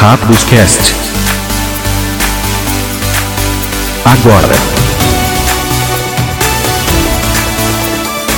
[0.00, 0.94] Rápidos Cast.
[4.04, 4.54] Agora.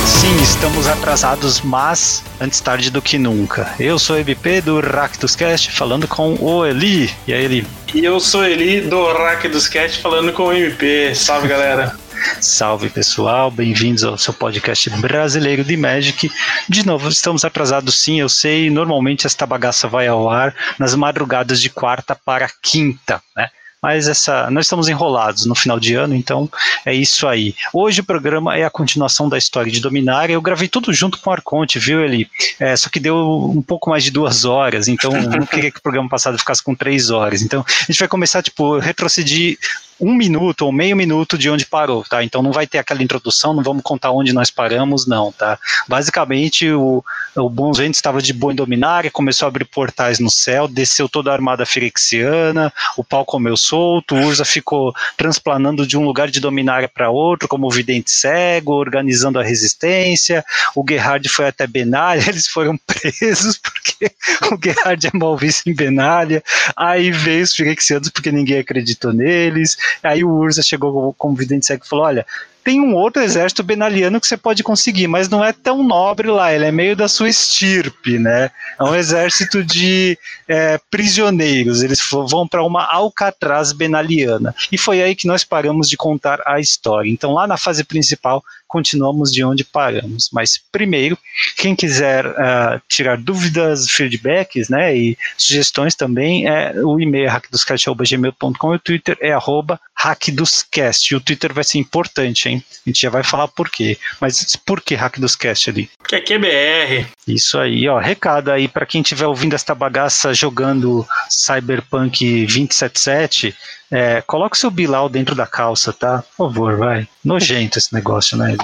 [0.07, 3.71] Sim, estamos atrasados, mas antes tarde do que nunca.
[3.79, 7.11] Eu sou o EBP do Ractus Cast, falando com o Eli.
[7.27, 7.67] E aí, Eli?
[7.93, 11.13] E eu sou Eli do Ractus Cast, falando com o MP.
[11.13, 11.95] Salve, galera.
[12.39, 16.31] Salve pessoal, bem-vindos ao seu podcast brasileiro de Magic.
[16.67, 18.69] De novo, estamos atrasados sim, eu sei.
[18.69, 23.49] Normalmente esta bagaça vai ao ar nas madrugadas de quarta para quinta, né?
[23.81, 26.47] Mas essa, nós estamos enrolados no final de ano, então
[26.85, 27.55] é isso aí.
[27.73, 30.33] Hoje o programa é a continuação da história de Dominária.
[30.33, 32.29] Eu gravei tudo junto com o Arconte, viu, Eli?
[32.59, 35.81] É, só que deu um pouco mais de duas horas, então não queria que o
[35.81, 37.41] programa passado ficasse com três horas.
[37.41, 39.57] Então a gente vai começar, tipo, retroceder
[40.01, 42.23] um minuto ou meio minuto de onde parou, tá?
[42.23, 45.59] Então não vai ter aquela introdução, não vamos contar onde nós paramos, não, tá?
[45.87, 47.03] Basicamente, o,
[47.35, 51.07] o Bons Ventos estava de boa em Dominária, começou a abrir portais no céu, desceu
[51.07, 56.29] toda a armada firexiana, o pau comeu solto, o Urza ficou transplanando de um lugar
[56.29, 60.43] de Dominária para outro, como o vidente cego, organizando a resistência,
[60.75, 64.11] o Gerhard foi até Benalha, eles foram presos porque
[64.51, 66.43] o Gerhard é mal visto em Benalha,
[66.75, 71.83] aí veio os firexianos porque ninguém acreditou neles, Aí o Urza chegou como vidente cego
[71.85, 72.25] e falou: Olha,
[72.63, 76.53] tem um outro exército benaliano que você pode conseguir, mas não é tão nobre lá,
[76.53, 78.49] ele é meio da sua estirpe, né?
[78.79, 84.53] É um exército de é, prisioneiros, eles vão para uma Alcatraz benaliana.
[84.71, 87.09] E foi aí que nós paramos de contar a história.
[87.09, 90.29] Então, lá na fase principal, continuamos de onde paramos.
[90.31, 91.17] Mas primeiro,
[91.57, 98.73] quem quiser uh, tirar dúvidas, feedbacks, né, e sugestões também, é o e-mail é hackdoscast.gmail.com
[98.73, 101.13] e o Twitter é arroba hackdoscast.
[101.13, 102.63] E o Twitter vai ser importante, hein?
[102.85, 103.97] A gente já vai falar por quê.
[104.21, 105.89] Mas por que hackdoscast ali?
[106.07, 107.07] Que é BR.
[107.27, 107.99] Isso aí, ó.
[107.99, 113.55] Recado aí para quem estiver ouvindo esta bagaça jogando Cyberpunk 2077,
[113.91, 116.23] é, coloca o seu Bilal dentro da calça, tá?
[116.37, 117.07] Por favor, vai.
[117.23, 118.55] Nojento esse negócio, né?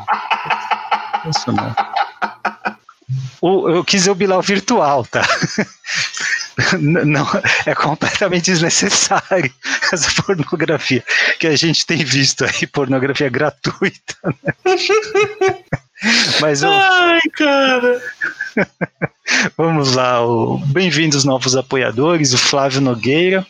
[1.29, 1.75] Isso não.
[3.41, 5.21] O, eu quis dizer o Bilal virtual, tá?
[6.79, 7.25] Não,
[7.65, 9.51] é completamente desnecessário
[9.91, 11.03] essa pornografia
[11.39, 14.15] que a gente tem visto aí, pornografia gratuita.
[14.25, 14.53] Né?
[16.41, 16.63] Mas.
[16.63, 18.01] Ai, cara!
[19.57, 20.19] Vamos lá,
[20.67, 23.45] bem-vindos novos apoiadores, o Flávio Nogueira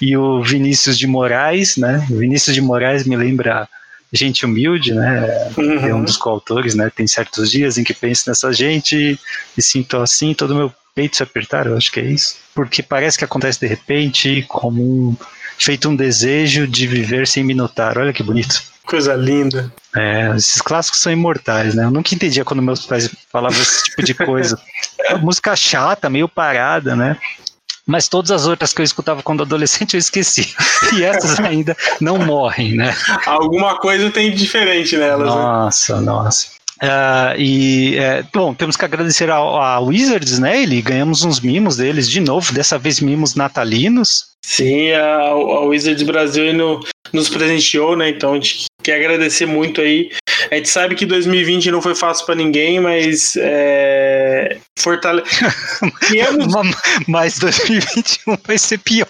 [0.00, 2.06] e o Vinícius de Moraes, né?
[2.10, 3.68] O Vinícius de Moraes me lembra
[4.12, 5.50] gente humilde, né?
[5.56, 5.86] Uhum.
[5.86, 6.90] É um dos coautores, né?
[6.94, 9.18] Tem certos dias em que penso nessa gente
[9.56, 12.36] e sinto assim, todo meu peito se apertar, eu acho que é isso.
[12.54, 15.16] Porque parece que acontece de repente, como um,
[15.58, 17.98] feito um desejo de viver sem minotar.
[17.98, 18.62] Olha que bonito.
[18.84, 19.72] Coisa linda.
[19.94, 21.84] É, esses clássicos são imortais, né?
[21.84, 24.60] Eu nunca entendia quando meus pais falavam esse tipo de coisa.
[25.20, 27.16] música chata, meio parada, né?
[27.86, 30.54] Mas todas as outras que eu escutava quando adolescente eu esqueci.
[30.96, 32.92] E essas ainda não morrem, né?
[33.26, 35.28] Alguma coisa tem diferente nelas.
[35.28, 36.06] Nossa, né?
[36.06, 36.48] nossa.
[36.82, 40.62] Uh, e, é, bom, temos que agradecer a Wizards, né?
[40.62, 44.30] Ele ganhamos uns mimos deles de novo, dessa vez mimos natalinos.
[44.42, 46.80] Sim, a, a Wizards Brasil no,
[47.12, 48.08] nos presenteou, né?
[48.08, 50.10] Então a gente quer agradecer muito aí.
[50.50, 55.22] A gente sabe que 2020 não foi fácil para ninguém, mas é, fortale...
[57.06, 59.06] mas 2021 vai ser pior.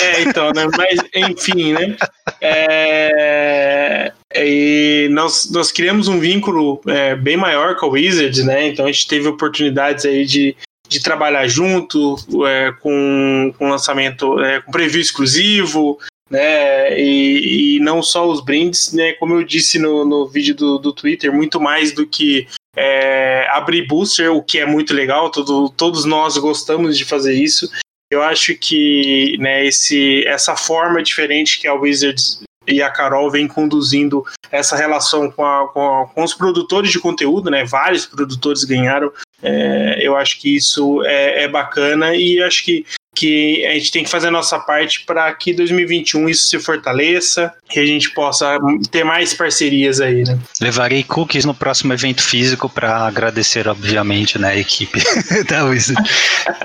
[0.00, 0.66] É, então, né?
[0.76, 1.96] Mas, enfim, né?
[2.40, 8.68] É, e nós, nós criamos um vínculo é, bem maior com a Wizards, né?
[8.68, 10.56] Então a gente teve oportunidades aí de,
[10.88, 15.98] de trabalhar junto é, com, com lançamento, é, com preview exclusivo,
[16.30, 16.98] né?
[16.98, 19.12] E, e, não só os brindes, né?
[19.14, 23.86] Como eu disse no, no vídeo do, do Twitter, muito mais do que é, abrir
[23.86, 27.70] booster, o que é muito legal, todo, todos nós gostamos de fazer isso.
[28.10, 33.46] Eu acho que né, esse, essa forma diferente que a Wizards e a Carol vem
[33.46, 37.64] conduzindo essa relação com, a, com, a, com, os produtores de conteúdo, né?
[37.64, 39.12] Vários produtores ganharam.
[39.42, 44.04] É, eu acho que isso é, é, bacana e acho que que a gente tem
[44.04, 48.58] que fazer a nossa parte para que 2021 isso se fortaleça e a gente possa
[48.90, 50.38] ter mais parcerias aí, né?
[50.60, 55.00] Levarei cookies no próximo evento físico para agradecer, obviamente, né, a equipe
[55.48, 56.02] da Wizard.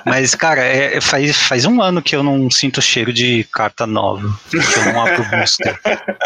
[0.06, 3.86] Mas, cara, é, é, faz, faz um ano que eu não sinto cheiro de carta
[3.86, 5.80] nova, que eu não abro booster.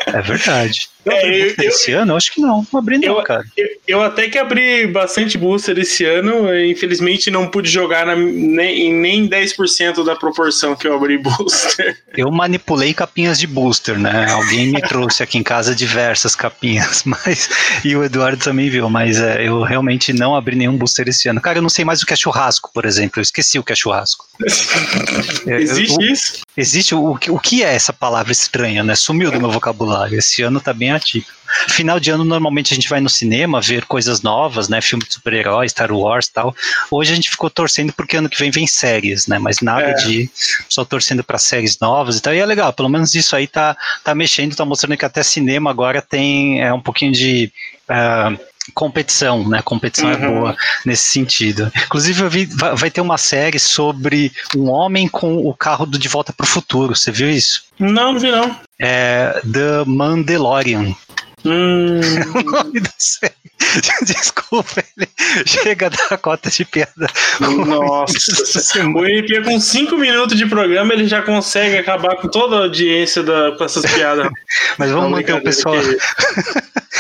[0.08, 0.90] É verdade.
[1.06, 2.14] É, eu, esse eu, ano?
[2.14, 2.66] Eu acho que não.
[2.72, 3.44] Não abri não, eu, cara.
[3.58, 6.56] Eu, eu, até que abri bastante booster esse ano.
[6.58, 12.02] Infelizmente não pude jogar na, nem, em nem 10% da proporção que eu abri booster.
[12.16, 14.30] Eu manipulei capinhas de booster, né?
[14.30, 17.50] Alguém me trouxe aqui em casa diversas capinhas, mas
[17.84, 21.42] e o Eduardo também viu, mas é, eu realmente não abri nenhum booster esse ano.
[21.42, 23.20] Cara, eu não sei mais o que é churrasco, por exemplo.
[23.20, 24.28] Eu esqueci o que é churrasco.
[25.48, 26.42] Existe o, isso?
[26.56, 28.96] Existe o, o que é essa palavra estranha, né?
[28.96, 30.20] Sumiu do meu vocabulário.
[30.20, 31.44] Esse ano tá bem atípico.
[31.70, 34.82] Final de ano, normalmente a gente vai no cinema ver coisas novas, né?
[34.82, 36.56] Filme de super-heróis, Star Wars tal.
[36.90, 39.38] Hoje a gente ficou torcendo porque ano que vem vem séries, né?
[39.38, 39.94] Mas nada É.
[40.08, 40.30] de
[40.70, 42.34] só torcendo para séries novas e tal.
[42.34, 45.70] E é legal, pelo menos isso aí tá, tá mexendo, tá mostrando que até cinema
[45.70, 47.52] agora tem é, um pouquinho de.
[47.90, 48.32] ah,
[48.74, 49.62] competição, né?
[49.62, 50.34] Competição é Uhum.
[50.40, 51.70] boa nesse sentido.
[51.86, 56.00] Inclusive, eu vi, vai, vai ter uma série sobre um homem com o carro do
[56.00, 56.96] De Volta para o Futuro.
[56.96, 57.64] Você viu isso?
[57.78, 58.56] Não, não vi não.
[58.82, 60.96] É The Mandalorian.
[61.46, 62.00] Hum,
[62.40, 63.34] O nome da série.
[64.06, 65.08] Desculpa, ele
[65.46, 67.08] chega a dar cota de piada.
[67.40, 68.80] nossa.
[68.96, 73.24] O MP com 5 minutos de programa ele já consegue acabar com toda a audiência
[73.24, 74.30] da, com essas piadas.
[74.78, 75.76] Mas vamos Não, manter o pessoal.
[75.80, 75.98] que-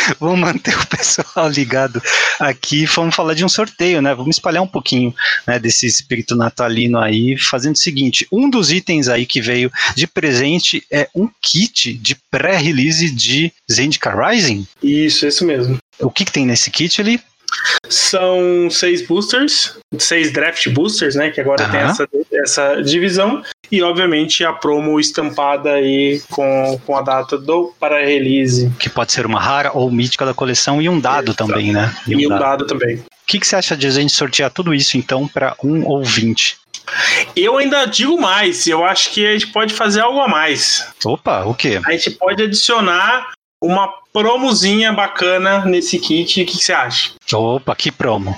[0.19, 2.01] Vamos manter o pessoal ligado
[2.39, 2.85] aqui.
[2.85, 4.13] Vamos falar de um sorteio, né?
[4.13, 5.13] Vamos espalhar um pouquinho
[5.45, 10.07] né, desse espírito natalino aí, fazendo o seguinte: um dos itens aí que veio de
[10.07, 14.67] presente é um kit de pré-release de Zendikar Rising.
[14.81, 15.77] Isso, isso mesmo.
[15.99, 17.19] O que, que tem nesse kit ali?
[17.89, 21.29] São seis boosters, seis draft boosters, né?
[21.29, 21.91] Que agora tem Aham.
[21.91, 23.43] essa, essa divisão.
[23.71, 28.71] E, obviamente, a promo estampada aí com, com a data do para release.
[28.79, 31.47] Que pode ser uma rara ou mítica da coleção e um dado Exato.
[31.47, 31.95] também, né?
[32.07, 32.39] E, um o dado.
[32.39, 32.97] dado também.
[32.97, 36.57] O que, que você acha de a gente sortear tudo isso então para um ouvinte?
[37.35, 40.87] Eu ainda digo mais, eu acho que a gente pode fazer algo a mais.
[41.05, 41.81] Opa, o quê?
[41.85, 43.31] A gente pode adicionar
[43.63, 46.41] uma promozinha bacana nesse kit.
[46.41, 47.11] O que, que você acha?
[47.33, 48.35] Opa, que promo.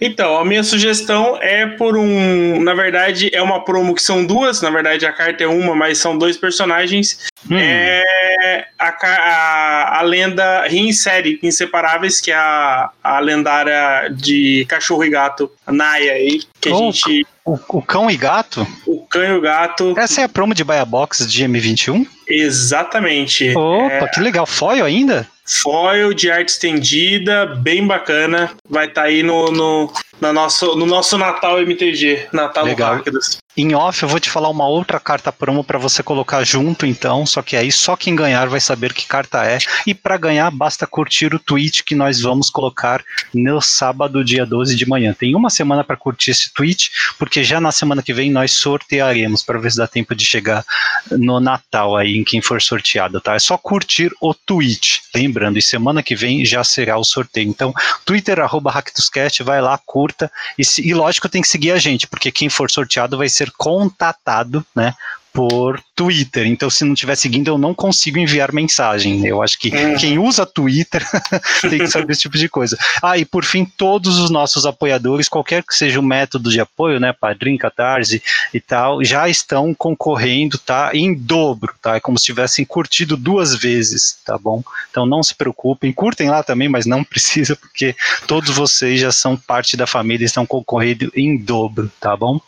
[0.00, 2.62] Então, a minha sugestão é por um.
[2.62, 4.62] Na verdade, é uma promo que são duas.
[4.62, 7.26] Na verdade, a carta é uma, mas são dois personagens.
[7.50, 15.04] Hum, É a, a, a lenda Rinseri, Inseparáveis, que é a, a lendária de cachorro
[15.04, 16.42] e gato, a Naya aí.
[16.60, 17.26] Que a Oh, gente.
[17.44, 18.64] o, o cão e gato?
[18.86, 19.94] O cão e o gato.
[19.98, 22.06] Essa é a promo de Buy a Box de M21?
[22.28, 23.54] Exatamente.
[23.56, 24.46] Opa, É, que legal.
[24.46, 25.26] Foil ainda?
[25.48, 28.52] Foil de arte estendida, bem bacana.
[28.68, 32.28] Vai estar aí no, no, na nosso, no nosso Natal MTG.
[32.32, 32.96] Natal Legal.
[32.96, 33.38] Rápidos.
[33.56, 37.26] Em off, eu vou te falar uma outra carta promo para você colocar junto, então.
[37.26, 39.58] Só que aí só quem ganhar vai saber que carta é.
[39.84, 43.02] E para ganhar, basta curtir o tweet que nós vamos colocar
[43.34, 45.12] no sábado, dia 12 de manhã.
[45.12, 49.42] Tem uma semana para curtir esse tweet, porque já na semana que vem nós sortearemos
[49.42, 50.64] para ver se dá tempo de chegar
[51.10, 53.34] no Natal aí em quem for sorteado, tá?
[53.34, 55.02] É só curtir o tweet.
[55.38, 57.48] Lembrando, e semana que vem já será o sorteio.
[57.48, 57.72] Então,
[58.04, 60.30] Twitter, arroba HactusCast, vai lá, curta.
[60.58, 63.52] E, se- e lógico, tem que seguir a gente, porque quem for sorteado vai ser
[63.56, 64.94] contatado, né?
[65.32, 66.46] Por Twitter.
[66.46, 69.24] Então, se não estiver seguindo, eu não consigo enviar mensagem.
[69.26, 69.96] Eu acho que Uhum.
[69.96, 71.04] quem usa Twitter
[71.68, 72.76] tem que saber esse tipo de coisa.
[73.02, 76.98] Ah, e por fim, todos os nossos apoiadores, qualquer que seja o método de apoio,
[76.98, 77.12] né?
[77.12, 78.22] Padrim, Catarse
[78.52, 80.90] e tal, já estão concorrendo, tá?
[80.94, 81.96] Em dobro, tá?
[81.96, 84.62] É como se tivessem curtido duas vezes, tá bom?
[84.90, 87.94] Então não se preocupem, curtem lá também, mas não precisa, porque
[88.26, 92.40] todos vocês já são parte da família e estão concorrendo em dobro, tá bom?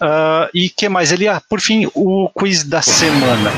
[0.00, 1.12] Ah, e que mais?
[1.12, 3.50] Ele, ah, por fim, o quiz da semana.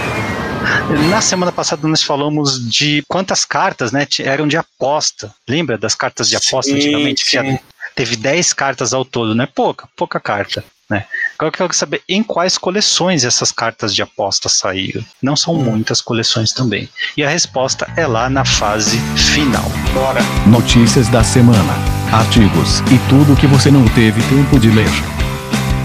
[1.11, 5.33] Na semana passada nós falamos de quantas cartas né, eram de aposta.
[5.49, 7.25] Lembra das cartas de aposta Sim, antigamente?
[7.25, 7.59] Sim.
[7.95, 9.47] teve 10 cartas ao todo, né?
[9.55, 10.65] Pouca, pouca carta.
[10.89, 11.07] Né?
[11.39, 15.03] Agora eu quero saber em quais coleções essas cartas de aposta saíram.
[15.23, 16.89] Não são muitas coleções também.
[17.17, 19.65] E a resposta é lá na fase final.
[19.95, 20.21] Bora.
[20.47, 21.75] Notícias da semana,
[22.13, 25.24] artigos e tudo que você não teve tempo de ler.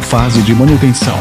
[0.10, 1.16] Fase de manutenção.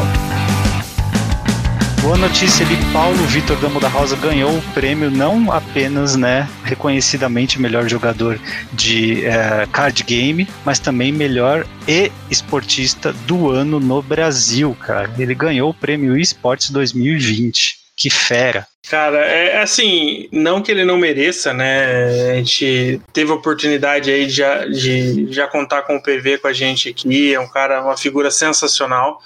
[2.01, 7.61] Boa notícia ali, Paulo Vitor Damo da Rosa ganhou o prêmio não apenas, né, reconhecidamente
[7.61, 8.39] melhor jogador
[8.73, 15.11] de eh, card game, mas também melhor e esportista do ano no Brasil, cara.
[15.19, 17.78] Ele ganhou o prêmio eSports 2020.
[17.99, 18.65] Que fera.
[18.89, 22.31] Cara, é assim, não que ele não mereça, né?
[22.31, 26.47] A gente teve a oportunidade aí de já, de já contar com o PV com
[26.47, 29.21] a gente aqui, é um cara, uma figura sensacional.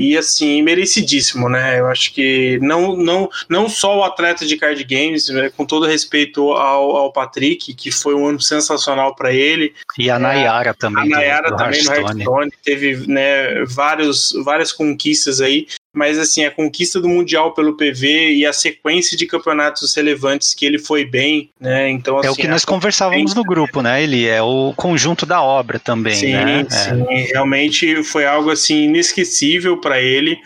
[0.00, 1.80] E assim, merecidíssimo, né?
[1.80, 5.86] Eu acho que não, não, não só o atleta de card games, né, com todo
[5.86, 10.70] respeito ao, ao Patrick, que foi um ano sensacional para ele, E a É, Nayara
[10.70, 11.02] a também.
[11.02, 11.90] do- Nayara do também no.
[11.92, 15.66] Hearthstone teve né, vários, várias conquistas aí,
[15.98, 20.64] mas assim, a conquista do Mundial pelo PV e a sequência de campeonatos relevantes que
[20.64, 21.90] ele foi bem, né?
[21.90, 24.00] Então, assim, É o que a nós conversávamos no grupo, né?
[24.00, 26.60] Ele é o conjunto da obra também, Sim, né?
[26.60, 26.70] É.
[26.70, 30.38] sim, realmente foi algo assim inesquecível para ele.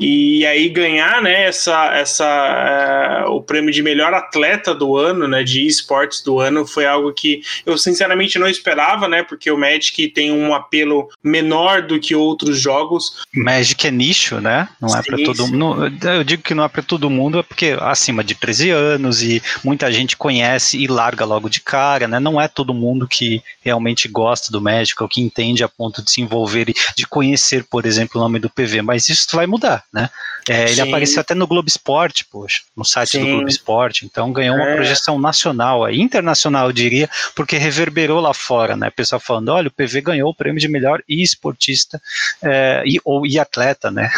[0.00, 5.44] E aí ganhar, né, essa, essa, uh, o prêmio de melhor atleta do ano, né,
[5.44, 10.08] de esportes do ano, foi algo que eu sinceramente não esperava, né, porque o Magic
[10.08, 13.26] tem um apelo menor do que outros jogos.
[13.34, 14.68] Magic é nicho, né?
[14.86, 16.08] Não sim, é para todo mundo.
[16.08, 19.42] Eu digo que não é para todo mundo, é porque acima de 13 anos e
[19.64, 22.20] muita gente conhece e larga logo de cara, né?
[22.20, 26.10] Não é todo mundo que realmente gosta do Magic ou que entende a ponto de
[26.10, 29.84] se envolver e de conhecer, por exemplo, o nome do PV, mas isso vai mudar,
[29.92, 30.08] né?
[30.48, 33.20] É, ele apareceu até no Globo Esporte, poxa, no site Sim.
[33.20, 34.74] do Globo Esporte, então ganhou uma é.
[34.76, 38.88] projeção nacional, internacional, eu diria, porque reverberou lá fora, né?
[38.88, 42.00] O pessoal falando, olha, o PV ganhou o prêmio de melhor esportista
[42.42, 44.08] é, e, ou, e atleta, né?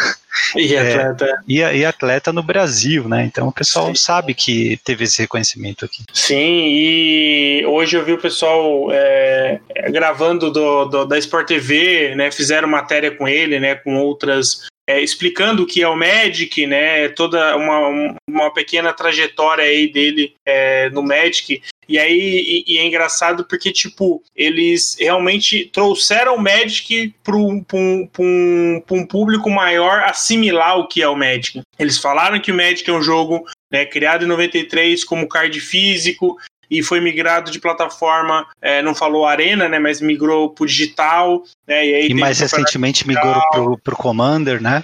[0.55, 1.25] E é, atleta.
[1.25, 3.25] É, e, e, atleta no Brasil, né?
[3.25, 3.95] Então o pessoal Sim.
[3.95, 6.03] sabe que teve esse reconhecimento aqui.
[6.13, 9.59] Sim, e hoje eu vi o pessoal é,
[9.89, 12.31] gravando do, do, da Sport TV, né?
[12.31, 13.75] Fizeram matéria com ele, né?
[13.75, 17.09] Com outras é, explicando o que é o Magic, né?
[17.09, 21.61] Toda uma, uma pequena trajetória aí dele é, no Magic.
[21.87, 27.63] E aí e, e, é engraçado porque, tipo, eles realmente trouxeram o Magic para um,
[27.71, 31.61] um, um, público maior assimilar o que é o Magic.
[31.77, 36.35] Eles falaram que o Magic é um jogo né, criado em 93 como card físico,
[36.69, 41.43] e foi migrado de plataforma, é, não falou Arena, né, mas migrou para o digital.
[41.67, 44.83] Né, e, e mais recentemente migrou para o Commander, né?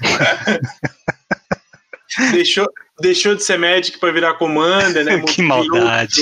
[2.32, 2.66] deixou,
[3.00, 5.20] deixou de ser Magic para virar Commander, né?
[5.26, 6.20] que maldade.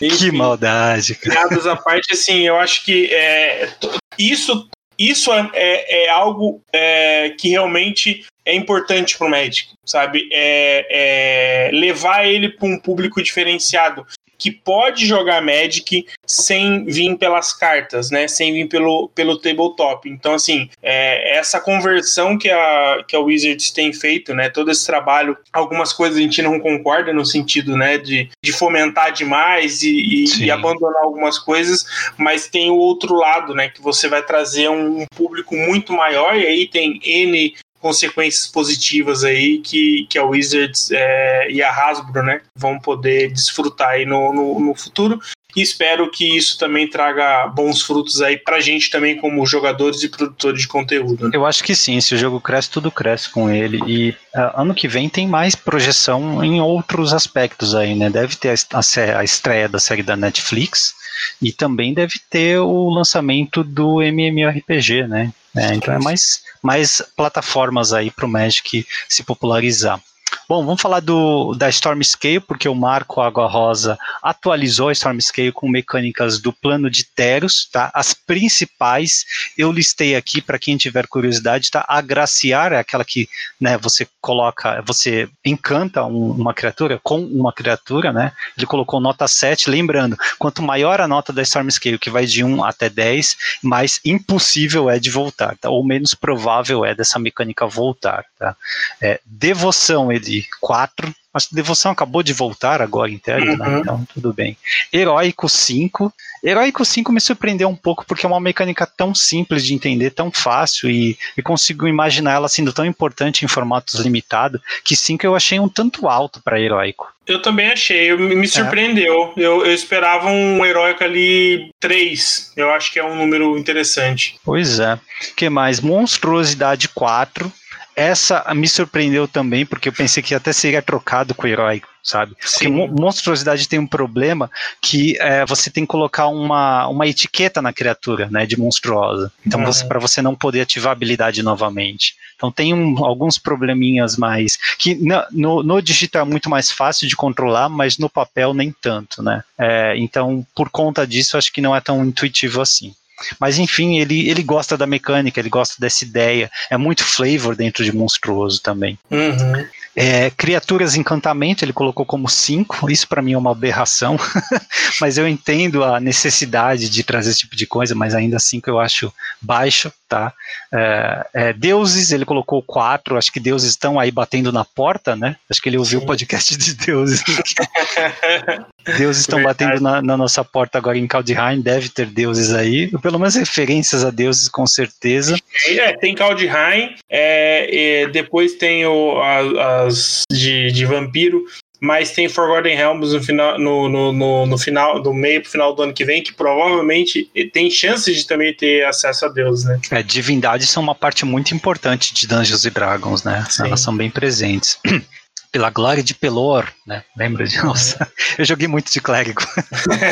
[0.00, 1.14] Enfim, que maldade.
[1.14, 3.72] Piadas à parte, assim, eu acho que é,
[4.18, 10.28] isso, isso é, é, é algo é, que realmente é importante para o Magic, sabe?
[10.32, 14.06] É, é levar ele para um público diferenciado
[14.42, 18.26] que pode jogar Magic sem vir pelas cartas, né?
[18.26, 20.10] Sem vir pelo, pelo tabletop.
[20.10, 24.48] Então, assim, é, essa conversão que a, que a Wizards tem feito, né?
[24.48, 27.98] Todo esse trabalho, algumas coisas a gente não concorda no sentido, né?
[27.98, 31.86] De, de fomentar demais e, e, e abandonar algumas coisas,
[32.18, 33.68] mas tem o outro lado, né?
[33.68, 39.24] Que você vai trazer um, um público muito maior e aí tem N consequências positivas
[39.24, 44.32] aí que, que a Wizards é, e a Hasbro né, vão poder desfrutar aí no,
[44.32, 45.20] no, no futuro.
[45.54, 50.08] E espero que isso também traga bons frutos aí pra gente também, como jogadores e
[50.08, 51.28] produtores de conteúdo.
[51.28, 51.32] Né?
[51.34, 53.78] Eu acho que sim, se o jogo cresce, tudo cresce com ele.
[53.86, 58.08] E uh, ano que vem tem mais projeção em outros aspectos aí, né?
[58.08, 60.94] Deve ter a, a, a estreia da série da Netflix
[61.40, 65.32] e também deve ter o lançamento do MMORPG, né?
[65.56, 70.02] É, então é mais, mais plataformas aí para o Magic se popularizar.
[70.48, 75.20] Bom, vamos falar do, da Storm Scale, porque o Marco Água Rosa atualizou a Storm
[75.20, 77.90] Scale com mecânicas do plano de Teros, tá?
[77.94, 79.24] As principais
[79.56, 81.84] eu listei aqui para quem tiver curiosidade, tá?
[81.88, 83.28] Agraciar é aquela que,
[83.60, 88.32] né, você coloca, você encanta um, uma criatura com uma criatura, né?
[88.56, 92.42] Ele colocou nota 7, lembrando, quanto maior a nota da Storm Scale, que vai de
[92.42, 95.70] 1 até 10, mais impossível é de voltar, tá?
[95.70, 98.56] Ou menos provável é dessa mecânica voltar, tá?
[99.00, 101.14] É, devoção, ele de 4.
[101.32, 103.38] Mas Devoção acabou de voltar agora em né?
[103.38, 103.56] uhum.
[103.56, 103.80] né?
[103.80, 104.56] então tudo bem.
[104.92, 106.12] Heróico 5.
[106.44, 110.30] Heróico 5 me surpreendeu um pouco porque é uma mecânica tão simples de entender, tão
[110.30, 115.34] fácil e, e consigo imaginar ela sendo tão importante em formatos limitados que 5 eu
[115.34, 117.12] achei um tanto alto para Heróico.
[117.26, 119.32] Eu também achei, me surpreendeu.
[119.36, 119.40] É.
[119.40, 122.52] Eu, eu, esperava um heróico ali 3.
[122.56, 124.36] Eu acho que é um número interessante.
[124.44, 124.98] Pois é.
[125.36, 125.80] que mais?
[125.80, 127.50] Monstruosidade 4
[127.94, 132.34] essa me surpreendeu também, porque eu pensei que até seria trocado com o heróico, sabe?
[132.40, 132.76] Sim.
[132.76, 137.72] Porque monstruosidade tem um problema que é, você tem que colocar uma, uma etiqueta na
[137.72, 139.32] criatura, né, de monstruosa.
[139.46, 139.66] Então, uhum.
[139.66, 142.14] você, para você não poder ativar a habilidade novamente.
[142.34, 144.58] Então, tem um, alguns probleminhas mais.
[144.78, 148.72] que no, no, no, digital é muito mais fácil de controlar, mas no papel nem
[148.72, 149.44] tanto, né?
[149.58, 152.94] É, então, por conta disso, acho que não é tão intuitivo assim.
[153.38, 156.50] Mas enfim, ele, ele gosta da mecânica, ele gosta dessa ideia.
[156.70, 158.98] É muito flavor dentro de Monstruoso também.
[159.10, 159.66] Uhum.
[159.94, 164.16] É, criaturas encantamento ele colocou como 5, isso para mim é uma aberração,
[165.00, 168.70] mas eu entendo a necessidade de trazer esse tipo de coisa, mas ainda assim que
[168.70, 170.32] eu acho baixo, tá?
[170.72, 175.36] É, é, deuses, ele colocou 4, acho que deuses estão aí batendo na porta, né?
[175.50, 176.04] Acho que ele ouviu Sim.
[176.04, 177.22] o podcast de deuses.
[178.96, 183.18] deuses estão batendo na, na, nossa porta agora em Kaldheim, deve ter deuses aí, pelo
[183.18, 185.36] menos referências a deuses com certeza.
[185.68, 189.81] É, tem Kaldheim, é, depois tem o, a, a
[190.30, 191.44] de, de vampiro.
[191.80, 195.74] mas tem Forgotten Realms no final, no, no, no, no final, do meio pro final
[195.74, 199.80] do ano que vem, que provavelmente tem chance de também ter acesso a Deus, né?
[199.90, 203.44] É, divindades são uma parte muito importante de Dungeons Dragons, né?
[203.50, 203.64] Sim.
[203.64, 204.78] Elas são bem presentes.
[205.52, 207.04] pela glória de Pelor, né?
[207.14, 208.10] Lembra de nossa?
[208.38, 209.42] Eu joguei muito de clérigo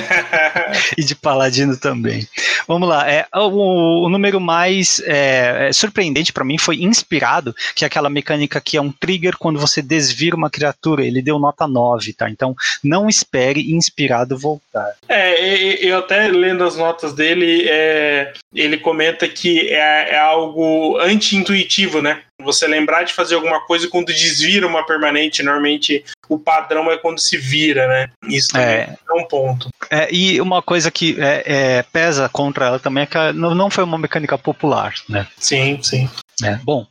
[0.98, 2.28] e de paladino também.
[2.68, 7.84] Vamos lá, é o, o número mais é, é surpreendente para mim foi inspirado, que
[7.84, 11.04] é aquela mecânica que é um trigger quando você desvira uma criatura.
[11.04, 12.28] Ele deu nota 9, tá?
[12.28, 12.54] Então
[12.84, 14.94] não espere inspirado voltar.
[15.08, 22.02] É, eu até lendo as notas dele, é, ele comenta que é, é algo anti-intuitivo,
[22.02, 22.20] né?
[22.42, 27.18] Você lembrar de fazer alguma coisa quando desvira uma permanente, normalmente o padrão é quando
[27.18, 28.10] se vira, né?
[28.28, 29.68] Isso é, é um ponto.
[29.90, 33.70] É, e uma coisa que é, é, pesa contra ela também é que não, não
[33.70, 35.26] foi uma mecânica popular, né?
[35.36, 36.08] Sim, sim.
[36.42, 36.86] É, bom,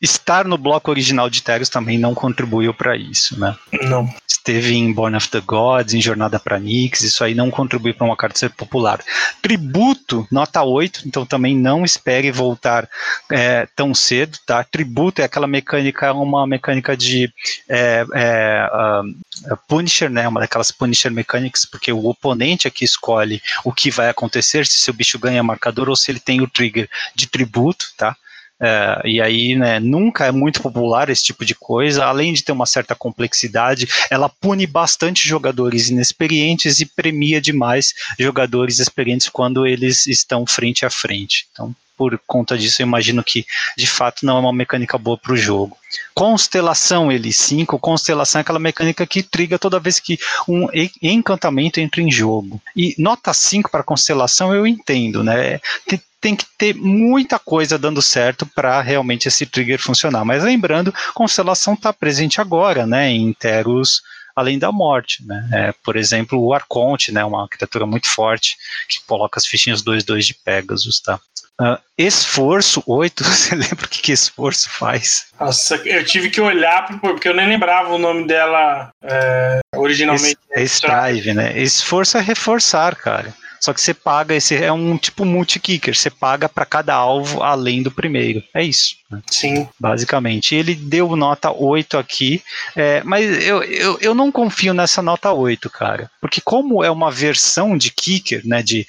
[0.00, 3.56] estar no bloco original de Teros também não contribuiu para isso, né?
[3.82, 4.08] Não.
[4.26, 8.06] Esteve em Born of the Gods, em Jornada para Nix, isso aí não contribui para
[8.06, 9.00] uma carta ser popular.
[9.42, 12.88] Tributo, nota 8, então também não espere voltar
[13.30, 14.64] é, tão cedo, tá?
[14.64, 17.30] Tributo é aquela mecânica, é uma mecânica de
[17.68, 20.26] é, é, uh, Punisher, né?
[20.26, 24.80] Uma daquelas Punisher Mechanics, porque o oponente é que escolhe o que vai acontecer, se
[24.80, 28.16] seu bicho ganha marcador ou se ele tem o trigger de tributo, tá?
[28.60, 32.52] É, e aí, né, nunca é muito popular esse tipo de coisa, além de ter
[32.52, 40.06] uma certa complexidade, ela pune bastante jogadores inexperientes e premia demais jogadores experientes quando eles
[40.06, 41.46] estão frente a frente.
[41.52, 43.44] Então, por conta disso, eu imagino que
[43.76, 45.76] de fato não é uma mecânica boa para o jogo.
[46.14, 50.66] Constelação, ele 5, constelação é aquela mecânica que triga toda vez que um
[51.02, 52.58] encantamento entra em jogo.
[52.74, 55.60] E nota 5 para constelação eu entendo, né?
[55.86, 56.00] tem
[56.36, 60.24] que ter muita coisa dando certo para realmente esse trigger funcionar.
[60.24, 64.02] Mas lembrando, constelação está presente agora, né, em Teros
[64.34, 65.48] além da morte, né?
[65.52, 68.56] É, por exemplo, o Arconte, né, uma criatura muito forte
[68.88, 71.20] que coloca as fichinhas 2-2 de Pegasus, tá?
[71.60, 75.26] Uh, esforço 8, você lembra o que, que esforço faz?
[75.38, 80.38] Nossa, eu tive que olhar porque eu nem lembrava o nome dela é, originalmente.
[80.52, 81.60] É strive, né?
[81.60, 83.34] Esforço é reforçar, cara.
[83.60, 87.82] Só que você paga, esse é um tipo multi-kicker, você paga para cada alvo além
[87.82, 88.42] do primeiro.
[88.54, 88.96] É isso.
[89.10, 89.20] Né?
[89.30, 89.68] Sim.
[89.78, 90.54] Basicamente.
[90.54, 92.42] Ele deu nota 8 aqui,
[92.74, 96.10] é, mas eu, eu, eu não confio nessa nota 8, cara.
[96.20, 98.86] Porque como é uma versão de kicker, né, de,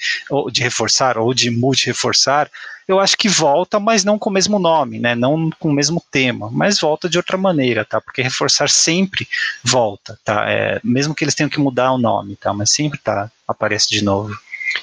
[0.52, 2.50] de reforçar ou de multi-reforçar,
[2.88, 5.16] eu acho que volta, mas não com o mesmo nome, né?
[5.16, 8.02] Não com o mesmo tema, mas volta de outra maneira, tá?
[8.02, 9.28] Porque reforçar sempre
[9.64, 10.50] volta, tá?
[10.50, 12.54] É, mesmo que eles tenham que mudar o nome, tá?
[12.54, 14.36] Mas sempre tá, aparece de novo.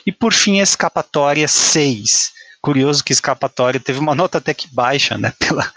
[0.06, 2.38] E por fim, a escapatória 6.
[2.60, 5.32] Curioso que escapatória teve uma nota até que baixa, né?
[5.38, 5.72] Pela,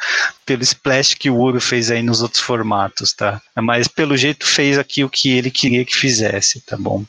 [0.46, 3.40] pelo splash que o Uro fez aí nos outros formatos, tá?
[3.56, 7.06] Mas pelo jeito fez aqui o que ele queria que fizesse, tá bom?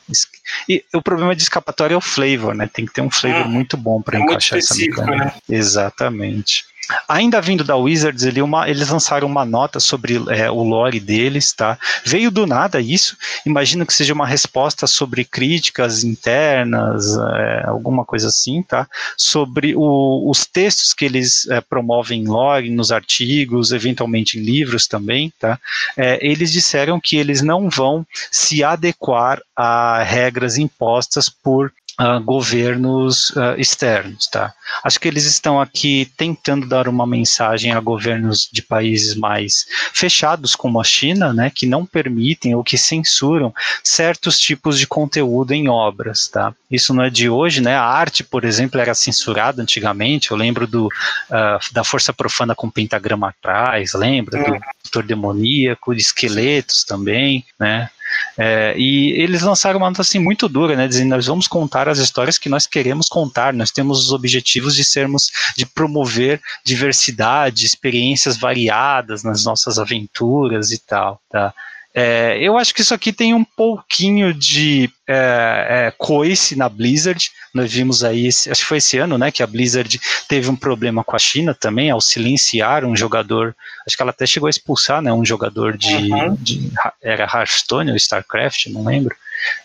[0.69, 2.69] E o problema de escapatória é o flavor, né?
[2.71, 5.25] Tem que ter um flavor hum, muito bom para é encaixar essa mecânica.
[5.25, 5.33] Né?
[5.49, 6.65] Exatamente.
[7.07, 11.53] Ainda vindo da Wizards, ele uma, eles lançaram uma nota sobre é, o lore deles,
[11.53, 11.77] tá?
[12.03, 13.15] Veio do nada isso.
[13.45, 18.87] Imagino que seja uma resposta sobre críticas internas, é, alguma coisa assim, tá?
[19.17, 24.85] Sobre o, os textos que eles é, promovem em lore, nos artigos, eventualmente em livros
[24.87, 25.57] também, tá?
[25.95, 33.29] É, eles disseram que eles não vão se adequar a regras impostas por Uh, governos
[33.31, 34.51] uh, externos, tá?
[34.83, 40.55] Acho que eles estão aqui tentando dar uma mensagem a governos de países mais fechados,
[40.55, 43.53] como a China, né, que não permitem ou que censuram
[43.83, 46.55] certos tipos de conteúdo em obras, tá?
[46.69, 47.75] Isso não é de hoje, né?
[47.75, 50.31] A arte, por exemplo, era censurada antigamente.
[50.31, 56.01] Eu lembro do uh, da Força Profana com pentagrama atrás, lembra do Doutor Demoníaco, de
[56.01, 57.91] esqueletos também, né?
[58.37, 61.99] É, e eles lançaram uma nota assim muito dura, né, dizendo nós vamos contar as
[61.99, 68.37] histórias que nós queremos contar, nós temos os objetivos de sermos, de promover diversidade, experiências
[68.37, 71.53] variadas nas nossas aventuras e tal, tá?
[71.95, 77.29] É, eu acho que isso aqui tem um pouquinho de é, é, coice na Blizzard.
[77.53, 81.03] Nós vimos aí, acho que foi esse ano, né, que a Blizzard teve um problema
[81.03, 83.55] com a China também, ao silenciar um jogador.
[83.85, 86.35] Acho que ela até chegou a expulsar, né, um jogador de, uhum.
[86.39, 89.15] de era Hearthstone ou Starcraft, não lembro.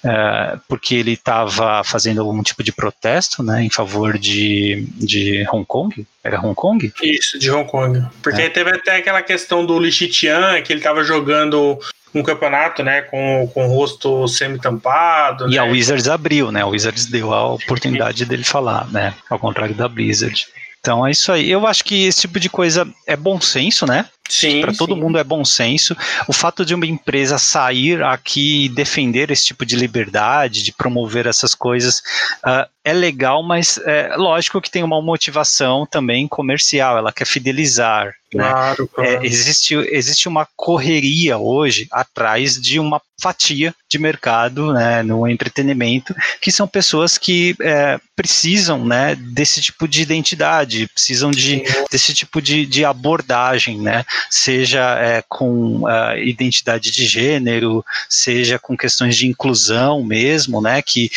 [0.04, 5.64] É, porque ele estava fazendo algum tipo de protesto né, em favor de, de Hong
[5.64, 6.06] Kong.
[6.22, 6.92] Era Hong Kong?
[7.02, 8.04] Isso, de Hong Kong.
[8.22, 8.50] Porque é.
[8.50, 11.78] teve até aquela questão do Li Xiqian, que ele estava jogando
[12.14, 15.46] um campeonato, né, com, com o rosto semi-tampado.
[15.48, 15.58] E né?
[15.58, 16.62] a Wizards abriu, né?
[16.62, 19.14] A Wizards deu a oportunidade dele falar, né?
[19.28, 20.46] Ao contrário da Blizzard.
[20.80, 21.50] Então é isso aí.
[21.50, 24.06] Eu acho que esse tipo de coisa é bom senso, né?
[24.28, 24.60] Sim.
[24.60, 25.96] Para todo mundo é bom senso.
[26.26, 31.26] O fato de uma empresa sair aqui e defender esse tipo de liberdade, de promover
[31.26, 32.02] essas coisas,
[32.44, 38.14] uh, é legal, mas é lógico que tem uma motivação também comercial, ela quer fidelizar.
[38.34, 38.44] Né?
[38.44, 38.88] Claro, né?
[38.94, 39.10] claro.
[39.10, 46.14] É, existe, existe uma correria hoje atrás de uma fatia de mercado né, no entretenimento,
[46.40, 52.40] que são pessoas que é, precisam né, desse tipo de identidade, precisam de, desse tipo
[52.40, 59.26] de, de abordagem, né, seja é, com uh, identidade de gênero, seja com questões de
[59.26, 61.10] inclusão mesmo, né, que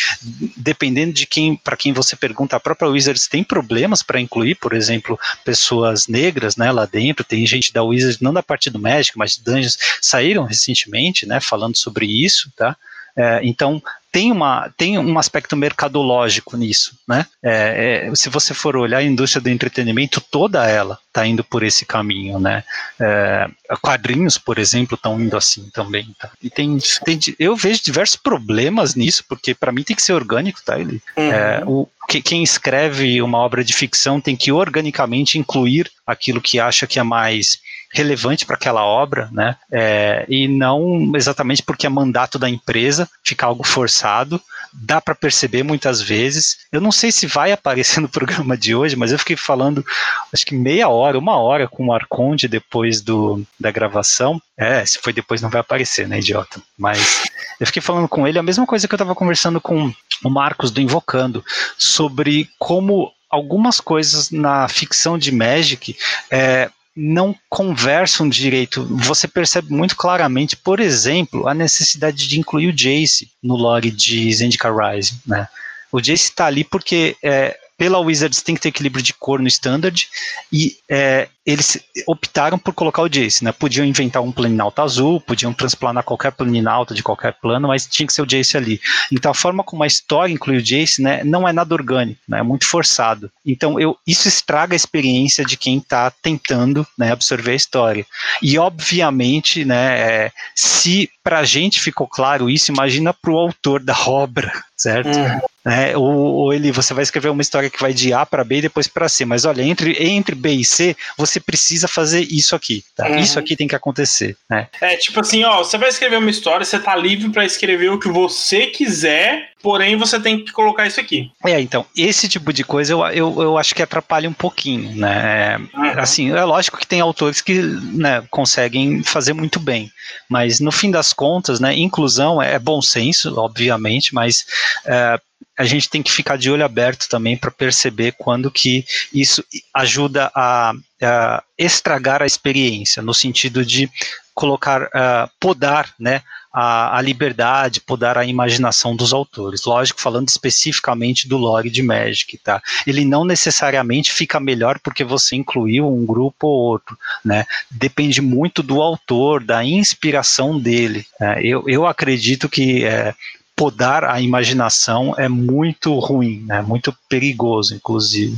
[0.56, 4.72] dependendo de quem para quem você pergunta, a própria Wizards tem problemas para incluir, por
[4.72, 7.24] exemplo, pessoas negras né, lá dentro.
[7.24, 11.40] Tem gente da Wizards, não da parte do Magic, mas de Dungeons, saíram recentemente né,
[11.40, 12.50] falando sobre isso.
[12.56, 12.76] Tá?
[13.16, 17.26] É, então, tem, uma, tem um aspecto mercadológico nisso, né?
[17.42, 21.62] É, é, se você for olhar a indústria do entretenimento, toda ela está indo por
[21.62, 22.62] esse caminho, né?
[23.00, 23.48] É,
[23.80, 26.30] quadrinhos, por exemplo, estão indo assim também, tá?
[26.42, 30.60] E tem, tem, eu vejo diversos problemas nisso, porque para mim tem que ser orgânico,
[30.62, 30.78] tá?
[30.78, 31.32] Ele, uhum.
[31.32, 36.60] é, o, que, quem escreve uma obra de ficção tem que organicamente incluir aquilo que
[36.60, 37.58] acha que é mais
[37.92, 39.56] relevante para aquela obra, né?
[39.70, 44.40] É, e não exatamente porque é mandato da empresa, fica algo forçado.
[44.72, 46.60] Dá para perceber muitas vezes.
[46.72, 49.84] Eu não sei se vai aparecer no programa de hoje, mas eu fiquei falando,
[50.32, 54.40] acho que meia hora, uma hora com o Arconde depois do, da gravação.
[54.56, 56.62] É, se foi depois não vai aparecer, né, idiota?
[56.78, 57.24] Mas
[57.60, 59.92] eu fiquei falando com ele a mesma coisa que eu estava conversando com
[60.24, 61.44] o Marcos do Invocando
[61.76, 65.96] sobre como algumas coisas na ficção de Magic
[66.30, 68.84] é, não conversam direito.
[68.98, 74.32] Você percebe muito claramente, por exemplo, a necessidade de incluir o Jace no lore de
[74.32, 75.18] Zendika Rising.
[75.26, 75.48] Né?
[75.90, 79.48] O Jace está ali porque é, pela Wizards tem que ter equilíbrio de cor no
[79.48, 80.06] standard
[80.52, 83.50] e é, eles optaram por colocar o Jace, né?
[83.50, 88.12] Podiam inventar um planinauta azul, podiam transplanar qualquer planinauta de qualquer plano, mas tinha que
[88.12, 88.80] ser o Jace ali.
[89.10, 92.38] Então a forma como a história inclui o Jace, né, não é nada orgânico, né?
[92.38, 93.28] É muito forçado.
[93.44, 98.06] Então eu, isso estraga a experiência de quem está tentando, né, absorver a história.
[98.40, 103.82] E obviamente, né, é, se para a gente ficou claro isso, imagina para o autor
[103.82, 105.18] da obra, certo?
[105.18, 105.40] Uhum.
[105.64, 108.56] É, ou, ou, ele, você vai escrever uma história que vai de A para B
[108.56, 112.56] e depois para C, mas olha, entre, entre B e C, você precisa fazer isso
[112.56, 113.08] aqui, tá?
[113.08, 113.18] Uhum.
[113.18, 114.66] Isso aqui tem que acontecer, né?
[114.80, 117.98] É, tipo assim, ó, você vai escrever uma história, você tá livre para escrever o
[117.98, 121.30] que você quiser, porém você tem que colocar isso aqui.
[121.44, 125.58] É, então, esse tipo de coisa eu, eu, eu acho que atrapalha um pouquinho, né?
[125.58, 125.98] Uhum.
[125.98, 129.90] Assim, é lógico que tem autores que né, conseguem fazer muito bem,
[130.28, 134.44] mas no fim das contas, né, inclusão é bom senso, obviamente, mas
[134.84, 135.18] é,
[135.58, 139.44] a gente tem que ficar de olho aberto também para perceber quando que isso
[139.74, 140.72] ajuda a,
[141.02, 143.90] a, estragar a experiência, no sentido de
[144.34, 146.22] colocar, uh, podar, né,
[146.52, 149.64] a, a, liberdade, podar a imaginação dos autores.
[149.64, 152.62] Lógico, falando especificamente do lore de Magic, tá?
[152.86, 157.46] Ele não necessariamente fica melhor porque você incluiu um grupo ou outro, né?
[157.70, 161.06] Depende muito do autor, da inspiração dele.
[161.18, 161.40] Né?
[161.42, 163.14] Eu, eu acredito que é,
[163.56, 166.62] podar a imaginação é muito ruim, é né?
[166.62, 168.36] muito perigoso, inclusive.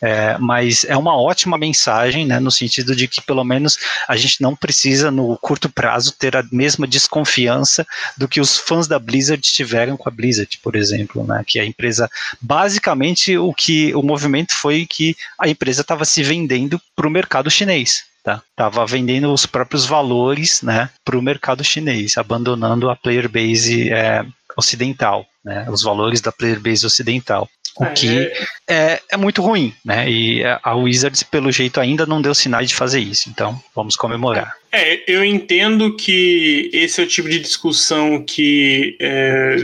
[0.00, 4.42] É, mas é uma ótima mensagem, né, no sentido de que pelo menos a gente
[4.42, 9.40] não precisa no curto prazo ter a mesma desconfiança do que os fãs da Blizzard
[9.40, 14.54] tiveram com a Blizzard, por exemplo, né, que a empresa basicamente o que o movimento
[14.54, 18.04] foi que a empresa estava se vendendo para o mercado chinês.
[18.22, 18.42] Tá?
[18.56, 24.26] Tava vendendo os próprios valores né, para o mercado chinês, abandonando a player base é,
[24.56, 27.48] ocidental, né, os valores da player base ocidental.
[27.78, 28.18] O é, que
[28.66, 30.08] é, é, é, muito ruim, né?
[30.10, 33.28] E a Wizards, pelo jeito, ainda não deu sinais de fazer isso.
[33.28, 34.54] Então, vamos comemorar.
[34.76, 39.56] É, eu entendo que esse é o tipo de discussão que é,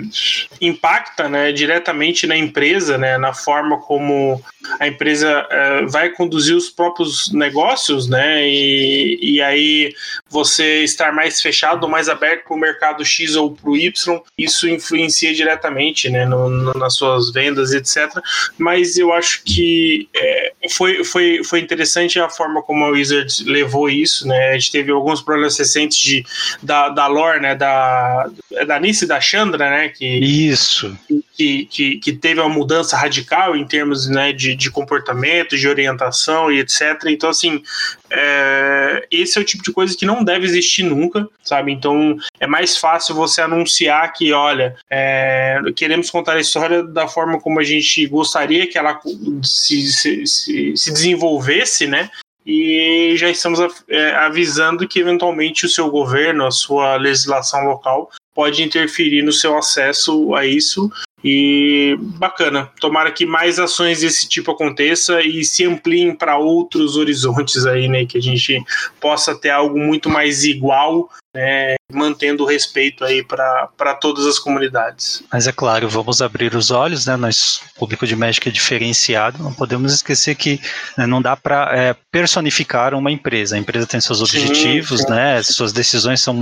[0.59, 4.42] impacta né, diretamente na empresa, né, na forma como
[4.81, 9.94] a empresa é, vai conduzir os próprios negócios, né, e, e aí
[10.31, 13.92] você estar mais fechado ou mais aberto para o mercado X ou para o Y,
[14.38, 18.11] isso influencia diretamente né, no, no, nas suas vendas, etc.
[18.57, 23.90] Mas eu acho que é, foi, foi, foi interessante a forma como a Wizards levou
[23.90, 26.25] isso, né, a gente teve alguns problemas recentes de,
[26.62, 27.55] da, da lore, né?
[27.55, 28.31] Da,
[28.67, 29.88] da Nice e da Chandra, né?
[29.88, 30.97] Que, Isso.
[31.35, 36.53] Que, que, que teve uma mudança radical em termos né, de, de comportamento, de orientação
[36.53, 37.05] e etc.
[37.07, 37.62] Então, assim,
[38.11, 41.73] é, esse é o tipo de coisa que não deve existir nunca, sabe?
[41.73, 47.41] Então, é mais fácil você anunciar que, olha, é, queremos contar a história da forma
[47.41, 49.01] como a gente gostaria que ela
[49.43, 52.11] se, se, se, se desenvolvesse, né?
[52.44, 58.62] E já estamos é, avisando que eventualmente o seu governo, a sua legislação local pode
[58.62, 60.90] interferir no seu acesso a isso
[61.24, 62.70] e bacana.
[62.81, 68.05] Tomara que mais ações desse tipo aconteça e se ampliem para outros horizontes aí, né?
[68.07, 68.61] Que a gente
[69.00, 71.76] possa ter algo muito mais igual, né?
[71.92, 75.22] Mantendo o respeito aí para todas as comunidades.
[75.33, 77.16] Mas é claro, vamos abrir os olhos, né?
[77.16, 80.61] Nós, público de médico é diferenciado, não podemos esquecer que
[80.96, 83.57] né, não dá para é, personificar uma empresa.
[83.57, 85.12] A empresa tem seus objetivos, sim, sim.
[85.12, 85.42] né?
[85.42, 86.35] Suas decisões são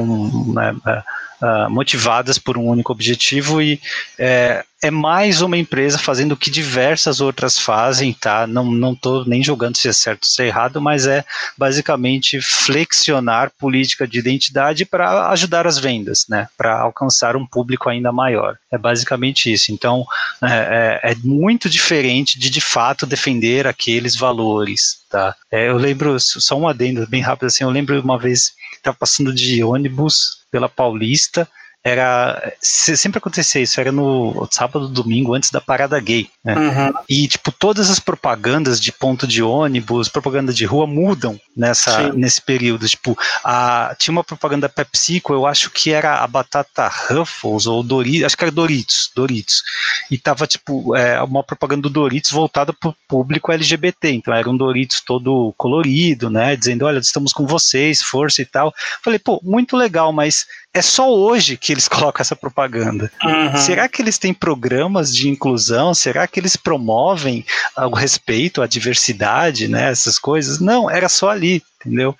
[0.54, 1.02] né, é,
[1.40, 3.80] uh, motivadas por um único objetivo e
[4.18, 8.46] é, é mais uma empresa fazendo o que diversas outras fazem, tá?
[8.46, 11.24] Não não estou nem julgando se é certo ou se é errado, mas é
[11.56, 16.48] basicamente flexionar política de identidade para ajudar as vendas, né?
[16.56, 18.56] Para alcançar um público ainda maior.
[18.70, 19.72] É basicamente isso.
[19.72, 20.04] Então
[20.42, 25.34] é, é, é muito diferente de de fato defender aqueles valores, tá?
[25.50, 27.64] É, eu lembro só um adendo bem rápido assim.
[27.64, 31.48] Eu lembro uma vez estava passando de ônibus pela Paulista
[31.82, 36.54] era sempre acontecia isso, era no sábado, domingo, antes da parada gay, né?
[36.54, 36.92] Uhum.
[37.08, 42.42] E tipo todas as propagandas de ponto de ônibus, propaganda de rua mudam nessa nesse
[42.42, 42.86] período.
[42.86, 48.24] Tipo, a, tinha uma propaganda PepsiCo, eu acho que era a batata Ruffles ou Doritos,
[48.24, 49.62] acho que era Doritos, Doritos.
[50.10, 54.10] E tava tipo é, uma propaganda do Doritos voltada para o público LGBT.
[54.10, 56.56] Então era um Doritos todo colorido, né?
[56.56, 58.72] Dizendo, olha, estamos com vocês, força e tal.
[59.02, 63.10] Falei, pô, muito legal, mas é só hoje que eles colocam essa propaganda.
[63.22, 63.56] Uhum.
[63.56, 65.92] Será que eles têm programas de inclusão?
[65.94, 67.44] Será que eles promovem
[67.76, 69.90] o respeito à diversidade, né?
[69.90, 70.60] Essas coisas?
[70.60, 72.16] Não, era só ali, entendeu?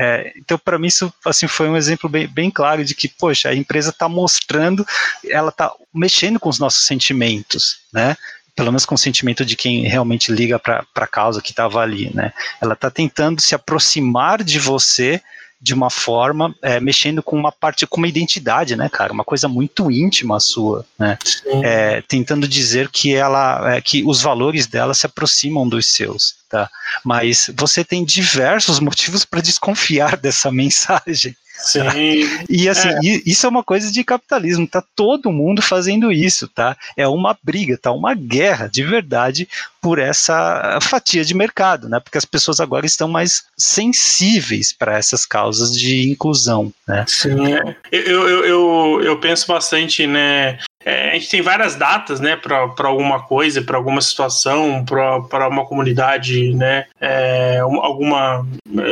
[0.00, 3.48] É, então, para mim, isso assim, foi um exemplo bem, bem claro de que, poxa,
[3.48, 4.86] a empresa está mostrando,
[5.28, 8.16] ela está mexendo com os nossos sentimentos, né?
[8.54, 12.14] Pelo menos com o sentimento de quem realmente liga para a causa que estava ali,
[12.14, 12.32] né?
[12.60, 15.20] Ela está tentando se aproximar de você
[15.60, 19.12] de uma forma, é, mexendo com uma parte, com uma identidade, né, cara?
[19.12, 21.18] Uma coisa muito íntima sua, né?
[21.64, 26.70] É, tentando dizer que ela, é, que os valores dela se aproximam dos seus, tá?
[27.04, 31.36] Mas você tem diversos motivos para desconfiar dessa mensagem.
[31.58, 31.80] Sim.
[32.48, 33.22] E assim, é.
[33.26, 36.76] isso é uma coisa de capitalismo, tá todo mundo fazendo isso, tá?
[36.96, 39.48] É uma briga, tá uma guerra de verdade
[39.80, 42.00] por essa fatia de mercado, né?
[42.00, 47.04] Porque as pessoas agora estão mais sensíveis para essas causas de inclusão, né?
[47.06, 47.76] Sim, é.
[47.92, 50.58] eu, eu, eu, eu penso bastante, né?
[50.84, 55.66] É, a gente tem várias datas, né, para alguma coisa, para alguma situação, para uma
[55.66, 58.46] comunidade, né, é, alguma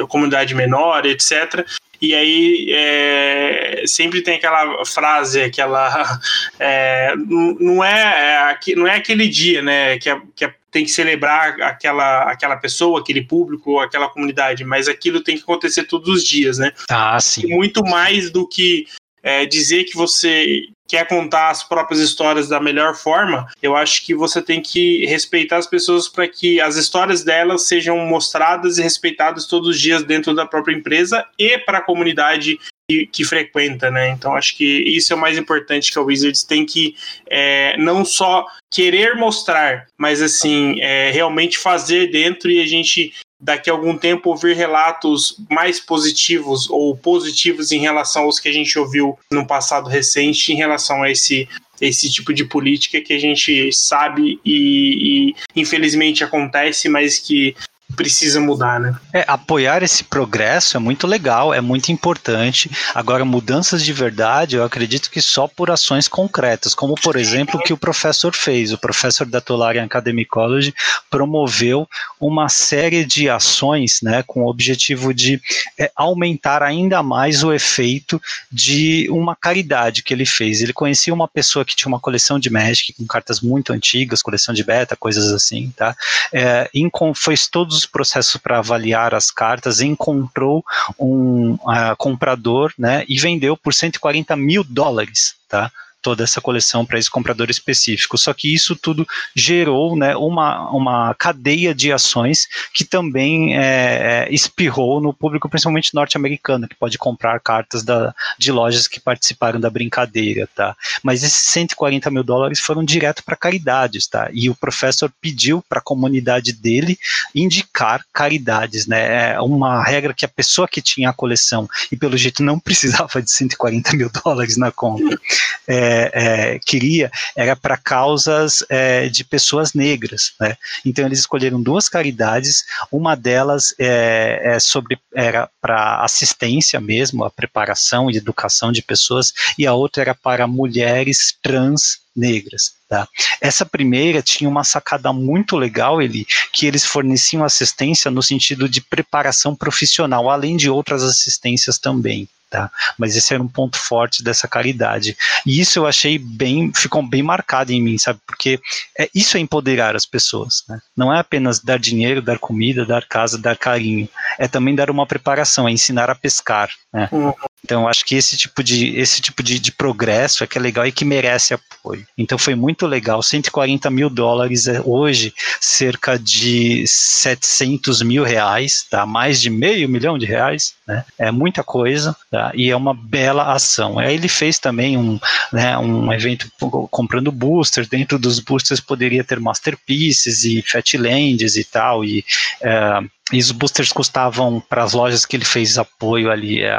[0.09, 1.65] comunidade menor, etc.
[2.03, 6.21] E aí é, sempre tem aquela frase, aquela
[6.61, 10.91] é, não é, é não é aquele dia, né, que, é, que é, tem que
[10.91, 16.23] celebrar aquela, aquela pessoa, aquele público, aquela comunidade, mas aquilo tem que acontecer todos os
[16.23, 16.71] dias, né?
[16.91, 17.47] Ah, sim.
[17.47, 18.87] E muito mais do que
[19.27, 24.15] é, dizer que você quer contar as próprias histórias da melhor forma, eu acho que
[24.15, 29.47] você tem que respeitar as pessoas para que as histórias delas sejam mostradas e respeitadas
[29.47, 32.57] todos os dias dentro da própria empresa e para a comunidade
[32.89, 34.11] que, que, frequenta, né?
[34.11, 36.95] Então acho que isso é o mais importante que a Wizards tem que
[37.29, 43.69] é, não só querer mostrar, mas assim é, realmente fazer dentro e a gente daqui
[43.69, 48.79] a algum tempo ouvir relatos mais positivos ou positivos em relação aos que a gente
[48.79, 53.71] ouviu no passado recente em relação a esse esse tipo de política que a gente
[53.71, 57.55] sabe e, e infelizmente acontece, mas que
[57.97, 58.95] precisa mudar, né?
[59.13, 62.71] É, apoiar esse progresso é muito legal, é muito importante.
[62.95, 67.63] Agora, mudanças de verdade, eu acredito que só por ações concretas, como por exemplo o
[67.63, 68.73] que o professor fez.
[68.73, 70.75] O professor da Tulare Academy College
[71.11, 71.89] promoveu
[72.21, 75.41] uma série de ações, né, com o objetivo de
[75.79, 78.21] é, aumentar ainda mais o efeito
[78.53, 80.61] de uma caridade que ele fez.
[80.61, 84.53] Ele conhecia uma pessoa que tinha uma coleção de Magic com cartas muito antigas, coleção
[84.55, 85.97] de beta, coisas assim, tá?
[86.33, 86.69] É,
[87.15, 90.65] fez todos os processos para avaliar as cartas, encontrou
[90.99, 95.35] um uh, comprador né, e vendeu por 140 mil dólares.
[95.49, 95.71] Tá?
[96.07, 98.17] Toda essa coleção para esse comprador específico.
[98.17, 104.29] Só que isso tudo gerou né, uma, uma cadeia de ações que também é, é,
[104.33, 109.69] espirrou no público, principalmente norte-americano, que pode comprar cartas da, de lojas que participaram da
[109.69, 110.49] brincadeira.
[110.55, 110.77] Tá?
[111.03, 114.07] Mas esses 140 mil dólares foram direto para caridades.
[114.07, 114.31] Tá?
[114.33, 116.97] E o professor pediu para a comunidade dele
[117.35, 118.87] indicar caridades.
[118.87, 119.33] Né?
[119.33, 123.21] É uma regra que a pessoa que tinha a coleção e pelo jeito não precisava
[123.21, 125.21] de 140 mil dólares na conta.
[125.67, 126.11] É, é,
[126.55, 130.33] é, queria era para causas é, de pessoas negras.
[130.41, 130.57] Né?
[130.85, 137.31] Então eles escolheram duas caridades, uma delas é, é sobre era para assistência mesmo, a
[137.31, 142.73] preparação e educação de pessoas, e a outra era para mulheres trans negras.
[142.89, 143.09] Tá?
[143.41, 148.81] Essa primeira tinha uma sacada muito legal, ele, que eles forneciam assistência no sentido de
[148.81, 152.29] preparação profissional, além de outras assistências também.
[152.57, 152.71] Tá?
[152.97, 155.15] Mas esse era um ponto forte dessa caridade.
[155.45, 158.19] E isso eu achei bem, ficou bem marcado em mim, sabe?
[158.27, 158.59] Porque
[158.99, 160.81] é, isso é empoderar as pessoas, né?
[160.97, 164.09] Não é apenas dar dinheiro, dar comida, dar casa, dar carinho.
[164.39, 167.11] É também dar uma preparação, é ensinar a pescar, né?
[167.13, 167.35] Uhum.
[167.67, 170.87] Então, acho que esse tipo de, esse tipo de, de, progresso é que é legal
[170.87, 172.07] e que merece apoio.
[172.17, 173.21] Então, foi muito legal.
[173.21, 179.05] 140 mil dólares é hoje cerca de 700 mil reais, tá?
[179.05, 180.75] mais de meio milhão de reais.
[180.87, 181.05] Né?
[181.19, 182.53] É muita coisa tá?
[182.55, 183.99] e é uma bela ação.
[183.99, 185.19] Aí ele fez também um,
[185.53, 186.49] né, um evento
[186.89, 187.89] comprando boosters.
[187.89, 192.05] Dentro dos boosters poderia ter masterpieces e fatlands e tal.
[192.05, 192.25] E.
[192.63, 193.01] É,
[193.33, 196.77] e os boosters custavam para as lojas que ele fez apoio ali, é,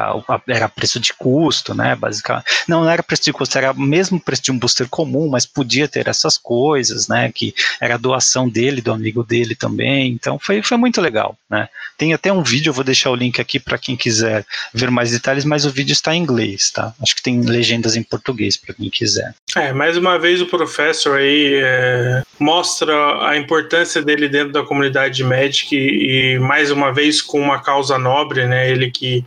[0.48, 1.94] era preço de custo, né?
[1.94, 2.46] Basicamente.
[2.68, 5.90] Não, não era preço de custo, era mesmo preço de um booster comum, mas podia
[5.90, 7.30] ter essas coisas, né?
[7.34, 10.14] Que era doação dele, do amigo dele também.
[10.14, 11.68] Então foi, foi muito legal, né?
[11.98, 15.12] Tem até um vídeo, eu vou deixar o link aqui para quem quiser ver mais
[15.12, 16.94] detalhes, mas o vídeo está em inglês, tá?
[17.02, 19.36] Acho que tem legendas em português para quem quiser.
[19.54, 25.18] É, mais uma vez o professor aí é, mostra a importância dele dentro da comunidade
[25.18, 28.70] de Magic e mais uma vez com uma causa nobre, né?
[28.70, 29.26] Ele que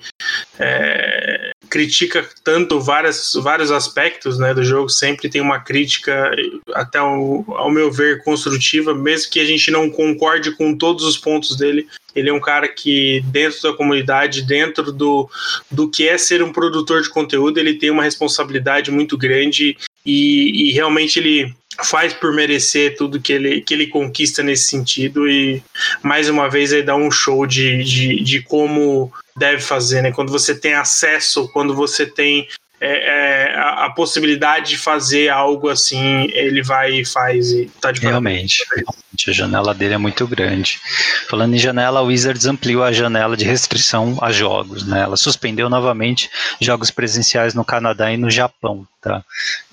[0.58, 6.30] é, critica tanto várias, vários aspectos né, do jogo, sempre tem uma crítica,
[6.74, 11.16] até ao, ao meu ver, construtiva, mesmo que a gente não concorde com todos os
[11.16, 11.86] pontos dele.
[12.14, 15.30] Ele é um cara que, dentro da comunidade, dentro do,
[15.70, 20.68] do que é ser um produtor de conteúdo, ele tem uma responsabilidade muito grande e,
[20.68, 25.62] e realmente ele faz por merecer tudo que ele, que ele conquista nesse sentido e
[26.02, 30.12] mais uma vez aí dá um show de, de, de como deve fazer, né?
[30.12, 32.46] Quando você tem acesso, quando você tem
[32.80, 37.92] é, é, a, a, possibilidade de fazer algo assim, ele vai e faz e tá
[37.92, 40.80] de realmente, realmente, a janela dele é muito grande.
[41.28, 45.02] Falando em janela, a Wizards ampliou a janela de restrição a jogos, né?
[45.02, 49.22] Ela suspendeu novamente jogos presenciais no Canadá e no Japão, tá?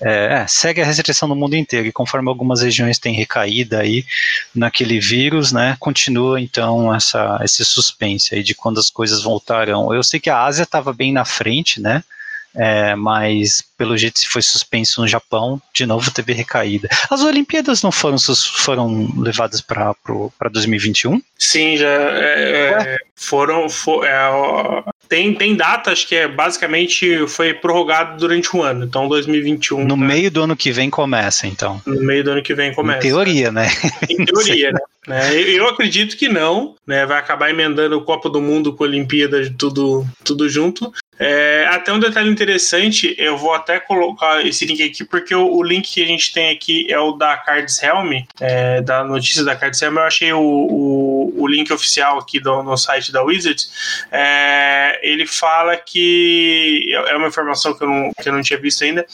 [0.02, 4.04] É, é, segue a restrição no mundo inteiro e conforme algumas regiões têm recaída aí
[4.54, 5.78] naquele vírus, né?
[5.80, 9.94] Continua então essa esse suspense aí de quando as coisas voltarão.
[9.94, 12.04] Eu sei que a Ásia estava bem na frente, né?
[12.58, 16.88] É, mas pelo jeito se foi suspenso no Japão, de novo teve recaída.
[17.08, 18.16] As Olimpíadas não foram,
[18.56, 19.94] foram levadas para
[20.50, 21.22] 2021?
[21.38, 23.68] Sim, já é, é, foram.
[23.68, 24.18] For, é,
[25.08, 29.84] tem, tem datas que é basicamente foi prorrogado durante um ano, então 2021.
[29.84, 29.96] No tá?
[29.96, 31.80] meio do ano que vem começa, então.
[31.86, 33.06] No meio do ano que vem começa.
[33.06, 33.68] Em teoria, né?
[34.10, 34.80] Em teoria, né?
[35.06, 35.40] né?
[35.40, 37.06] Eu acredito que não, né?
[37.06, 40.92] Vai acabar emendando o Copa do Mundo com a Olimpíada, tudo, tudo junto.
[41.18, 45.62] É, até um detalhe interessante, eu vou até colocar esse link aqui, porque o, o
[45.62, 49.56] link que a gente tem aqui é o da Cards Helm, é, da notícia da
[49.56, 49.96] Cards Helm.
[49.96, 54.06] Eu achei o, o, o link oficial aqui do, no site da Wizards.
[54.12, 58.84] É, ele fala que é uma informação que eu, não, que eu não tinha visto
[58.84, 59.04] ainda,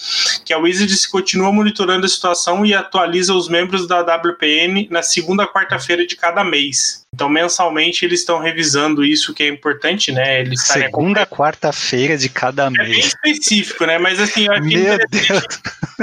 [0.45, 5.47] que a Wizards continua monitorando a situação e atualiza os membros da WPN na segunda
[5.47, 7.04] quarta-feira de cada mês.
[7.14, 10.40] Então, mensalmente, eles estão revisando isso, que é importante, né?
[10.40, 12.83] Eles Segunda, quarta-feira de cada mês.
[12.83, 13.98] É bem específico, né?
[13.98, 15.44] Mas, assim, eu Meu Deus.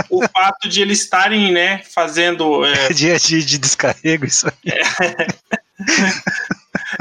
[0.10, 2.66] o fato de eles estarem, né, fazendo...
[2.66, 2.90] É...
[2.96, 4.72] Dia de, de descarrego, isso aí.
[4.72, 5.28] É.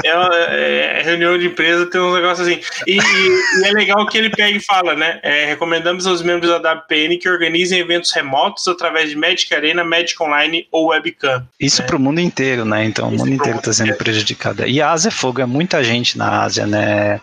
[0.04, 2.60] é, é, reunião de empresa tem uns negócios assim.
[2.86, 5.18] E, e, e, é legal que ele pega e fala, né?
[5.22, 10.20] É, recomendamos aos membros da WPN que organizem eventos remotos através de Magic Arena, Magic
[10.22, 11.46] Online ou Webcam.
[11.58, 11.86] Isso né?
[11.86, 12.84] para o mundo inteiro, né?
[12.84, 14.66] Então Isso o mundo inteiro está sendo prejudicado.
[14.66, 17.20] E a Ásia é fogo, é muita gente na Ásia, né?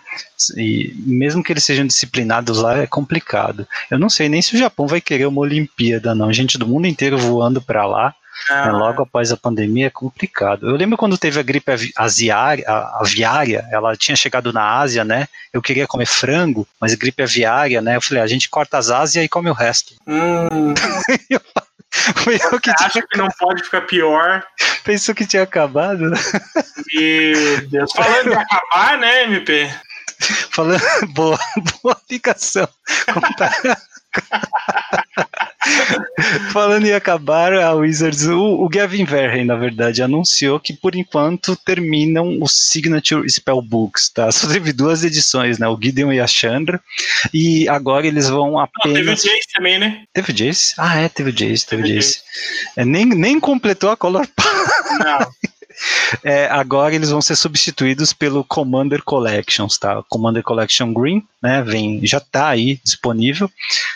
[0.55, 3.67] E mesmo que eles sejam disciplinados lá, é complicado.
[3.89, 6.31] Eu não sei nem se o Japão vai querer uma Olimpíada, não.
[6.31, 8.13] Gente do mundo inteiro voando para lá.
[8.49, 8.71] Ah.
[8.71, 10.69] Logo após a pandemia é complicado.
[10.69, 12.65] Eu lembro quando teve a gripe aviária,
[12.99, 15.27] aviária, ela tinha chegado na Ásia, né?
[15.51, 17.95] Eu queria comer frango, mas gripe aviária, né?
[17.95, 19.95] Eu falei, a gente corta as Ásias e come o resto.
[20.07, 20.73] Hum.
[22.23, 24.43] Foi eu que acho que não pode ficar pior.
[24.83, 26.17] Pensou que tinha acabado, né?
[26.93, 27.91] Meu Deus.
[27.91, 29.69] Falando de acabar, né, MP?
[30.51, 30.81] Falando,
[31.13, 31.39] boa,
[31.81, 32.67] boa aplicação.
[36.51, 41.55] Falando em acabar, a Wizards, o, o, Gavin Verhey, na verdade, anunciou que por enquanto
[41.55, 44.31] terminam os Signature Spellbooks, tá?
[44.31, 45.67] Só teve duas edições, né?
[45.67, 46.81] O Gideon e a Chandra.
[47.33, 48.85] E agora eles vão apenas.
[48.85, 50.03] Não, teve o Jace também, né?
[50.13, 50.73] Teve o Jace?
[50.77, 52.21] Ah, é, teve o Jace, teve, teve o Jace.
[52.75, 54.27] É, nem, nem completou a Color
[54.99, 55.27] Não.
[56.23, 60.03] É, agora eles vão ser substituídos pelo Commander Collections, tá?
[60.09, 61.61] Commander Collection Green, né?
[61.61, 63.49] Vem, já tá aí disponível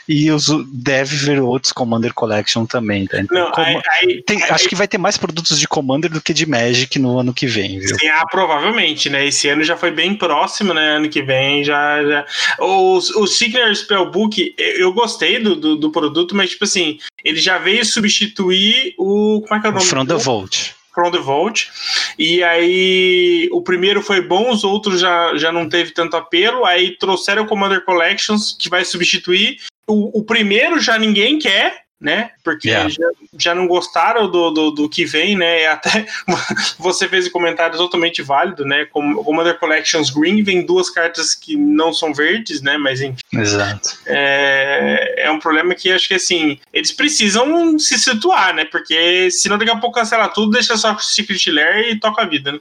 [0.08, 3.20] e os, deve ver outros Commander Collection também, tá?
[3.20, 6.22] Então, Não, aí, aí, tem, aí, acho que vai ter mais produtos de Commander do
[6.22, 7.98] que de Magic no ano que vem, viu?
[7.98, 9.26] Sim, ah, provavelmente, né?
[9.26, 10.98] Esse ano já foi bem próximo, né?
[10.98, 12.04] Ano que vem já.
[12.04, 12.26] já...
[12.60, 17.58] O, o Signer Spellbook, eu gostei do, do, do, produto, mas tipo assim, ele já
[17.58, 19.42] veio substituir o.
[19.48, 19.86] Como é que é o nome?
[19.86, 20.76] From the Vault.
[20.94, 21.70] From the Vault.
[22.18, 26.66] E aí o primeiro foi bom, os outros já, já não teve tanto apelo.
[26.66, 29.58] Aí trouxeram o Commander Collections, que vai substituir.
[29.88, 32.32] O, o primeiro já ninguém quer, né?
[32.43, 32.89] Porque yeah.
[32.89, 33.06] já,
[33.38, 35.68] já, não gostaram do, do, do, que vem, né?
[35.68, 36.08] Até
[36.80, 38.86] você fez um comentário totalmente válido, né?
[38.86, 42.76] Como Commander Collections Green vem duas cartas que não são verdes, né?
[42.78, 43.22] Mas enfim.
[43.32, 43.91] Exato.
[44.08, 48.66] É, é um problema que acho que assim, eles precisam se situar, né?
[48.66, 52.26] Porque senão daqui a pouco cancela tudo, deixa só o Secret Lair e toca a
[52.26, 52.60] vida, né?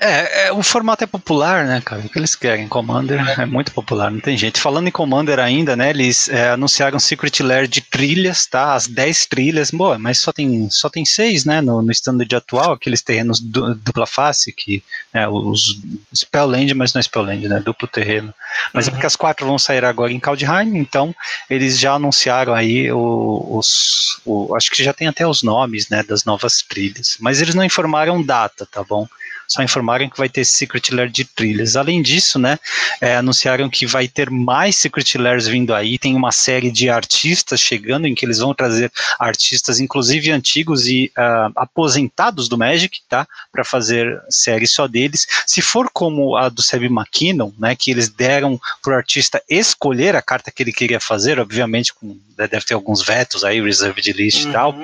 [0.00, 2.02] É, é, o formato é popular, né, cara?
[2.02, 2.68] O que eles querem?
[2.68, 4.60] Commander é muito popular, não tem gente.
[4.60, 5.90] Falando em Commander ainda, né?
[5.90, 8.74] Eles é, anunciaram Secret Lair de trilhas, tá?
[8.74, 11.60] As 10 trilhas, boa, mas só tem, só tem 6, né?
[11.60, 14.82] No, no standard atual, aqueles terrenos du, dupla face, que
[15.12, 15.80] é, os
[16.14, 17.60] Spellland, mas não é Spellland, né?
[17.60, 18.32] Duplo terreno.
[18.72, 18.90] Mas uhum.
[18.90, 21.14] é porque as quatro vão sair agora em Kaldheim, então
[21.48, 24.20] eles já anunciaram aí os.
[24.24, 26.02] O, acho que já tem até os nomes, né?
[26.02, 27.16] Das novas trilhas.
[27.20, 29.08] Mas eles não informaram data, tá bom?
[29.48, 31.74] Só informaram que vai ter Secret Lair de trilhas.
[31.74, 32.58] Além disso, né,
[33.00, 37.60] é, anunciaram que vai ter mais Secret Lairs vindo aí, tem uma série de artistas
[37.60, 43.26] chegando em que eles vão trazer artistas, inclusive antigos e uh, aposentados do Magic, tá,
[43.50, 45.26] para fazer série só deles.
[45.46, 50.14] Se for como a do Seb McKinnon, né, que eles deram para o artista escolher
[50.14, 54.12] a carta que ele queria fazer, obviamente com né, deve ter alguns vetos aí, reserved
[54.12, 54.50] list uhum.
[54.50, 54.74] e tal,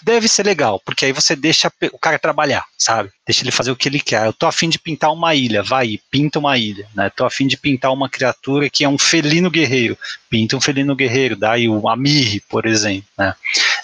[0.00, 3.10] deve ser legal, porque aí você deixa o cara trabalhar, sabe?
[3.24, 4.26] Deixa ele fazer o que ele quer.
[4.26, 7.08] Eu tô afim de pintar uma ilha, vai, pinta uma ilha, né?
[7.10, 9.96] Tô afim de pintar uma criatura que é um felino guerreiro,
[10.28, 13.34] pinta um felino guerreiro, daí o Amir, por exemplo, né?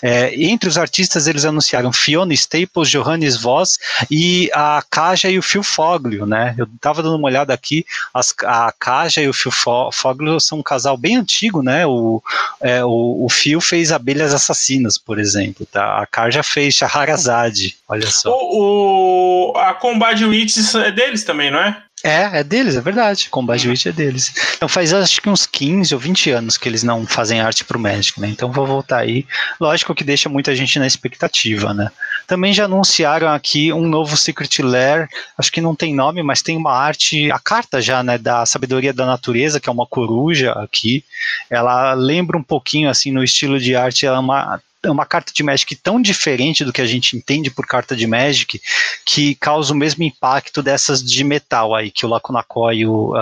[0.03, 3.79] É, entre os artistas, eles anunciaram Fiona Staples, Johannes Voss
[4.11, 6.55] e a Kaja e o Phil Foglio, né?
[6.57, 9.53] Eu tava dando uma olhada aqui, as, a Kaja e o Phil
[9.93, 11.87] Foglio são um casal bem antigo, né?
[11.87, 12.23] O,
[12.61, 16.03] é, o, o Phil fez Abelhas Assassinas, por exemplo, tá?
[16.03, 18.31] A Kaja fez Shahrazad, olha só.
[18.31, 21.83] O, o a Combat Witches é deles também, não é?
[22.05, 23.29] É, é deles, é verdade.
[23.29, 23.71] Combat uhum.
[23.73, 24.33] Witch é deles.
[24.57, 27.79] Então faz acho que uns 15 ou 20 anos que eles não fazem arte pro
[27.79, 28.29] Magic, né?
[28.29, 29.27] Então vou voltar aí.
[29.61, 31.91] Lógico que deixa muita gente na expectativa, né?
[32.27, 36.57] Também já anunciaram aqui um novo Secret Lair, acho que não tem nome, mas tem
[36.57, 41.03] uma arte, a carta já, né, da Sabedoria da Natureza, que é uma coruja aqui.
[41.49, 45.43] Ela lembra um pouquinho, assim, no estilo de arte, ela é uma, uma carta de
[45.43, 48.61] Magic tão diferente do que a gente entende por carta de Magic
[49.05, 53.15] que causa o mesmo impacto dessas de metal aí que o Lacunacoy uh,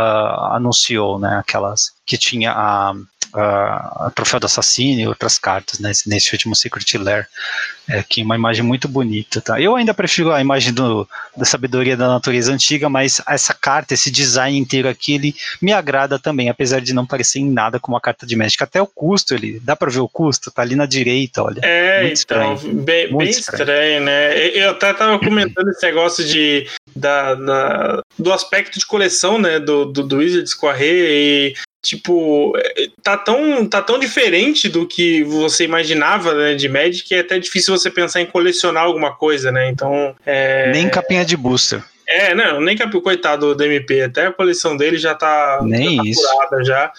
[0.52, 1.38] anunciou, né?
[1.38, 2.94] Aquelas que tinha a,
[3.32, 7.26] a, a Troféu do Assassino e outras cartas né, nesse último Secret Lair,
[7.88, 9.40] é, que é uma imagem muito bonita.
[9.40, 9.60] Tá?
[9.60, 14.10] Eu ainda prefiro a imagem do, da sabedoria da natureza antiga, mas essa carta, esse
[14.10, 18.00] design inteiro aqui, ele me agrada também, apesar de não parecer em nada como a
[18.00, 18.62] carta de Magic.
[18.62, 21.60] Até o custo, ele dá para ver o custo, tá ali na direita, olha.
[21.62, 23.62] É, muito então, estranho, bem, muito bem estranho.
[23.62, 24.36] estranho, né?
[24.48, 26.66] Eu até tava comentando esse negócio de
[26.96, 31.54] da, da, do aspecto de coleção, né, do, do, do Wizards e
[31.86, 37.14] tipo, é, tá tão, tá tão diferente do que você imaginava né, de Magic que
[37.14, 39.68] é até difícil você pensar em colecionar alguma coisa, né?
[39.68, 40.14] Então.
[40.24, 40.70] É...
[40.72, 41.82] Nem capinha de booster.
[42.08, 46.02] É, não, nem capinha, coitado do MP, até a coleção dele já tá, nem já
[46.02, 46.22] tá isso.
[46.22, 46.92] curada já.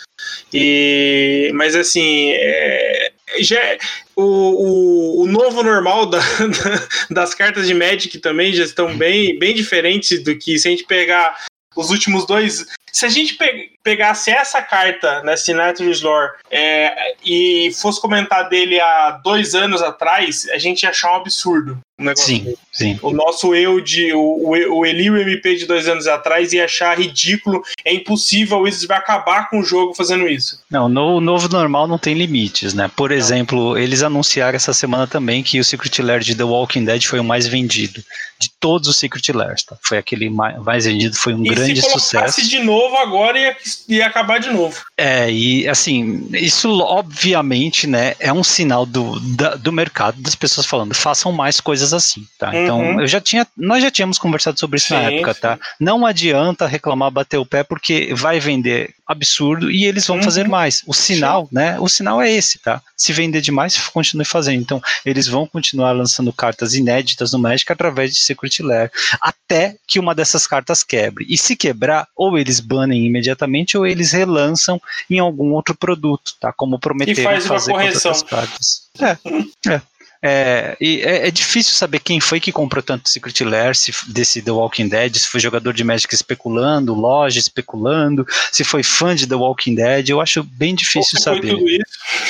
[0.53, 3.77] E, mas assim, é, já, é,
[4.15, 9.39] o, o, o, novo normal da, da, das cartas de Magic também já estão bem,
[9.39, 11.35] bem diferentes do que se a gente pegar
[11.75, 12.65] os últimos dois.
[12.97, 18.81] Se a gente pe pegasse essa carta, né, Sinatry's Lore, é, e fosse comentar dele
[18.81, 21.79] há dois anos atrás, a gente ia achar um absurdo.
[21.97, 22.57] Um sim, dele.
[22.71, 22.99] sim.
[23.01, 24.11] O nosso eu de.
[24.13, 27.63] O, o Eli o MP de dois anos atrás ia achar ridículo.
[27.85, 30.59] É impossível, o Wizards vai acabar com o jogo fazendo isso.
[30.69, 32.91] Não, no novo normal não tem limites, né?
[32.93, 33.15] Por não.
[33.15, 37.19] exemplo, eles anunciaram essa semana também que o Secret Lair de The Walking Dead foi
[37.19, 38.03] o mais vendido
[38.39, 39.77] de todos os Secret Lairs, tá?
[39.81, 42.47] Foi aquele mais, vendido, foi um e grande se sucesso.
[42.47, 43.55] de novo novo agora e
[43.95, 44.85] ia acabar de novo.
[44.97, 50.65] É, e assim, isso obviamente, né, é um sinal do, da, do mercado, das pessoas
[50.65, 52.55] falando, façam mais coisas assim, tá?
[52.55, 53.01] Então, uhum.
[53.01, 55.41] eu já tinha, nós já tínhamos conversado sobre isso sim, na época, sim.
[55.41, 55.59] tá?
[55.79, 60.23] Não adianta reclamar, bater o pé, porque vai vender absurdo e eles vão uhum.
[60.23, 60.83] fazer mais.
[60.85, 61.55] O sinal, sim.
[61.55, 62.81] né, o sinal é esse, tá?
[62.95, 64.61] Se vender demais, continue fazendo.
[64.61, 68.91] Então, eles vão continuar lançando cartas inéditas no Magic através de Secret Lair,
[69.21, 71.25] até que uma dessas cartas quebre.
[71.29, 76.51] E se quebrar, ou eles banem imediatamente, ou eles relançam em algum outro produto, tá?
[76.51, 78.11] Como prometeram e faz fazer uma correção.
[78.11, 78.81] com outras cartas.
[78.99, 79.81] É, é.
[80.27, 84.41] É, e é, é, difícil saber quem foi que comprou tanto Secret Lair, se desse
[84.41, 89.25] The Walking Dead, se foi jogador de Magic especulando, loja especulando, se foi fã de
[89.25, 91.55] The Walking Dead, eu acho bem difícil saber.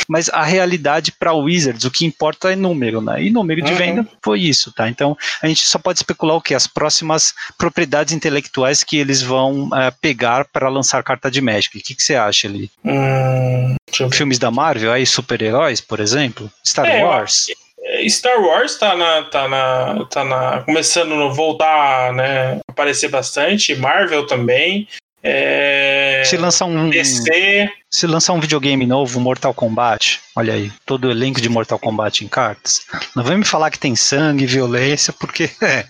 [0.08, 3.24] Mas a realidade para Wizards, o que importa é número, né?
[3.24, 3.78] E número de uhum.
[3.78, 4.88] venda foi isso, tá?
[4.88, 6.54] Então a gente só pode especular o que?
[6.54, 11.76] As próximas propriedades intelectuais que eles vão uh, pegar para lançar carta de Magic.
[11.76, 12.70] O que, que você acha ali?
[12.86, 13.76] Hum,
[14.12, 16.52] Filmes da Marvel, aí super-heróis, por exemplo?
[16.64, 17.50] Star é, Wars?
[17.50, 17.67] Eu
[18.08, 24.28] Star Wars tá na, tá na, tá na começando a voltar, né, aparecer bastante, Marvel
[24.28, 24.88] também.
[25.24, 26.24] É...
[26.26, 27.70] Se lançar um DC.
[27.90, 32.24] Se lançar um videogame novo, Mortal Kombat, olha aí, todo o elenco de Mortal Kombat
[32.24, 32.86] em cartas.
[33.16, 35.86] Não vem me falar que tem sangue, violência, porque é,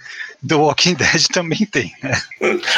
[0.45, 2.19] The Walking Dead também tem, né?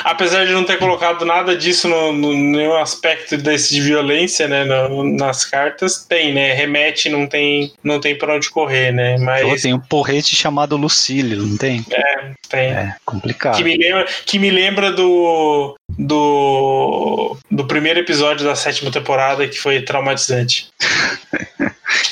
[0.04, 4.64] Apesar de não ter colocado nada disso no, no nenhum aspecto desse de violência, né,
[4.64, 6.54] no, nas cartas, tem, né?
[6.54, 9.18] Remete, não tem, não tem para onde correr, né?
[9.18, 11.86] Mas tem um porrete chamado Lucílio, não tem?
[11.92, 12.70] É, tem.
[12.70, 13.58] É complicado.
[13.58, 19.60] Que me lembra, que me lembra do do do primeiro episódio da sétima temporada que
[19.60, 20.70] foi traumatizante.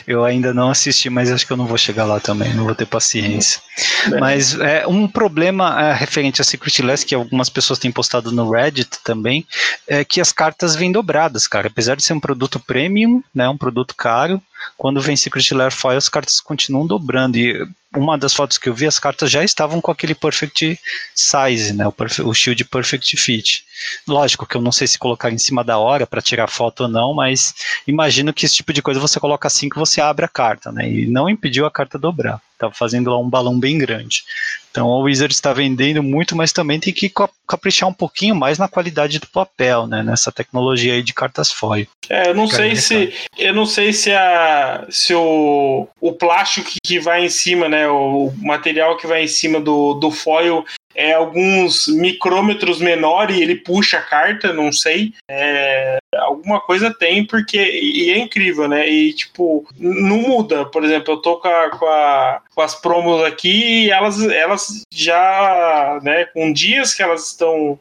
[0.07, 2.73] Eu ainda não assisti, mas acho que eu não vou chegar lá também, não vou
[2.73, 3.59] ter paciência.
[4.05, 4.17] É.
[4.17, 8.49] Mas é, um problema é, referente a Secret Less, que algumas pessoas têm postado no
[8.49, 9.45] Reddit também,
[9.85, 11.67] é que as cartas vêm dobradas, cara.
[11.67, 14.41] Apesar de ser um produto premium, né, um produto caro,
[14.77, 17.37] quando vem Secret Lair Foil, as cartas continuam dobrando.
[17.37, 20.79] E uma das fotos que eu vi, as cartas já estavam com aquele perfect
[21.15, 21.87] size, né?
[21.87, 21.93] O,
[22.25, 23.65] o shield perfect fit.
[24.07, 26.89] Lógico que eu não sei se colocar em cima da hora para tirar foto ou
[26.89, 27.53] não, mas
[27.87, 30.89] imagino que esse tipo de coisa você coloca assim que você abre a carta, né?
[30.89, 32.41] E não impediu a carta dobrar.
[32.57, 34.23] Estava fazendo lá um balão bem grande.
[34.71, 37.11] Então o Wizard está vendendo muito, mas também tem que
[37.47, 40.01] caprichar um pouquinho mais na qualidade do papel, né?
[40.01, 41.87] Nessa tecnologia aí de cartas foil.
[42.09, 46.99] É, eu não sei se eu não sei se a se o, o plástico que
[46.99, 47.87] vai em cima, né?
[47.87, 53.55] O material que vai em cima do, do foil é alguns micrômetros menor e ele
[53.55, 55.13] puxa a carta, não sei.
[55.29, 57.57] É, alguma coisa tem, porque.
[57.57, 58.87] E é incrível, né?
[58.87, 60.65] E, tipo, não muda.
[60.65, 64.81] Por exemplo, eu tô com, a, com, a, com as promos aqui e elas, elas
[64.91, 67.79] já, né, com dias que elas estão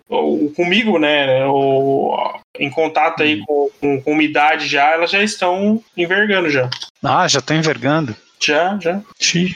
[0.55, 1.45] comigo, né?
[1.47, 2.17] Ou,
[2.59, 6.69] em contato aí com, com, com umidade já, elas já estão envergando já.
[7.03, 8.17] Ah, já estão envergando.
[8.41, 9.01] Já, já.
[9.19, 9.55] Sim.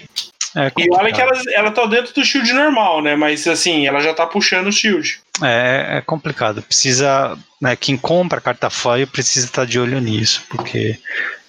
[0.56, 3.14] É e olha que ela, ela tá dentro do shield normal, né?
[3.14, 5.20] Mas assim, ela já tá puxando o shield.
[5.42, 6.62] É, é complicado.
[6.62, 7.38] Precisa.
[7.60, 10.98] Né, quem compra carta foil precisa estar de olho nisso, porque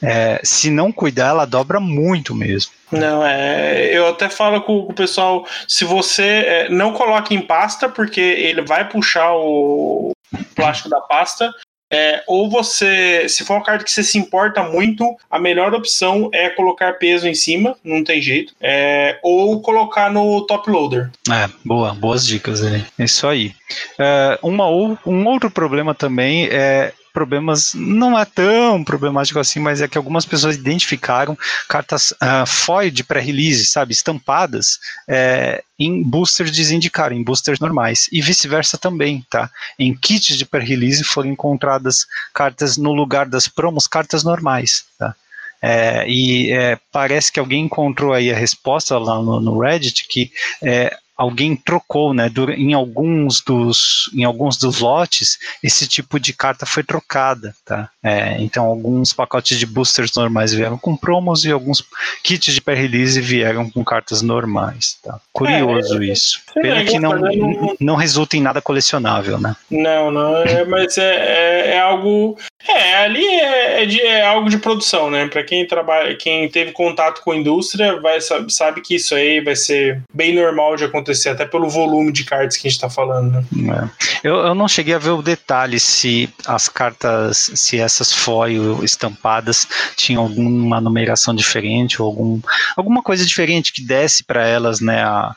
[0.01, 2.73] é, se não cuidar, ela dobra muito mesmo.
[2.91, 3.97] Não, é.
[3.97, 8.19] Eu até falo com, com o pessoal: se você é, não coloque em pasta, porque
[8.19, 10.11] ele vai puxar o
[10.55, 11.51] plástico da pasta,
[11.91, 16.29] é, ou você, se for uma carta que você se importa muito, a melhor opção
[16.33, 21.11] é colocar peso em cima, não tem jeito, é, ou colocar no top loader.
[21.29, 22.85] É, boa, boas dicas aí.
[22.97, 23.53] É isso aí.
[23.99, 29.87] É, uma, um outro problema também é problemas, não é tão problemático assim, mas é
[29.87, 31.37] que algumas pessoas identificaram
[31.67, 38.21] cartas uh, foil de pré-release, sabe, estampadas é, em boosters desindicaram, em boosters normais, e
[38.21, 39.49] vice-versa também, tá?
[39.77, 45.15] Em kits de pré-release foram encontradas cartas no lugar das promos, cartas normais, tá?
[45.61, 50.31] É, e é, parece que alguém encontrou aí a resposta lá no, no Reddit que
[50.63, 52.31] é, alguém trocou, né?
[52.57, 57.89] Em alguns dos, em alguns dos lotes, esse tipo de carta foi trocada, tá?
[58.03, 61.83] É, então, alguns pacotes de boosters normais vieram com promos e alguns
[62.23, 65.19] kits de pré-release vieram com cartas normais, tá?
[65.31, 66.41] Curioso é, isso.
[66.55, 69.55] É, Pena que não, não, não resulta em nada colecionável, né?
[69.69, 72.37] Não, não, é, mas é, é, é algo
[72.67, 75.27] é, ali é, é, de, é, algo de produção, né?
[75.27, 79.41] Para quem trabalha, quem teve contato com a indústria, vai sabe, sabe, que isso aí
[79.41, 82.89] vai ser bem normal de acontecer, até pelo volume de cartas que a gente está
[82.89, 83.45] falando.
[83.51, 83.89] Né?
[84.23, 84.27] É.
[84.27, 89.67] Eu, eu não cheguei a ver o detalhe se as cartas, se essas foil estampadas
[89.95, 92.39] tinham alguma numeração diferente ou algum,
[92.75, 95.03] alguma coisa diferente que desse para elas, né?
[95.03, 95.35] A,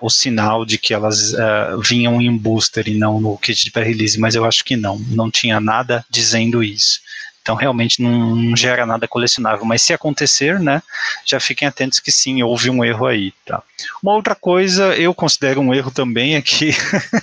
[0.00, 4.18] o sinal de que elas uh, vinham em booster e não no kit de pré-release,
[4.18, 7.00] mas eu acho que não, não tinha nada dizendo isso.
[7.42, 9.66] Então realmente não, não, gera nada colecionável.
[9.66, 10.82] Mas se acontecer, né,
[11.26, 13.34] já fiquem atentos que sim, houve um erro aí.
[13.44, 13.62] Tá?
[14.02, 16.70] Uma outra coisa, eu considero um erro também é que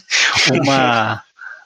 [0.62, 1.24] uma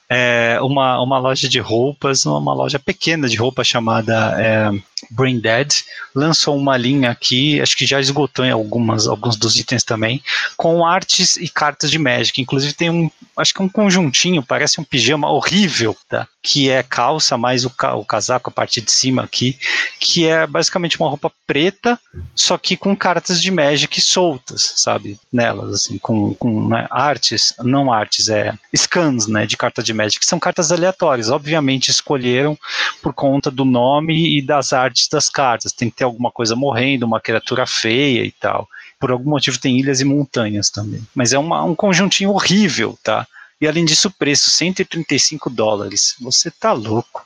[0.09, 4.71] é, uma, uma loja de roupas, uma loja pequena de roupa chamada é,
[5.09, 5.71] Brain Dead,
[6.13, 10.23] lançou uma linha aqui, acho que já esgotou em algumas, alguns dos itens também,
[10.55, 12.41] com artes e cartas de Magic.
[12.41, 16.27] Inclusive tem um, acho que um conjuntinho, parece um pijama horrível, tá?
[16.45, 19.57] que é calça mais o, ca o casaco, a parte de cima aqui,
[19.99, 21.99] que é basicamente uma roupa preta,
[22.35, 25.19] só que com cartas de Magic soltas, sabe?
[25.33, 30.23] Nelas, assim, com, com né, artes, não artes, é scans, né, de carta de Magic,
[30.23, 32.55] são cartas aleatórias, obviamente escolheram
[33.01, 37.05] por conta do nome e das artes das cartas, tem que ter alguma coisa morrendo,
[37.05, 38.67] uma criatura feia e tal.
[38.99, 41.01] Por algum motivo tem ilhas e montanhas também.
[41.13, 43.27] Mas é uma, um conjuntinho horrível, tá?
[43.59, 46.15] E além disso, o preço, 135 dólares.
[46.19, 47.25] Você tá louco.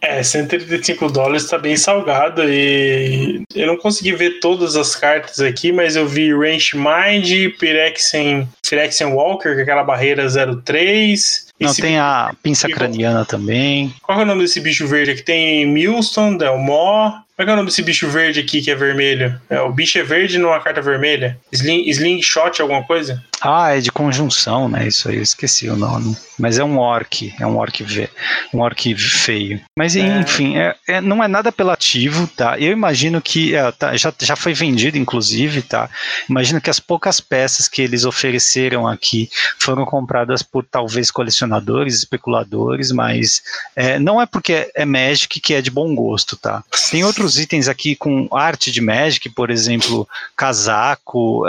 [0.00, 5.72] É, 135 dólares tá bem salgado e eu não consegui ver todas as cartas aqui,
[5.72, 10.26] mas eu vi Range Mind, Phyrexian, Phyrexian Walker, é aquela barreira
[10.62, 11.43] 03.
[11.60, 13.94] Não, Esse tem a pinça craniana também.
[14.02, 15.22] Qual é o nome desse bicho verde aqui?
[15.22, 18.76] Tem Milston, Delmore, como é que é o nome desse bicho verde aqui que é
[18.76, 19.40] vermelho?
[19.50, 21.36] É, o bicho é verde numa carta vermelha?
[21.52, 23.22] Sling, slingshot, alguma coisa?
[23.46, 24.88] Ah, é de conjunção, né?
[24.88, 26.16] Isso aí, eu esqueci o nome.
[26.38, 28.08] Mas é um orc, é um orc, ve
[28.54, 29.60] um orc feio.
[29.76, 30.00] Mas é.
[30.18, 32.58] enfim, é, é, não é nada apelativo, tá?
[32.58, 35.90] Eu imagino que é, tá, já, já foi vendido, inclusive, tá?
[36.28, 39.28] Imagino que as poucas peças que eles ofereceram aqui
[39.58, 43.42] foram compradas por talvez colecionadores, especuladores, mas
[43.76, 46.64] é, não é porque é Magic que é de bom gosto, tá?
[46.90, 51.44] Tem outros itens aqui com arte de Magic, por exemplo, casaco,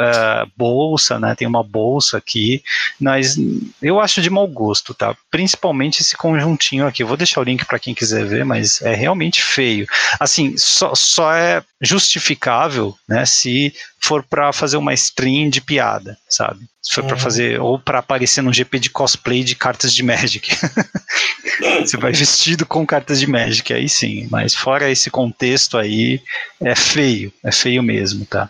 [0.58, 1.34] bolsa, né?
[1.36, 1.85] Tem uma bolsa
[2.18, 2.64] aqui,
[3.00, 3.38] mas
[3.82, 5.16] eu acho de mau gosto, tá?
[5.30, 7.04] Principalmente esse conjuntinho aqui.
[7.04, 9.88] Eu vou deixar o link para quem quiser ver, mas é realmente feio.
[10.20, 16.60] Assim, só, só é justificável, né, se for para fazer uma stream de piada, sabe?
[16.82, 17.08] Se for uhum.
[17.08, 20.56] para fazer ou para aparecer num GP de cosplay de cartas de Magic.
[21.82, 24.28] Você vai vestido com cartas de Magic, aí sim.
[24.30, 26.22] Mas fora esse contexto aí,
[26.62, 28.50] é feio, é feio mesmo, tá?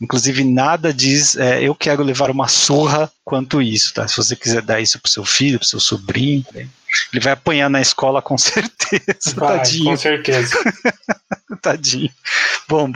[0.00, 4.06] Inclusive, nada diz é, eu quero levar uma surra quanto isso, tá?
[4.08, 6.68] Se você quiser dar isso pro seu filho, pro seu sobrinho, né?
[7.12, 9.34] ele vai apanhar na escola com certeza.
[9.36, 9.84] Vai, tadinho.
[9.84, 10.56] Com certeza.
[11.62, 12.10] tadinho.
[12.68, 12.90] Bom,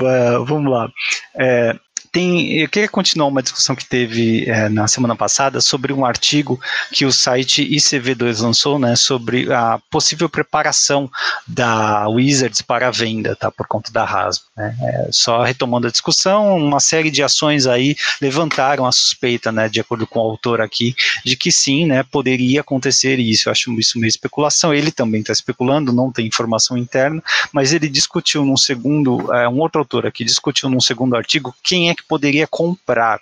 [0.44, 0.88] vamos lá.
[1.36, 1.78] É,
[2.12, 6.60] tem, eu queria continuar uma discussão que teve é, na semana passada sobre um artigo
[6.92, 11.10] que o site ICV2 lançou, né, sobre a possível preparação
[11.46, 14.46] da Wizards para a venda, tá, por conta da Hasbro.
[14.56, 14.76] Né.
[14.82, 19.80] É, só retomando a discussão, uma série de ações aí levantaram a suspeita, né, de
[19.80, 20.94] acordo com o autor aqui,
[21.24, 23.48] de que sim, né, poderia acontecer isso.
[23.48, 24.72] Eu acho isso meio especulação.
[24.72, 29.58] Ele também está especulando, não tem informação interna, mas ele discutiu num segundo, é, um
[29.58, 33.20] outro autor aqui discutiu num segundo artigo quem é que poderia comprar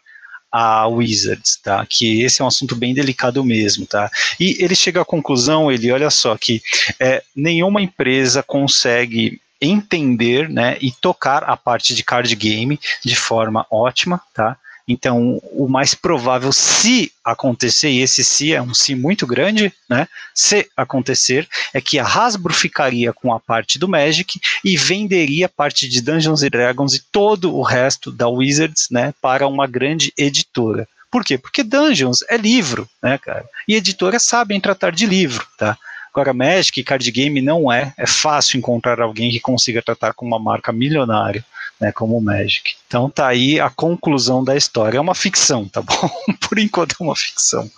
[0.51, 1.85] a Wizards, tá?
[1.85, 4.11] Que esse é um assunto bem delicado mesmo, tá?
[4.39, 6.63] E ele chega à conclusão, ele olha só que
[6.99, 13.67] é, nenhuma empresa consegue entender, né, e tocar a parte de card game de forma
[13.71, 14.57] ótima, tá?
[14.89, 20.07] Então, o mais provável, se acontecer, e esse se é um se muito grande, né?
[20.33, 25.49] Se acontecer, é que a Hasbro ficaria com a parte do Magic e venderia a
[25.49, 30.87] parte de Dungeons Dragons e todo o resto da Wizards, né, para uma grande editora.
[31.11, 31.37] Por quê?
[31.37, 33.45] Porque Dungeons é livro, né, cara?
[33.67, 35.77] E editoras sabem tratar de livro, tá?
[36.13, 37.93] Agora, Magic e card game não é.
[37.97, 41.45] É fácil encontrar alguém que consiga tratar com uma marca milionária
[41.81, 42.75] né, como o Magic.
[42.87, 44.99] Então tá aí a conclusão da história.
[44.99, 46.11] É uma ficção, tá bom?
[46.49, 47.71] Por enquanto é uma ficção.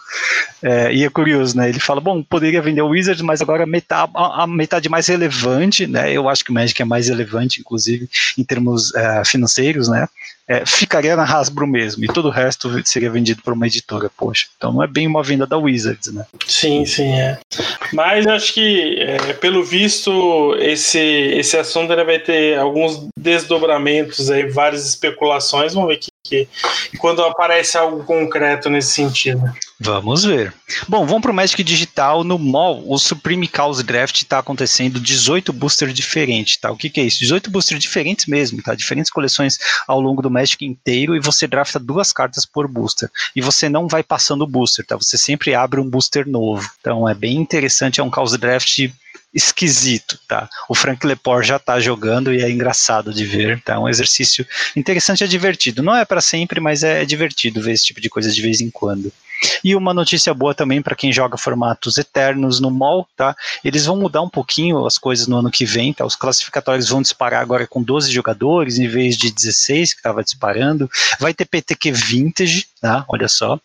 [0.63, 1.69] É, e é curioso, né?
[1.69, 5.87] Ele fala, bom, poderia vender o Wizard, mas agora metade, a, a, metade mais relevante,
[5.87, 6.13] né?
[6.13, 10.07] Eu acho que o Magic é mais relevante, inclusive, em termos é, financeiros, né?
[10.49, 14.47] É, ficaria na Hasbro mesmo, e todo o resto seria vendido por uma editora, poxa.
[14.57, 16.25] Então não é bem uma venda da Wizards, né?
[16.47, 17.39] Sim, sim, é.
[17.93, 24.89] Mas acho que, é, pelo visto, esse, esse assunto vai ter alguns desdobramentos aí, várias
[24.89, 26.49] especulações, vamos ver que, que
[26.99, 29.43] quando aparece algo concreto nesse sentido.
[29.81, 30.53] Vamos ver.
[30.89, 32.25] Bom, vamos para o Magic Digital.
[32.25, 36.71] No mall, o Supreme Chaos Draft está acontecendo 18 boosters diferentes, tá?
[36.71, 37.21] O que, que, é isso?
[37.21, 38.75] 18 boosters diferentes mesmo, tá?
[38.75, 39.57] Diferentes coleções
[39.87, 43.09] ao longo do Magic inteiro e você drafta duas cartas por booster.
[43.37, 44.97] E você não vai passando o booster, tá?
[44.97, 46.69] Você sempre abre um booster novo.
[46.81, 48.91] Então é bem interessante, é um Chaos Draft
[49.33, 50.49] esquisito, tá?
[50.69, 53.75] O Frank Lepore já tá jogando e é engraçado de ver, tá?
[53.75, 54.47] É um exercício
[54.77, 55.83] interessante e divertido.
[55.83, 58.71] Não é para sempre, mas é divertido ver esse tipo de coisa de vez em
[58.71, 59.13] quando.
[59.65, 63.35] E uma notícia boa também para quem joga formatos eternos no mall, tá?
[63.65, 66.05] Eles vão mudar um pouquinho as coisas no ano que vem, tá?
[66.05, 70.91] Os classificatórios vão disparar agora com 12 jogadores em vez de 16 que estava disparando.
[71.19, 73.05] Vai ter PTQ Vintage, tá?
[73.09, 73.59] Olha só.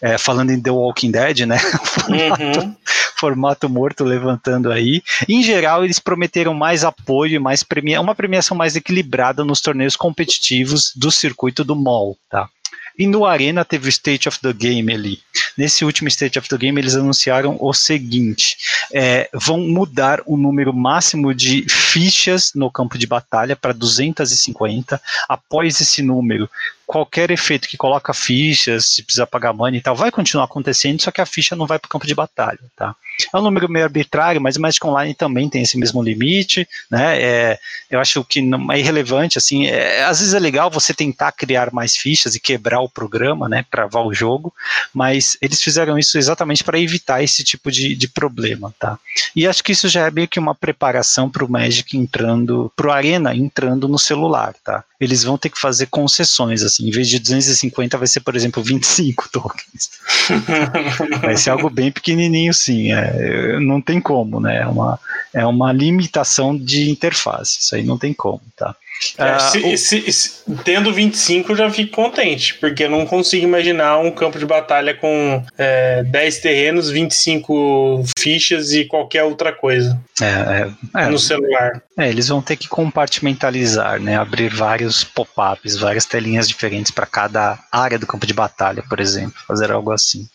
[0.00, 1.58] É, falando em The Walking Dead, né?
[1.94, 2.76] formato, uhum.
[3.16, 5.02] formato, morto levantando aí.
[5.28, 10.92] Em geral, eles prometeram mais apoio, mais premia uma premiação mais equilibrada nos torneios competitivos
[10.96, 12.48] do circuito do mall, tá?
[13.00, 15.18] E no Arena teve o State of the Game ali.
[15.56, 18.58] Nesse último State of the Game, eles anunciaram o seguinte:
[18.92, 25.00] é, vão mudar o número máximo de fichas no campo de batalha para 250.
[25.26, 26.46] Após esse número,
[26.90, 31.12] qualquer efeito que coloca fichas, se precisar pagar money e tal, vai continuar acontecendo, só
[31.12, 32.96] que a ficha não vai para o campo de batalha, tá?
[33.32, 37.22] É um número meio arbitrário, mas o Magic Online também tem esse mesmo limite, né?
[37.22, 41.30] É, eu acho que não é irrelevante, assim, é, às vezes é legal você tentar
[41.30, 44.52] criar mais fichas e quebrar o programa, né, travar o jogo,
[44.92, 48.98] mas eles fizeram isso exatamente para evitar esse tipo de, de problema, tá?
[49.36, 52.88] E acho que isso já é meio que uma preparação para o Magic entrando, para
[52.88, 54.82] o Arena entrando no celular, tá?
[55.00, 58.62] Eles vão ter que fazer concessões, assim, em vez de 250 vai ser, por exemplo,
[58.62, 59.90] 25 tokens.
[61.20, 64.62] vai ser algo bem pequenininho, sim, é, não tem como, né?
[64.62, 64.98] É uma,
[65.32, 68.74] é uma limitação de interface, isso aí não tem como, tá?
[69.16, 69.78] É, se, o...
[69.78, 70.32] se, se,
[70.64, 74.94] tendo 25 eu já fico contente, porque eu não consigo imaginar um campo de batalha
[74.94, 81.82] com é, 10 terrenos, 25 fichas e qualquer outra coisa é, é, é, no celular.
[81.96, 84.16] É, eles vão ter que compartimentalizar, né?
[84.16, 89.34] Abrir vários pop-ups, várias telinhas diferentes para cada área do campo de batalha, por exemplo,
[89.46, 90.28] fazer algo assim.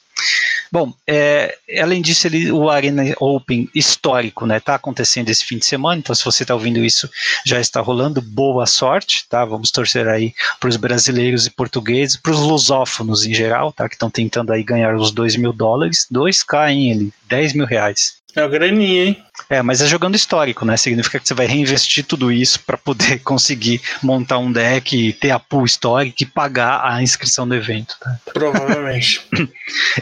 [0.71, 5.65] Bom, é, além disso, ele, o Arena Open histórico, né, tá acontecendo esse fim de
[5.65, 7.09] semana, então se você está ouvindo isso,
[7.45, 12.31] já está rolando, boa sorte, tá, vamos torcer aí para os brasileiros e portugueses, para
[12.31, 16.69] os lusófonos em geral, tá, que estão tentando aí ganhar os 2 mil dólares, 2k,
[16.69, 18.15] hein, ele, 10 mil reais.
[18.35, 19.23] É uma graninha, hein?
[19.49, 20.75] É, mas é jogando histórico, né?
[20.77, 25.39] Significa que você vai reinvestir tudo isso para poder conseguir montar um deck, ter a
[25.39, 27.95] pool histórica e pagar a inscrição do evento.
[27.99, 28.17] Tá?
[28.33, 29.21] Provavelmente.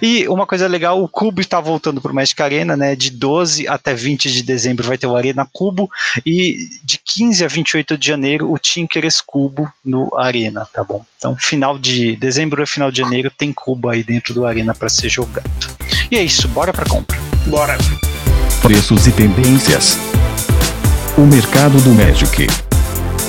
[0.02, 2.96] e uma coisa legal, o Cubo está voltando para o Magic Arena, né?
[2.96, 5.90] De 12 até 20 de dezembro vai ter o Arena Cubo
[6.26, 11.06] e de 15 a 28 de janeiro o Tinker's Cubo no Arena, tá bom?
[11.18, 14.90] Então, final de dezembro e final de janeiro tem cubo aí dentro do Arena para
[14.90, 15.50] ser jogado.
[16.12, 17.18] E é isso, bora para compra.
[17.48, 17.78] Bora
[18.64, 19.98] preços e tendências.
[21.18, 22.48] O mercado do Magic.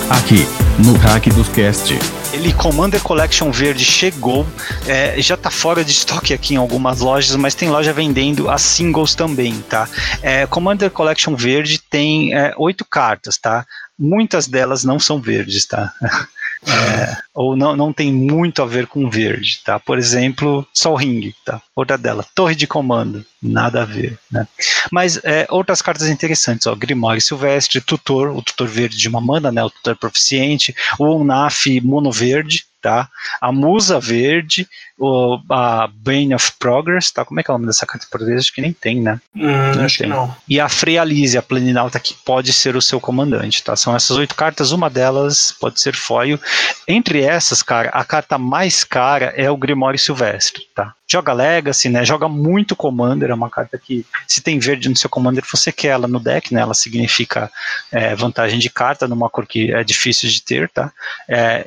[0.08, 0.46] Aqui,
[0.78, 1.92] no Hack dos Cast.
[2.32, 4.46] Ele Commander Collection verde chegou,
[4.86, 8.62] é, já está fora de estoque aqui em algumas lojas, mas tem loja vendendo as
[8.62, 9.88] singles também, tá?
[10.22, 13.66] É, Commander Collection verde tem é, oito cartas, tá?
[13.98, 15.92] Muitas delas não são verdes, tá?
[16.66, 19.78] É, ou não, não tem muito a ver com verde, tá?
[19.78, 21.60] Por exemplo, Sol Ring, tá?
[21.74, 24.46] Outra dela, Torre de Comando, nada a ver, né?
[24.90, 29.52] Mas é, outras cartas interessantes, ó, Grimório Silvestre, Tutor, o Tutor Verde de uma mana,
[29.52, 29.62] né?
[29.62, 33.08] O Tutor Proficiente, o Unaf Mono Verde, tá?
[33.40, 34.68] A Musa Verde,
[34.98, 37.24] o, a Bane of Progress, tá?
[37.24, 38.40] Como é que é o nome dessa carta em português?
[38.40, 39.18] Acho que nem tem, né?
[39.34, 40.06] Hum, não acho tem.
[40.06, 40.36] que não.
[40.46, 43.74] E a Frealise, a Planinauta, que pode ser o seu comandante, tá?
[43.74, 46.38] São essas oito cartas, uma delas pode ser foil.
[46.86, 50.92] Entre essas, cara, a carta mais cara é o Grimório Silvestre, tá?
[51.06, 52.04] Joga Legacy, né?
[52.04, 55.88] Joga muito Commander, é uma carta que, se tem verde no seu Commander, você quer
[55.88, 56.60] ela no deck, né?
[56.60, 57.50] Ela significa
[57.92, 60.90] é, vantagem de carta numa cor que é difícil de ter, tá?
[61.28, 61.66] É,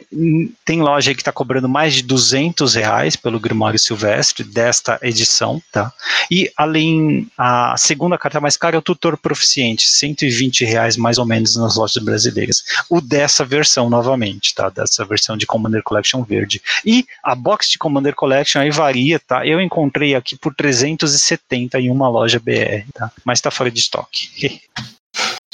[0.66, 5.62] tem loja aí que está cobrando mais de 200 reais pelo Grimório Silvestre desta edição,
[5.72, 5.92] tá?
[6.30, 11.26] E além, a segunda carta mais cara é o Tutor Proficiente, 120 reais mais ou
[11.26, 12.64] menos nas lojas brasileiras.
[12.90, 14.70] O dessa versão novamente, tá?
[14.70, 16.62] Dessa versão de Commander Collection verde.
[16.86, 19.46] E a box de Commander Collection aí varia, tá?
[19.46, 23.12] Eu encontrei aqui por 370 em uma loja BR, tá?
[23.24, 24.62] Mas está fora de estoque.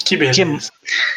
[0.04, 0.72] Que beleza.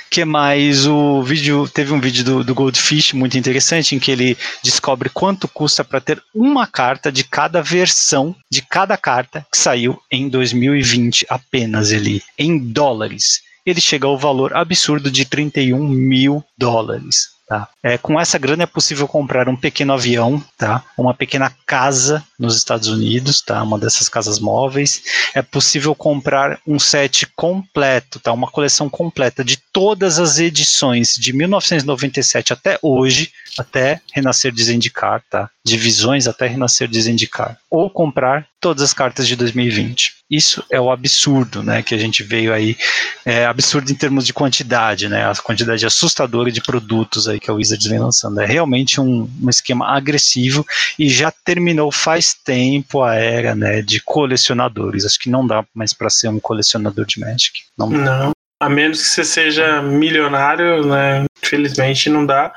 [0.09, 0.87] Que, que mais?
[0.87, 5.49] O vídeo teve um vídeo do, do Goldfish muito interessante em que ele descobre quanto
[5.49, 11.27] custa para ter uma carta de cada versão de cada carta que saiu em 2020
[11.29, 13.41] apenas ele em dólares.
[13.65, 17.36] Ele chega ao valor absurdo de 31 mil dólares.
[17.47, 17.69] Tá?
[17.81, 20.83] É, com essa grana é possível comprar um pequeno avião, tá?
[20.99, 23.63] uma pequena casa nos Estados Unidos, tá?
[23.63, 25.03] uma dessas casas móveis.
[25.33, 28.33] É possível comprar um set completo, tá?
[28.33, 35.23] uma coleção completa de todas as edições de 1997 até hoje, até renascer de Zendikar,
[35.31, 35.49] tá?
[35.67, 37.59] Divisões até renascer de Zendikar.
[37.69, 40.14] Ou comprar todas as cartas de 2020.
[40.31, 42.77] Isso é o absurdo, né, que a gente veio aí,
[43.25, 47.55] é absurdo em termos de quantidade, né, a quantidade assustadora de produtos aí que a
[47.55, 48.41] Wizards vem lançando.
[48.41, 50.64] É realmente um, um esquema agressivo
[50.99, 55.05] e já terminou faz tempo a era, né, de colecionadores.
[55.05, 57.62] Acho que não dá mais para ser um colecionador de Magic.
[57.77, 57.91] Não.
[57.91, 58.36] não.
[58.61, 61.25] A menos que você seja milionário, né?
[61.43, 62.55] Infelizmente não dá.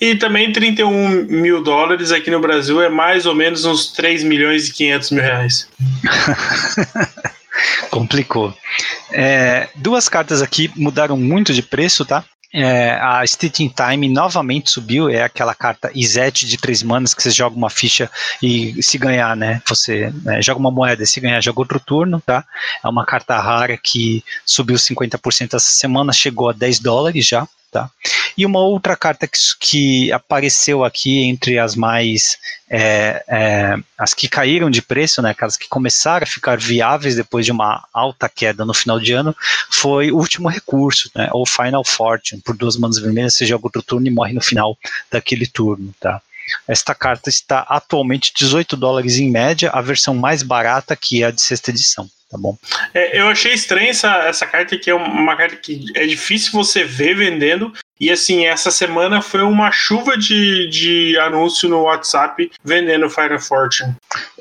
[0.00, 4.68] E também 31 mil dólares aqui no Brasil é mais ou menos uns 3 milhões
[4.68, 5.68] e 500 mil reais.
[7.90, 8.54] Complicou.
[9.12, 12.24] É, duas cartas aqui mudaram muito de preço, tá?
[12.52, 17.30] É, a Stitching Time novamente subiu, é aquela carta Izete de três manas que você
[17.30, 18.10] joga uma ficha
[18.42, 19.60] e se ganhar, né?
[19.68, 22.44] Você né, joga uma moeda e se ganhar, joga outro turno, tá?
[22.84, 27.46] É uma carta rara que subiu 50% essa semana, chegou a 10 dólares já.
[27.76, 27.90] Tá?
[28.38, 32.38] E uma outra carta que, que apareceu aqui entre as mais
[32.70, 37.44] é, é, as que caíram de preço, né, aquelas que começaram a ficar viáveis depois
[37.44, 39.36] de uma alta queda no final de ano,
[39.70, 43.82] foi o último recurso, né, ou Final Fortune, por duas manas vermelhas, você joga outro
[43.82, 44.74] turno e morre no final
[45.10, 46.22] daquele turno, tá?
[46.66, 51.30] Esta carta está atualmente 18 dólares em média, a versão mais barata que é a
[51.30, 52.56] de sexta edição tá bom?
[52.92, 56.84] É, eu achei estranha essa, essa carta, que é uma carta que é difícil você
[56.84, 57.72] ver vendendo.
[57.98, 63.94] E assim, essa semana foi uma chuva de, de anúncio no WhatsApp vendendo Fire Fortune.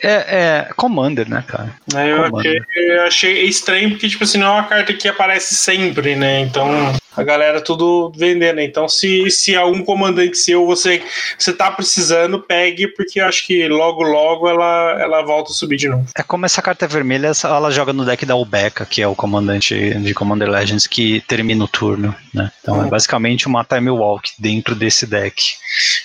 [0.04, 1.74] É, é Commander, né, cara?
[1.96, 5.56] É, eu, achei, eu achei estranho, porque, tipo assim, não é uma carta que aparece
[5.56, 6.41] sempre, né?
[6.41, 8.59] Então a galera tudo vendendo.
[8.59, 11.01] Então, se, se algum comandante seu você,
[11.38, 15.78] você tá precisando, pegue, porque eu acho que logo, logo ela, ela volta a subir
[15.78, 16.05] de novo.
[16.16, 19.93] É como essa carta vermelha, ela joga no deck da Ubeca, que é o comandante
[19.99, 22.51] de Commander Legends que termina o turno, né?
[22.61, 25.55] Então é basicamente uma Time Walk dentro desse deck.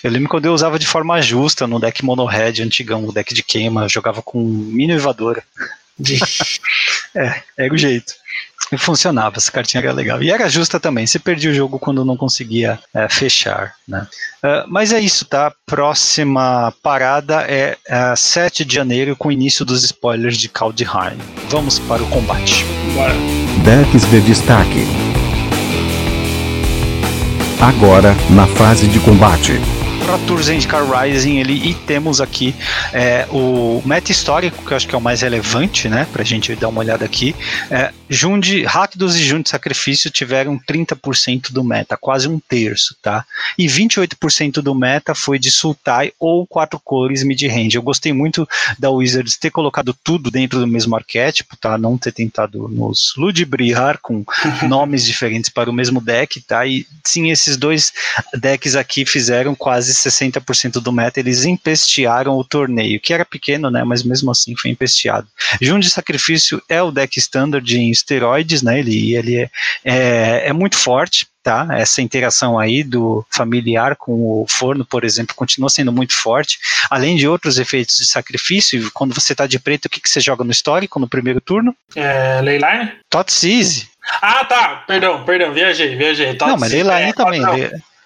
[0.02, 3.32] Eu lembro quando eu usava de forma justa no deck Mono Red antigão, o deck
[3.34, 4.98] de queima, eu jogava com mini
[7.14, 8.12] é, era o jeito.
[8.72, 10.22] E funcionava, essa cartinha era legal.
[10.22, 13.74] E era justa também, você perdia o jogo quando não conseguia é, fechar.
[13.86, 14.06] Né?
[14.44, 15.52] Uh, mas é isso, tá?
[15.66, 21.18] Próxima parada é uh, é, 7 de janeiro, com o início dos spoilers de Kaldheim.
[21.48, 22.64] Vamos para o combate.
[22.94, 23.14] Bora.
[23.64, 24.86] Decks de destaque.
[27.60, 29.79] Agora, na fase de combate.
[30.04, 32.54] Pro Tour Zendikar Rising ele, e temos aqui
[32.92, 36.54] é, o meta histórico, que eu acho que é o mais relevante, né, pra gente
[36.56, 37.34] dar uma olhada aqui.
[37.70, 43.24] É, Jund, Rakdos e Jund Sacrifício tiveram 30% do meta, quase um terço, tá?
[43.56, 47.76] E 28% do meta foi de Sultai ou quatro cores mid-range.
[47.76, 48.48] Eu gostei muito
[48.78, 51.78] da Wizards ter colocado tudo dentro do mesmo arquétipo, tá?
[51.78, 54.24] Não ter tentado nos ludibriar com
[54.68, 56.66] nomes diferentes para o mesmo deck, tá?
[56.66, 57.92] E sim, esses dois
[58.34, 63.84] decks aqui fizeram quase 60% do meta, eles empestearam o torneio, que era pequeno, né,
[63.84, 65.28] mas mesmo assim foi empesteado.
[65.60, 69.50] Jun de Sacrifício é o deck standard em esteroides, né, ele, ele é,
[69.84, 71.66] é, é muito forte, tá?
[71.72, 76.58] Essa interação aí do familiar com o forno, por exemplo, continua sendo muito forte,
[76.90, 78.90] além de outros efeitos de sacrifício.
[78.92, 81.74] Quando você tá de preto, o que, que você joga no histórico no primeiro turno?
[81.94, 82.92] É, Leyline?
[83.08, 83.88] Totsize.
[84.20, 84.84] Ah, tá.
[84.86, 86.34] Perdão, perdão, viajei, viajei.
[86.34, 87.42] Tots, não, mas Leyline é, também.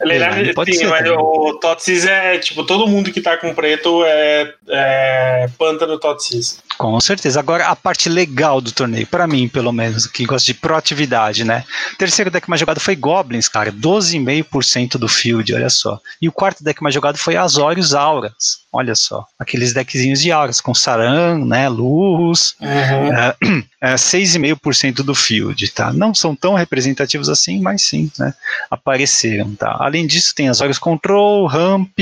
[0.01, 4.05] Leyline, pode sim, ser, mas o Totsis é tipo, todo mundo que tá com preto
[4.05, 6.59] é, é pântano Totsis.
[6.76, 7.38] Com certeza.
[7.38, 11.64] Agora, a parte legal do torneio, para mim, pelo menos, que gosta de proatividade, né?
[11.92, 13.70] O terceiro deck mais jogado foi Goblins, cara.
[13.70, 16.01] 12,5% do field, olha só.
[16.20, 18.63] E o quarto deck mais jogado foi Azorius Auras.
[18.76, 19.24] Olha só.
[19.38, 21.68] Aqueles deckzinhos de auras, com Saran, né?
[21.68, 22.56] Luz.
[22.60, 23.14] Uhum.
[23.14, 23.36] É,
[23.80, 25.92] é, 6,5% do field, tá?
[25.92, 28.34] Não são tão representativos assim, mas sim, né?
[28.68, 29.76] Apareceram, tá?
[29.78, 31.96] Além disso, tem Azorius Control, Ramp,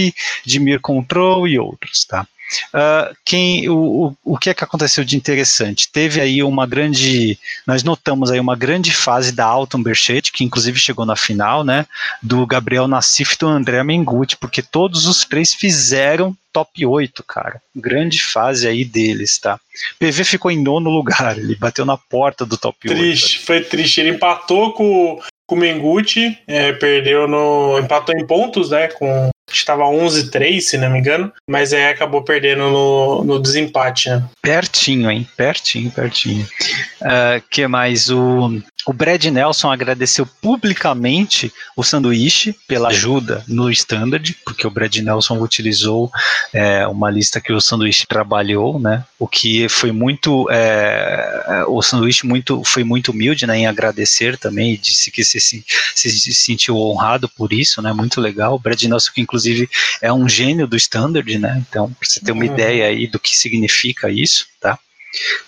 [0.47, 2.27] Dimir Control e outros, tá?
[2.75, 3.77] Uh, quem, o,
[4.25, 5.91] o, o que é que aconteceu de interessante?
[5.91, 10.79] Teve aí uma grande, nós notamos aí uma grande fase da Alton Berchet, que inclusive
[10.79, 11.87] chegou na final, né,
[12.23, 17.61] do Gabriel Nassif e do André Mengucci, porque todos os três fizeram top 8, cara.
[17.75, 19.59] Grande fase aí deles, tá?
[19.99, 23.03] PV ficou em nono lugar, ele bateu na porta do top triste, 8.
[23.03, 24.01] Triste, foi triste.
[24.01, 27.79] Ele empatou com, com o Mengucci, é, perdeu no.
[27.79, 28.89] empatou em pontos, né?
[28.89, 34.25] Com, estava 11-3, se não me engano, mas aí acabou perdendo no, no desempate, né?
[34.41, 35.27] Pertinho, hein?
[35.37, 36.47] Pertinho, pertinho.
[37.01, 38.11] Uh, que mais?
[38.11, 44.97] O, o Brad Nelson agradeceu publicamente o sanduíche pela ajuda no standard, porque o Brad
[44.97, 46.11] Nelson utilizou
[46.53, 49.05] é, uma lista que o sanduíche trabalhou, né?
[49.19, 53.59] O que foi muito, é, o sanduíche muito, foi muito humilde, né?
[53.59, 57.93] Em agradecer também, disse que se, se, se sentiu honrado por isso, né?
[57.93, 58.55] Muito legal.
[58.55, 59.42] O Brad Nelson, que inclusive
[60.01, 61.63] é um gênio do standard, né?
[61.69, 62.53] Então, para você ter uma uhum.
[62.53, 64.79] ideia aí do que significa isso, tá?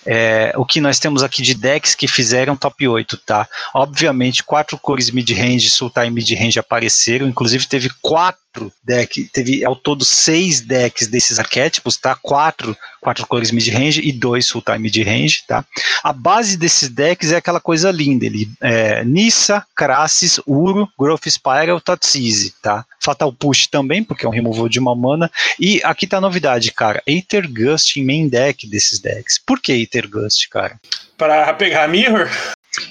[0.05, 3.49] É, o que nós temos aqui de decks que fizeram top 8, tá?
[3.75, 8.44] Obviamente, quatro cores mid-range, Sultai mid-range apareceram, inclusive teve quatro
[8.85, 12.15] decks, teve ao todo seis decks desses arquétipos, tá?
[12.15, 15.65] Quatro, quatro cores mid-range e dois Sultai mid-range, tá?
[16.03, 21.81] A base desses decks é aquela coisa linda, ele é Nissa, Crassis, Uro, Growth Spiral,
[21.81, 22.85] Tatsise, tá?
[23.01, 25.31] Fatal Push também, porque é um removal de uma mana.
[25.61, 27.03] E aqui tá a novidade, cara.
[27.07, 29.39] Aether Gust em main deck desses decks.
[29.39, 30.81] Por que Aether Gust, cara?
[31.19, 32.31] Para pegar Mirror?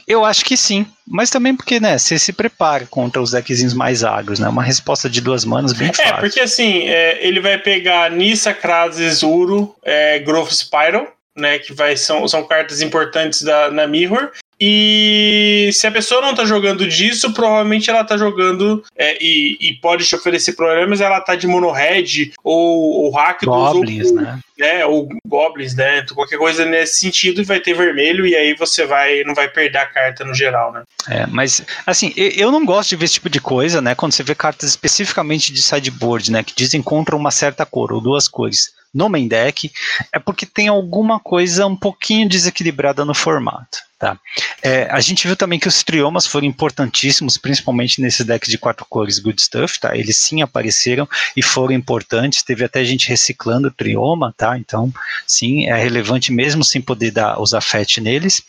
[0.07, 4.03] Eu acho que sim, mas também porque, né, você se prepara contra os deckzinhos mais
[4.03, 4.47] agros, né?
[4.47, 6.13] Uma resposta de duas manas bem é, fácil.
[6.15, 11.73] É, porque assim, é, ele vai pegar Nissa, Krasis, Uro, é, Growth Spiral, né, que
[11.73, 14.31] vai, são, são cartas importantes da, na Mirror,
[14.65, 19.73] e se a pessoa não tá jogando disso, provavelmente ela tá jogando é, e, e,
[19.73, 24.39] pode te oferecer problemas, ela tá de mono-red ou, ou hack Goblins, ou, né?
[24.61, 26.05] É, ou Goblins, né?
[26.13, 29.85] Qualquer coisa nesse sentido vai ter vermelho e aí você vai não vai perder a
[29.85, 30.83] carta no geral, né?
[31.09, 33.93] É, mas assim, eu não gosto de ver esse tipo de coisa, né?
[33.95, 36.41] Quando você vê cartas especificamente de sideboard, né?
[36.41, 39.71] Que dizem contra uma certa cor ou duas cores no main deck,
[40.11, 43.79] é porque tem alguma coisa um pouquinho desequilibrada no formato.
[44.03, 44.19] Tá.
[44.61, 48.85] É, a gente viu também que os triomas foram importantíssimos, principalmente nesse deck de quatro
[48.85, 49.95] cores Good Stuff, tá?
[49.95, 52.43] Eles sim apareceram e foram importantes.
[52.43, 54.57] Teve até gente reciclando o trioma, tá?
[54.57, 54.91] Então,
[55.25, 58.43] sim, é relevante mesmo sem poder dar, usar FET neles,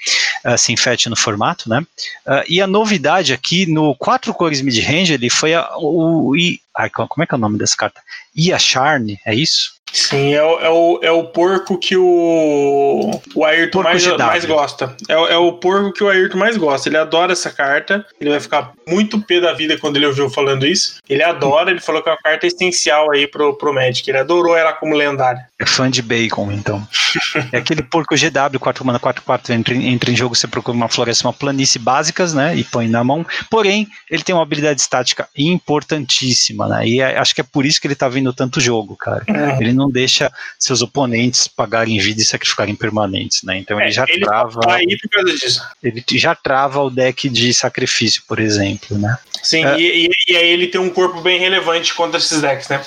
[0.45, 1.87] uh, sem FET no formato, né?
[2.27, 6.35] Uh, e a novidade aqui no quatro cores mid-range, ele foi a, o, o,
[6.77, 8.01] ai, como é que é o nome dessa carta?
[8.37, 9.75] Iacharne, é isso?
[9.93, 14.97] Sim, é o, é o, é o porco que o, o Ayrton mais, mais gosta.
[15.09, 16.89] É, é o porco que o Ayrton mais gosta.
[16.89, 18.05] Ele adora essa carta.
[18.21, 20.97] Ele vai ficar muito pé da vida quando ele ouviu falando isso.
[21.09, 24.09] Ele adora, ele falou que é uma carta essencial aí pro, pro Magic.
[24.09, 25.47] Ele adorou ela como lendária.
[25.61, 26.87] É fã de bacon, então.
[27.53, 30.89] é aquele porco GW, 4 mana 4, 4, entra, entra em jogo, você procura uma
[30.89, 32.57] floresta, uma planície básicas, né?
[32.57, 33.25] E põe na mão.
[33.49, 36.87] Porém, ele tem uma habilidade estática importantíssima, né?
[36.87, 39.25] E é, acho que é por isso que ele tá vindo tanto jogo, cara.
[39.29, 39.63] É.
[39.63, 43.59] Ele não deixa seus oponentes pagarem vida e sacrificarem permanentes, né?
[43.59, 44.61] Então ele é, já ele trava.
[44.61, 45.63] Tá aí por causa disso.
[45.83, 49.17] Ele já trava o deck de sacrifício, por exemplo, né?
[49.43, 49.79] Sim, é.
[49.79, 52.83] e, e, aí ele tem um corpo bem relevante contra esses decks, né?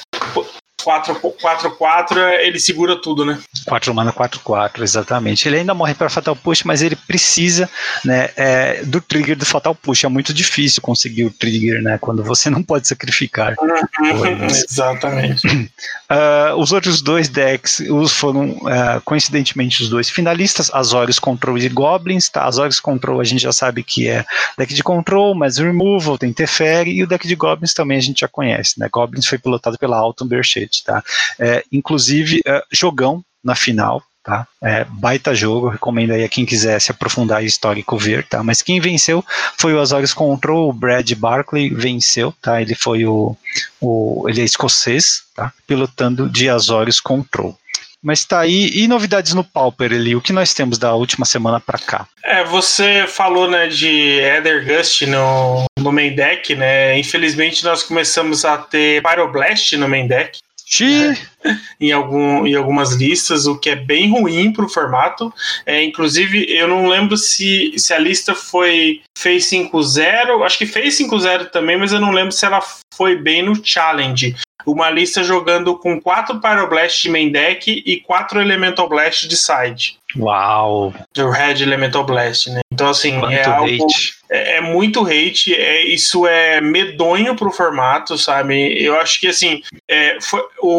[0.88, 3.38] 4-4, ele segura tudo, né?
[3.66, 5.48] 4 mana 4-4, exatamente.
[5.48, 7.70] Ele ainda morre para Fatal Push, mas ele precisa
[8.06, 10.06] né, é, do trigger do Fatal Push.
[10.06, 11.98] É muito difícil conseguir o trigger, né?
[11.98, 13.56] Quando você não pode sacrificar.
[13.60, 15.46] Uhum, exatamente.
[15.48, 21.68] Uh, os outros dois decks os foram, uh, coincidentemente, os dois finalistas: Azorius Control e
[21.68, 22.30] Goblins.
[22.30, 22.46] Tá?
[22.46, 24.26] Azorius Control a gente já sabe que é
[24.58, 28.22] deck de control, mas Removal, tem Teferi, e o deck de Goblins também a gente
[28.22, 28.80] já conhece.
[28.80, 28.88] Né?
[28.92, 31.04] Goblins foi pilotado pela Alton Berchet tá?
[31.40, 34.46] É, inclusive, é, jogão na final, tá?
[34.62, 38.44] É, baita jogo, recomendo aí a quem quiser se aprofundar histórico ver, tá?
[38.44, 39.24] Mas quem venceu
[39.58, 42.62] foi o Azores Control, o Brad Barkley venceu, tá?
[42.62, 43.36] Ele foi o,
[43.80, 45.54] o ele é escocês, tá?
[45.66, 47.58] Pilotando de Azores Control.
[48.04, 50.16] Mas tá aí, e novidades no Pauper ali?
[50.16, 52.08] O que nós temos da última semana para cá?
[52.24, 56.98] É, você falou, né, de Ether Gust no, no main deck, né?
[57.00, 60.40] Infelizmente nós começamos a ter Pyroblast no main deck.
[60.80, 61.18] Né?
[61.80, 65.34] em, algum, em algumas listas, o que é bem ruim para o formato.
[65.66, 70.98] É, inclusive, eu não lembro se, se a lista foi fez 5-0, acho que fez
[71.00, 72.62] 5-0 também, mas eu não lembro se ela
[72.94, 74.36] foi bem no Challenge.
[74.66, 79.98] Uma lista jogando com 4 Pyroblast de main deck e 4 Elemental Blast de side.
[80.18, 80.94] Uau!
[81.18, 82.62] O Red Elemental Blast, né?
[82.72, 83.86] Então, assim, Quanto é algo.
[83.86, 84.16] Hate.
[84.30, 88.82] É, é, muito hate, é, isso é medonho pro formato, sabe?
[88.82, 90.70] Eu acho que, assim, é, foi, o,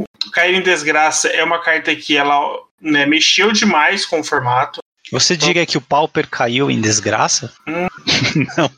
[0.00, 4.24] o, o Cair em Desgraça é uma carta que ela né, mexeu demais com o
[4.24, 4.80] formato.
[5.12, 7.52] Você então, diria que o Pauper caiu em desgraça?
[7.66, 7.86] Hum.
[8.56, 8.70] Não.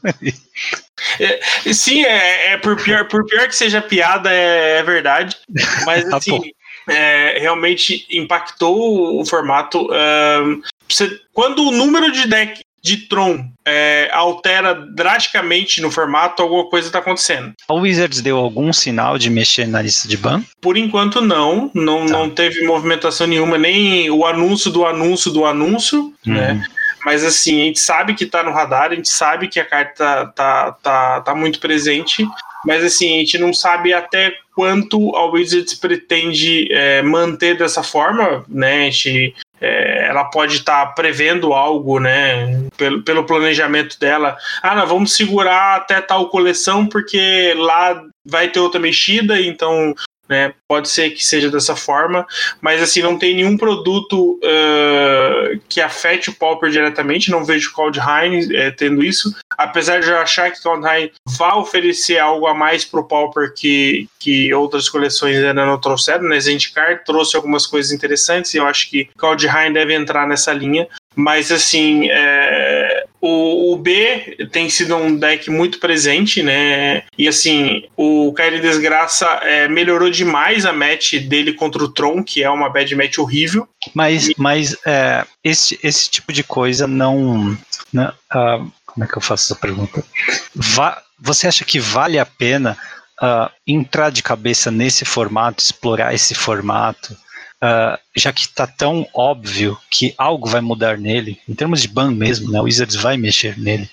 [1.20, 5.36] É, sim, é, é, por, pior, por pior que seja piada, é, é verdade.
[5.86, 6.40] Mas tá assim,
[6.88, 9.88] é, realmente impactou o formato.
[9.90, 16.68] Um, você, quando o número de deck de Tron é, altera drasticamente no formato, alguma
[16.70, 17.52] coisa está acontecendo.
[17.68, 20.42] A Wizards deu algum sinal de mexer na lista de ban?
[20.60, 22.12] Por enquanto não, não, tá.
[22.12, 26.34] não teve movimentação nenhuma, nem o anúncio do anúncio do anúncio, uhum.
[26.34, 26.64] né?
[27.04, 30.32] Mas assim, a gente sabe que tá no radar, a gente sabe que a carta
[30.34, 32.26] tá, tá, tá muito presente,
[32.64, 38.44] mas assim, a gente não sabe até quanto a Wizards pretende é, manter dessa forma,
[38.48, 38.82] né?
[38.82, 42.66] A gente é, ela pode estar tá prevendo algo, né?
[42.76, 44.36] Pelo, pelo planejamento dela.
[44.62, 49.94] Ah, não, vamos segurar até tal coleção, porque lá vai ter outra mexida, então
[50.28, 50.52] né?
[50.68, 52.26] Pode ser que seja dessa forma,
[52.60, 57.74] mas assim, não tem nenhum produto uh, que afete o Pauper diretamente, não vejo o
[57.74, 62.54] Kaldheim é, tendo isso, apesar de eu achar que o Kaldheim vai oferecer algo a
[62.54, 66.38] mais pro Pauper que, que outras coleções ainda não trouxeram, né?
[66.38, 70.86] Zendikar trouxe algumas coisas interessantes e eu acho que Kaldheim deve entrar nessa linha,
[71.18, 77.02] mas assim, é, o, o, B tem sido um deck muito presente, né?
[77.18, 82.44] E assim, o Kairi Desgraça é, melhorou demais a match dele contra o Tron, que
[82.44, 83.68] é uma bad match horrível.
[83.92, 84.34] Mas, e...
[84.38, 87.58] mas é, esse, esse tipo de coisa não.
[87.92, 90.04] não uh, como é que eu faço essa pergunta?
[90.56, 92.76] Va você acha que vale a pena
[93.20, 97.16] uh, entrar de cabeça nesse formato, explorar esse formato?
[97.62, 102.10] uh, já que está tão óbvio que algo vai mudar nele, em termos de ban
[102.10, 103.88] mesmo, né, o Wizards vai mexer nele.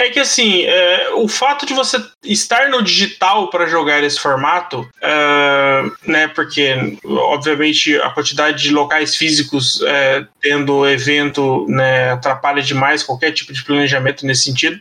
[0.00, 4.80] É que assim, é, o fato de você estar no digital para jogar esse formato,
[4.80, 6.26] uh, né?
[6.28, 13.52] Porque obviamente a quantidade de locais físicos é, tendo evento né, atrapalha demais qualquer tipo
[13.52, 14.80] de planejamento nesse sentido.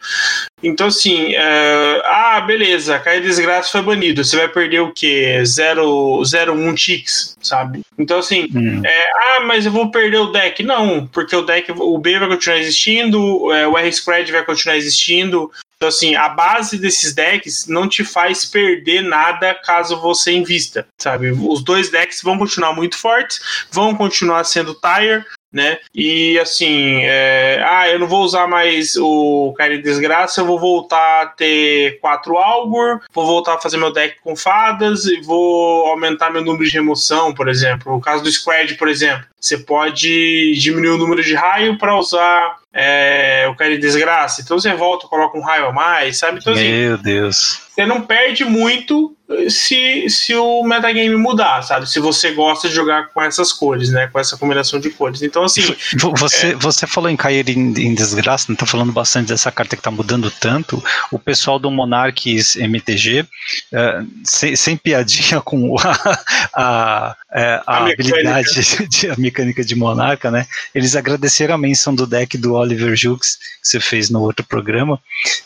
[0.61, 4.24] Então, assim, uh, ah, beleza, Cair Desgraça foi banido.
[4.24, 5.39] Você vai perder o quê?
[5.43, 7.82] 0,1 ticks, sabe?
[7.97, 8.82] Então, assim, hum.
[8.86, 10.61] é, ah, mas eu vou perder o deck.
[10.63, 15.09] Não, porque o deck, o B vai continuar existindo, é, o R-Spread vai continuar existindo.
[15.80, 21.32] Então, assim, a base desses decks não te faz perder nada caso você invista, sabe?
[21.32, 23.39] Os dois decks vão continuar muito fortes,
[23.72, 25.80] vão continuar sendo tire, né?
[25.95, 30.60] E assim, é, ah, eu não vou usar mais o Cara de Desgraça, eu vou
[30.60, 35.88] voltar a ter quatro Algor, vou voltar a fazer meu deck com fadas e vou
[35.88, 37.95] aumentar meu número de remoção, por exemplo.
[37.95, 42.57] O caso do Squad, por exemplo, você pode diminuir o número de raio para usar
[42.73, 44.41] é, o Cara de Desgraça.
[44.41, 46.39] Então você volta, coloca um raio a mais, sabe?
[46.39, 47.61] Então, assim, Meu Deus.
[47.73, 49.15] Você não perde muito
[49.47, 51.89] se, se o metagame mudar, sabe?
[51.89, 54.07] Se você gosta de jogar com essas cores, né?
[54.07, 55.21] Com essa combinação de cores.
[55.21, 55.61] Então, assim.
[56.17, 56.55] Você, é...
[56.55, 59.91] você falou em cair em, em desgraça, não tá falando bastante dessa carta que tá
[59.91, 60.83] mudando tanto.
[61.11, 63.25] O pessoal do Monarchs MTG, uh,
[63.73, 66.19] é, sem, sem, piadinha com a,
[66.53, 70.47] a, é, a, a habilidade, de, a mecânica de Monarca, né?
[70.73, 74.99] Eles agradeceram a menção do deck do Oliver Jukes, que você fez no outro programa.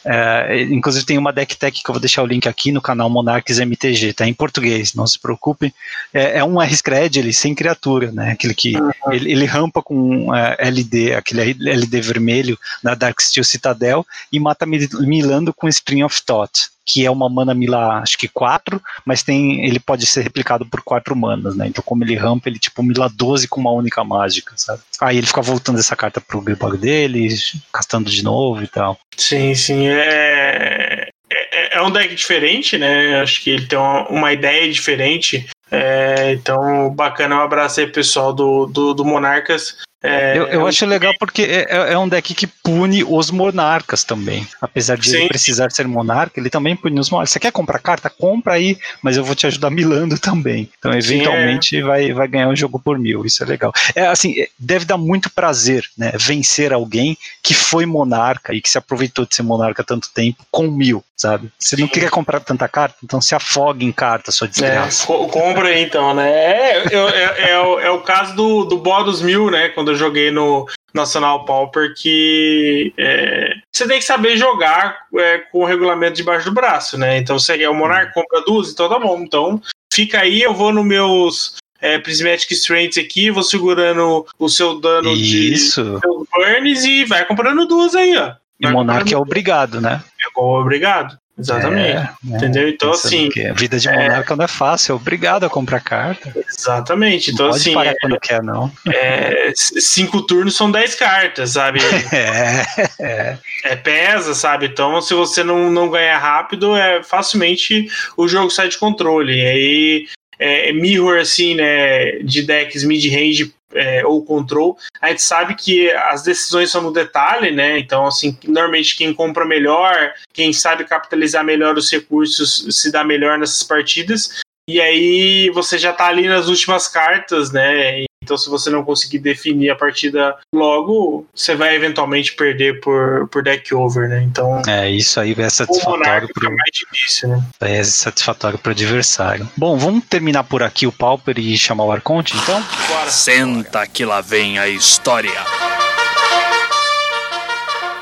[0.05, 3.09] Uh, inclusive, tem uma deck tech que eu vou deixar o link aqui no canal
[3.09, 5.73] Monarchs MTG tá em português, não se preocupe.
[6.13, 8.31] É, é um R-Scred ele sem criatura, né?
[8.31, 8.91] Aquele que uhum.
[9.11, 14.65] ele, ele, rampa com é, LD, aquele LD vermelho na Dark Steel Citadel e mata
[14.65, 19.65] Milando com String of Thought que é uma mana mila, acho que 4, mas tem,
[19.65, 21.67] ele pode ser replicado por 4 manas, né?
[21.67, 24.81] Então, como ele rampa, ele tipo mila 12 com uma única mágica, sabe?
[25.01, 27.27] Aí ele fica voltando essa carta pro Gribog dele,
[27.71, 28.97] castando de novo e tal.
[29.17, 29.88] Sim, sim.
[29.88, 31.09] É
[31.53, 33.21] é, é um deck diferente, né?
[33.21, 35.47] Acho que ele tem uma, uma ideia diferente.
[35.71, 39.77] É, então, bacana, um abraço aí, pessoal do, do, do Monarcas.
[40.03, 44.03] É, eu, eu acho legal porque é, é, é um deck que pune os monarcas
[44.03, 44.45] também.
[44.61, 45.17] Apesar de Sim.
[45.17, 47.31] ele precisar ser monarca, ele também pune os monarcas.
[47.31, 48.09] Você quer comprar carta?
[48.09, 50.69] Compra aí, mas eu vou te ajudar milando também.
[50.77, 51.81] Então, eventualmente, é.
[51.81, 53.25] vai, vai ganhar um jogo por mil.
[53.25, 53.71] Isso é legal.
[53.95, 56.11] É assim, é, deve dar muito prazer, né?
[56.19, 60.69] Vencer alguém que foi monarca e que se aproveitou de ser monarca tanto tempo com
[60.69, 61.49] mil, sabe?
[61.57, 65.03] Você não queria comprar tanta carta, então se afoga em carta, sua desgraça.
[65.03, 66.30] É, compra aí então, né?
[66.30, 69.69] É, é, é, o, é o caso do, do Bodos Mil, né?
[69.69, 75.59] Quando eu joguei no Nacional Pauper que é, você tem que saber jogar é, com
[75.59, 77.17] o regulamento debaixo do braço, né?
[77.17, 79.21] Então você é o Monarch compra duas, então tá bom.
[79.21, 79.61] Então
[79.93, 85.11] fica aí, eu vou nos meus é, Prismatic Strengths aqui, vou segurando o seu dano
[85.13, 85.84] Isso.
[85.84, 88.34] de seus burns e vai comprando duas aí, ó.
[88.59, 90.03] E o Monarch é obrigado, né?
[90.21, 91.17] É obrigado.
[91.37, 91.97] Exatamente.
[91.97, 92.69] É, entendeu?
[92.69, 93.29] Então, assim.
[93.49, 96.31] a vida de monarca é, não é fácil, é obrigado a comprar carta.
[96.47, 97.31] Exatamente.
[97.31, 97.73] Então, não pode assim.
[97.73, 98.71] Parar é, quando quer, não.
[98.87, 101.79] É, cinco turnos são dez cartas, sabe?
[102.13, 102.63] é,
[102.99, 103.37] é.
[103.63, 103.75] é.
[103.75, 104.67] pesa, sabe?
[104.67, 109.35] Então, se você não, não ganhar rápido, é facilmente o jogo sai de controle.
[109.35, 110.05] E aí
[110.37, 116.24] é, mirror assim, né, de decks mid-range é, ou control, a gente sabe que as
[116.24, 117.80] decisões são no detalhe, né?
[117.80, 123.38] Então, assim, normalmente quem compra melhor, quem sabe capitalizar melhor os recursos, se dá melhor
[123.38, 124.41] nessas partidas.
[124.70, 128.05] E aí você já tá ali nas últimas cartas, né?
[128.24, 133.44] Então, se você não conseguir definir a partida logo, você vai eventualmente perder por, por
[133.44, 134.23] deck over, né?
[134.23, 134.61] Então.
[134.65, 137.44] É, isso aí é satisfatório para mais difícil, né?
[137.60, 139.49] É satisfatório para o adversário.
[139.57, 142.64] Bom, vamos terminar por aqui o Pauper e chamar o Arconte, então?
[142.88, 143.10] Bora.
[143.10, 145.44] Senta que lá vem a história.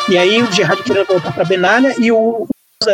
[0.08, 2.46] E aí o Gerard queria voltar para Benalha e o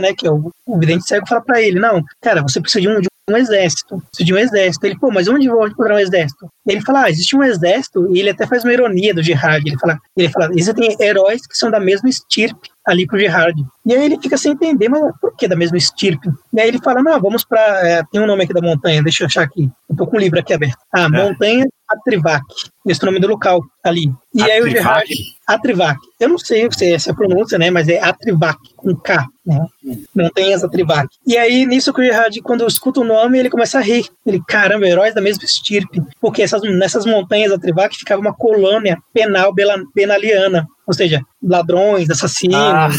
[0.02, 2.90] né, que é o, o vidente cego, fala para ele, não, cara, você precisa de
[2.90, 4.86] um, de um exército, precisa de um exército.
[4.86, 6.48] Ele, pô, mas onde vou encontrar um exército?
[6.66, 9.78] Ele fala, ah, existe um exército, e ele até faz uma ironia do Gerard, ele
[9.78, 13.62] fala, ele fala, existem heróis que são da mesma estirpe ali pro Gerard.
[13.88, 16.28] E aí ele fica sem entender, mas por que da mesma estirpe?
[16.54, 19.24] E aí ele fala, não, vamos para é, tem um nome aqui da montanha, deixa
[19.24, 19.72] eu achar aqui.
[19.90, 20.78] Eu tô com o livro aqui aberto.
[20.94, 21.08] Ah, é.
[21.08, 22.44] Montanha Atrivac.
[22.86, 24.12] Esse é o nome do local ali.
[24.34, 24.52] E Atrivac.
[24.52, 25.14] aí o Gerard.
[25.48, 25.98] Atrivac.
[26.20, 27.72] Eu não sei se é essa pronúncia, né?
[27.72, 29.66] Mas é Atrivac, com K, né?
[30.14, 31.08] Montanhas Atrivac.
[31.26, 34.06] E aí, nisso que o Gerard, quando escuta o nome, ele começa a rir.
[34.26, 36.02] Ele, caramba, heróis da mesma estirpe.
[36.20, 39.54] Porque essas, nessas montanhas Atrivac ficava uma colônia penal
[39.96, 40.68] benaliana.
[40.86, 42.58] Ou seja, ladrões, assassinos.
[42.58, 42.90] Ah.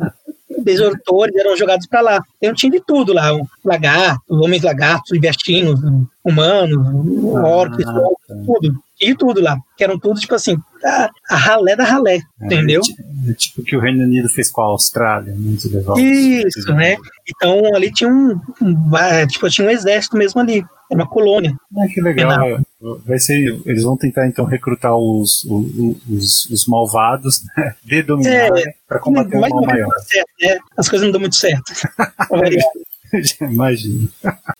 [0.62, 2.22] desertores eram jogados para lá.
[2.40, 5.80] Então tinha de tudo lá, um lagartos, homens lagartos, libertinos,
[6.24, 6.78] humanos,
[7.36, 8.02] ah, orcs, tá.
[8.44, 8.82] tudo.
[8.98, 12.80] E tudo lá, que eram tudo, tipo assim, a, a ralé da ralé, é, entendeu?
[13.28, 15.98] É, tipo que o Reino Unido fez com a Austrália, muito né, legal.
[15.98, 16.96] Isso, né?
[17.28, 21.54] Então ali tinha um, um, é, tipo, tinha um exército mesmo ali, era uma colônia.
[21.76, 22.58] Ah, que legal.
[22.80, 27.74] Vai ser, eles vão tentar então recrutar os, os, os, os malvados, né?
[27.82, 29.94] De dominar é, para combater o mal maior.
[30.00, 30.58] Certo, né?
[30.76, 31.72] As coisas não dão muito certo.
[33.40, 34.08] Imagina.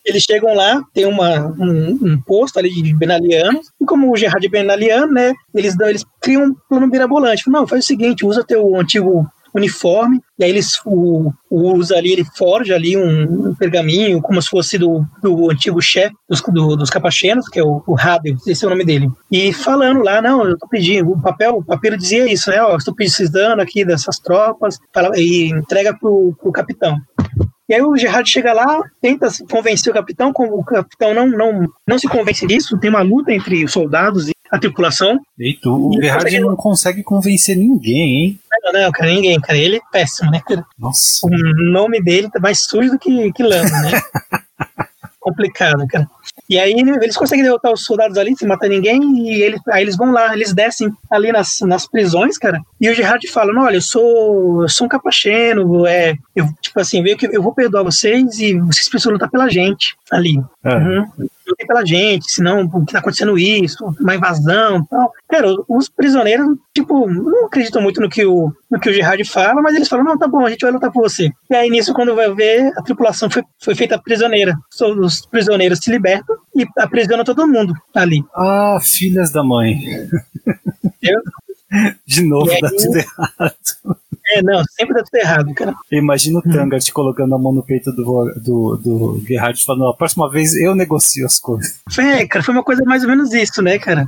[0.04, 4.46] Eles chegam lá, tem uma, um, um posto ali de benalianos, e como o Gerard
[4.46, 7.50] é benaliano, né, eles, dão, eles criam um plano mirabolante.
[7.50, 12.12] Não, faz o seguinte, usa teu antigo uniforme, e aí eles o, o usa ali,
[12.12, 16.76] ele forja ali um, um, pergaminho, como se fosse do, do antigo chefe dos, do,
[16.76, 17.96] dos capachenos, que é o, o
[18.46, 19.08] esse é o nome dele.
[19.30, 22.76] E falando lá, não, eu tô pedindo, o papel, o papel dizia isso, né, ó,
[22.76, 24.78] estou precisando aqui dessas tropas,
[25.16, 26.96] e entrega pro, pro capitão.
[27.68, 31.66] E aí o Gerard chega lá, tenta convencer o capitão, como o capitão não, não,
[31.86, 35.18] não se convence disso, tem uma luta entre os soldados e a tripulação.
[35.38, 36.40] Eita, o Gerard consegue...
[36.40, 38.40] não consegue convencer ninguém, hein?
[38.62, 39.58] Não, não, cara, ninguém, cara.
[39.58, 40.40] Ele é péssimo, né?
[40.78, 41.26] Nossa.
[41.26, 41.30] O
[41.72, 44.00] nome dele tá mais sujo do que, que lama, né?
[45.26, 46.08] Complicado, cara.
[46.48, 49.96] E aí eles conseguem derrotar os soldados ali, sem matar ninguém, e eles, aí eles
[49.96, 52.60] vão lá, eles descem ali nas, nas prisões, cara.
[52.80, 57.02] E o Gerard fala: olha, eu sou, eu sou um capacheno, é, eu, tipo assim,
[57.02, 60.40] veio que eu vou perdoar vocês e vocês precisam lutar pela gente ali.
[60.62, 60.76] É.
[60.76, 61.28] Uhum
[61.66, 65.12] pela gente, senão o que tá acontecendo isso, uma invasão tal.
[65.28, 69.62] Cara, os prisioneiros, tipo, não acreditam muito no que o, no que o Gerard fala,
[69.62, 71.30] mas eles falam, não, tá bom, a gente vai lutar por você.
[71.50, 74.56] E aí nisso, quando vai ver, a tripulação foi, foi feita prisioneira.
[74.98, 78.24] Os prisioneiros se libertam e aprisionam todo mundo ali.
[78.34, 79.78] Ah, filhas da mãe.
[81.02, 81.20] Eu?
[82.06, 84.00] De novo, dá tudo errado.
[84.28, 85.74] É, não, sempre dá tudo errado, cara.
[85.92, 88.02] Imagina o Tanga te colocando a mão no peito do,
[88.36, 91.80] do, do Gerhard falando, a próxima vez eu negocio as coisas.
[91.98, 94.06] É, cara, foi uma coisa mais ou menos isso, né, cara?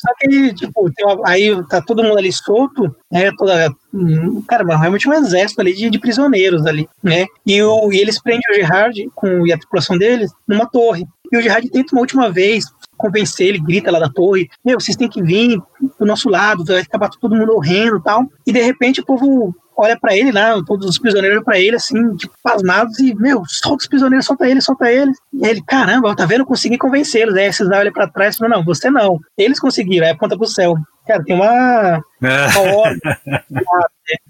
[0.00, 3.30] Só que, tipo, uma, aí tá todo mundo ali solto, né?
[3.36, 7.26] Toda, hum, cara, mas realmente um exército ali de, de prisioneiros ali, né?
[7.46, 11.06] E, o, e eles prendem o Gerard com, e a tripulação deles numa torre.
[11.30, 12.64] E o Gerard tenta uma última vez
[13.00, 15.60] convencer, ele grita lá da torre, meu, vocês têm que vir
[15.96, 18.26] pro nosso lado, vai acabar todo mundo morrendo e tal.
[18.46, 21.58] E de repente o povo olha para ele lá, né, todos os prisioneiros olham pra
[21.58, 25.16] ele assim, tipo, pasmados, e, meu, solta os prisioneiros, solta ele, solta eles.
[25.32, 26.42] E ele, caramba, tá vendo?
[26.42, 27.34] Eu consegui convencê-los.
[27.34, 29.18] Aí esses olham pra trás e falam, não, você não.
[29.38, 30.74] Eles conseguiram, aí aponta pro céu.
[31.06, 33.00] Cara, tem uma, uma ordem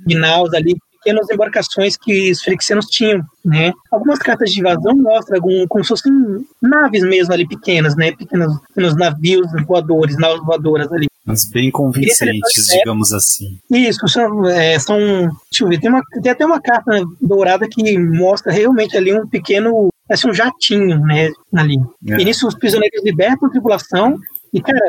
[0.06, 3.72] de naus ali pequenas embarcações que os felixianos tinham, né?
[3.90, 6.12] Algumas cartas de invasão mostram algum, como se fossem
[6.60, 8.12] naves mesmo ali pequenas, né?
[8.12, 11.08] Pequenos, pequenos navios voadores, naves voadoras ali.
[11.24, 13.58] Mas bem convincentes, digamos assim.
[13.70, 14.98] Isso, são, é, são.
[14.98, 19.26] Deixa eu ver, tem, uma, tem até uma carta dourada que mostra realmente ali um
[19.26, 19.88] pequeno.
[20.06, 21.30] Parece um jatinho, né?
[21.54, 21.76] Ali.
[22.08, 22.20] É.
[22.20, 24.18] E nisso os prisioneiros libertam a tripulação.
[24.52, 24.80] E, cara,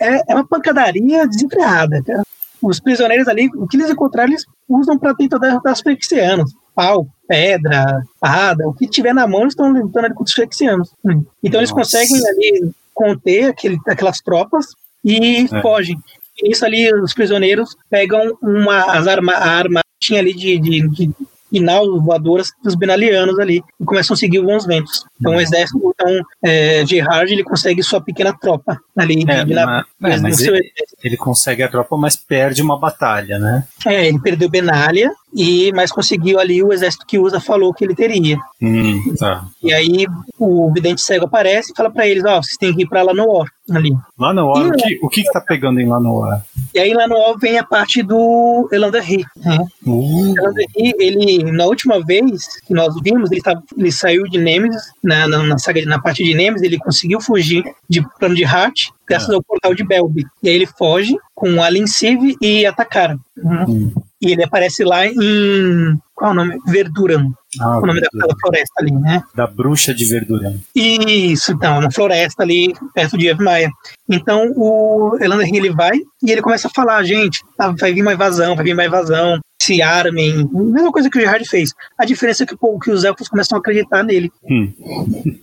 [0.00, 2.22] é, é uma pancadaria desenfreada, cara
[2.62, 6.52] os prisioneiros ali, o que eles encontraram, eles usam para tentar derrotar os fexianos.
[6.74, 10.90] Pau, pedra, espada, o que tiver na mão, eles estão lutando ali contra os fexianos.
[11.04, 11.56] Então Nossa.
[11.58, 14.66] eles conseguem ali conter aquele, aquelas tropas
[15.04, 15.62] e é.
[15.62, 15.96] fogem.
[16.36, 20.88] E nisso ali os prisioneiros pegam uma, as arma, a arma tinha ali de, de,
[20.88, 21.10] de
[21.50, 25.04] e naus voadoras dos Benalianos ali e começam a seguir os bons ventos.
[25.20, 29.24] Então o exército, então é, Gerard ele consegue sua pequena tropa ali.
[29.28, 30.72] É, de, mas, é, mas ele,
[31.02, 33.64] ele, consegue a tropa, mas perde uma batalha, né?
[33.86, 37.94] É, ele perdeu Benalia e mas conseguiu ali o exército que Usa falou que ele
[37.94, 38.38] teria.
[38.60, 39.44] Hum, tá.
[39.62, 40.06] E aí
[40.38, 43.02] o vidente cego aparece e fala para eles, ó, oh, vocês têm que ir para
[43.02, 43.94] Lanoor ali.
[44.18, 46.40] Lanoor, o que, o que que tá pegando em Lanoor?
[46.74, 49.58] E aí Lanoor vem a parte do Elanderri, né?
[49.86, 50.34] Uh.
[50.36, 55.28] Elanderri, ele na última vez que nós vimos, ele, tá, ele saiu de Nemesis, na,
[55.28, 59.30] na, na, saga, na parte de Nemesis, ele conseguiu fugir de plano de Hat, graças
[59.30, 59.34] é.
[59.34, 60.24] ao portal de Belby.
[60.42, 63.18] E aí ele foge com a Lincive e a Takara.
[63.36, 63.64] Uhum.
[63.68, 63.92] Hum.
[64.20, 65.98] E ele aparece lá em.
[66.18, 66.58] Qual é o nome?
[66.66, 67.30] Verduran.
[67.60, 69.22] Ah, o nome daquela floresta ali, né?
[69.36, 70.56] Da bruxa de Verduran.
[70.74, 73.70] Isso, então, uma floresta ali perto de Evmaia.
[74.10, 78.14] Então o Elander ele vai e ele começa a falar, gente, tá, vai vir uma
[78.14, 80.48] invasão, vai vir uma invasão se armem.
[80.52, 81.74] Mesma coisa que o Gerard fez.
[81.98, 84.30] A diferença é que, pô, que os elfos começam a acreditar nele.
[84.48, 84.72] Hum.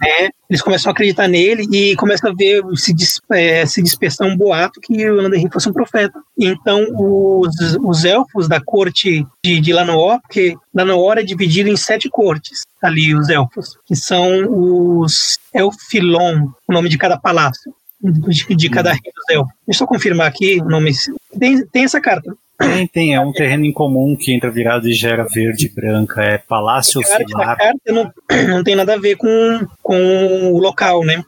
[0.04, 4.28] É, eles começam a acreditar nele e começam a ver, se, dis, é, se dispersar
[4.28, 6.20] um boato que o Landerri fosse um profeta.
[6.40, 12.10] Então, os, os elfos da corte de, de Lanoor, porque Lanoor é dividido em sete
[12.10, 17.74] cortes, ali, os elfos, que são os Elfilon, o nome de cada palácio.
[18.50, 18.94] De, cada hum.
[18.94, 19.54] rei dos elfos.
[19.66, 20.92] Deixa eu confirmar aqui o nome.
[21.40, 22.36] Tem, tem essa carta.
[22.58, 26.22] Tem, tem, é um terreno em comum que entra virado e gera verde e branca,
[26.22, 27.58] é Palácio Filar.
[27.58, 28.12] carta não,
[28.48, 31.24] não tem nada a ver com, com o local, né?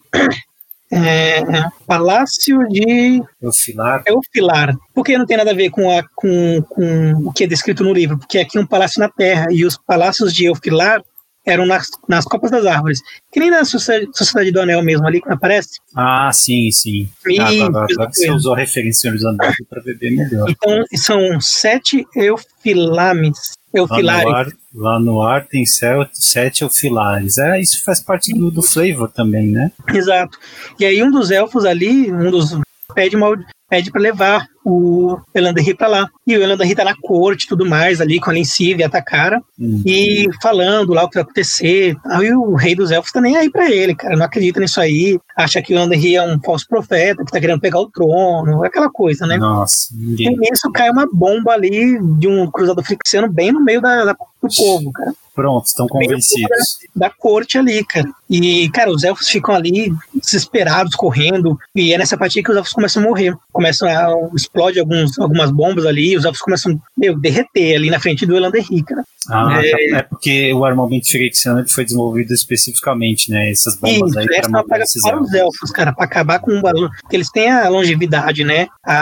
[0.92, 1.42] É,
[1.86, 4.04] Palácio de Eufilar.
[4.08, 4.76] Eufilar.
[4.94, 7.84] Por que não tem nada a ver com, a, com, com o que é descrito
[7.84, 8.18] no livro?
[8.18, 11.02] Porque aqui é um palácio na Terra e os palácios de Eufilar
[11.48, 13.00] eram nas, nas copas das árvores.
[13.32, 15.80] Que nem na Sociedade do Anel mesmo ali, que aparece.
[15.96, 17.10] Ah, sim, sim.
[17.26, 20.50] E, ah, agora, agora você usou referência dos Anéis para beber melhor.
[20.50, 23.58] Então, são sete eufilames.
[23.80, 24.26] Eufilares.
[24.26, 27.38] Lá no ar, lá no ar tem sete eufilares.
[27.38, 29.72] É, isso faz parte do, do flavor também, né?
[29.94, 30.38] Exato.
[30.80, 32.58] E aí um dos elfos ali, um dos
[32.94, 33.36] pede, mal,
[33.70, 36.10] pede para levar o Elanderri para lá.
[36.26, 38.90] E o Elanderri tá na corte e tudo mais, ali com a Lencive e a
[38.90, 39.84] Takara, uhum.
[39.86, 41.96] e falando lá o que vai acontecer.
[42.06, 45.20] Aí o rei dos elfos tá nem aí para ele, cara, não acredita nisso aí,
[45.38, 48.90] acha que o Elanderri é um falso profeta, que tá querendo pegar o trono, aquela
[48.90, 49.38] coisa, né?
[49.38, 49.90] Nossa.
[49.94, 50.34] Ninguém...
[50.34, 54.16] E nisso cai uma bomba ali de um cruzado frixiano bem no meio da, da
[54.42, 55.14] do povo, cara.
[55.36, 56.80] Pronto, estão convencidos.
[56.96, 58.10] Da, da, corte ali, cara.
[58.28, 61.60] E, cara, os elfos ficam ali desesperados, correndo.
[61.76, 63.36] E é nessa parte que os elfos começam a morrer.
[63.54, 64.36] Começam a.
[64.36, 66.14] explode alguns, algumas bombas ali.
[66.14, 69.04] E os elfos começam a derreter ali na frente do Elanderri, cara.
[69.30, 69.98] Ah, é, tá.
[69.98, 73.52] é porque o armamento firexiano foi desenvolvido especificamente, né?
[73.52, 75.27] Essas bombas Isso, aí para matar esses para elfos.
[75.28, 76.90] Os elfos, cara, para acabar com o balão.
[77.02, 78.68] Porque eles têm a longevidade, né?
[78.84, 79.00] A,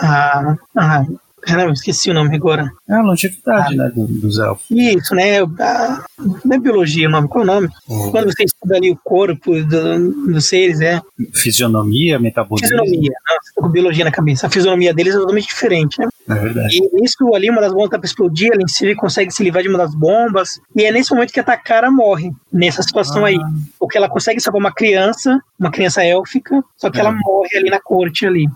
[0.00, 1.04] a, a
[1.46, 2.72] Caramba, esqueci o nome agora.
[2.88, 4.64] É a longevidade, ah, né, do, dos elfos.
[4.70, 5.40] Isso, né?
[5.40, 6.04] A,
[6.44, 7.68] não é biologia o nome, qual é o nome?
[7.88, 8.10] Uhum.
[8.10, 11.00] Quando você estuda ali o corpo do, dos seres, é.
[11.34, 12.68] Fisionomia, metabolismo.
[12.68, 14.46] Fisionomia, nossa, tô com biologia na cabeça.
[14.46, 16.08] A fisionomia deles é totalmente diferente, né?
[16.28, 16.78] É verdade.
[16.78, 19.62] E isso ali, uma das bombas tá pra explodir, ela em si consegue se livrar
[19.62, 20.60] de uma das bombas.
[20.74, 23.28] E é nesse momento que a Takara morre, nessa situação ah.
[23.28, 23.38] aí.
[23.78, 27.00] Porque ela consegue salvar uma criança, uma criança élfica, só que é.
[27.00, 28.46] ela morre ali na corte ali.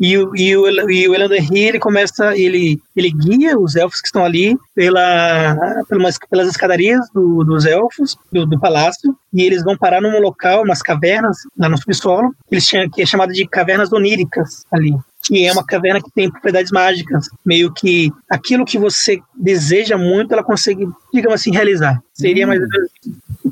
[0.00, 4.24] E, o, e, o, e o ele começa, ele, ele guia os elfos que estão
[4.24, 5.56] ali pela,
[5.88, 10.62] pelas, pelas escadarias do, dos elfos, do, do, palácio, e eles vão parar num local,
[10.62, 14.94] umas cavernas, lá no subsolo, eles tinham, que é chamado de cavernas oníricas ali
[15.26, 17.28] que é uma caverna que tem propriedades mágicas.
[17.44, 22.00] Meio que aquilo que você deseja muito, ela consegue, digamos assim, realizar.
[22.14, 22.90] Seria mais ou menos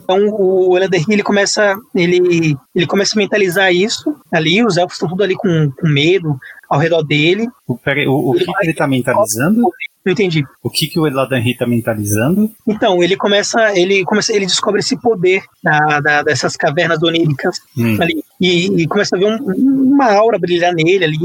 [0.05, 5.09] então o Elander ele começa, ele, ele começa a mentalizar isso ali, os elfos estão
[5.09, 6.39] tudo ali com, com medo
[6.69, 7.49] ao redor dele.
[7.67, 9.63] O, pera, o, o que, que ele está mentalizando?
[10.05, 10.45] Não entendi.
[10.63, 12.51] O que, que o Eladanri está mentalizando?
[12.67, 17.97] Então, ele começa, ele começa, ele descobre esse poder da, da dessas cavernas oníricas hum.
[17.99, 18.23] ali.
[18.39, 21.25] E, e, começa a ver um, uma aura brilhar nele ali,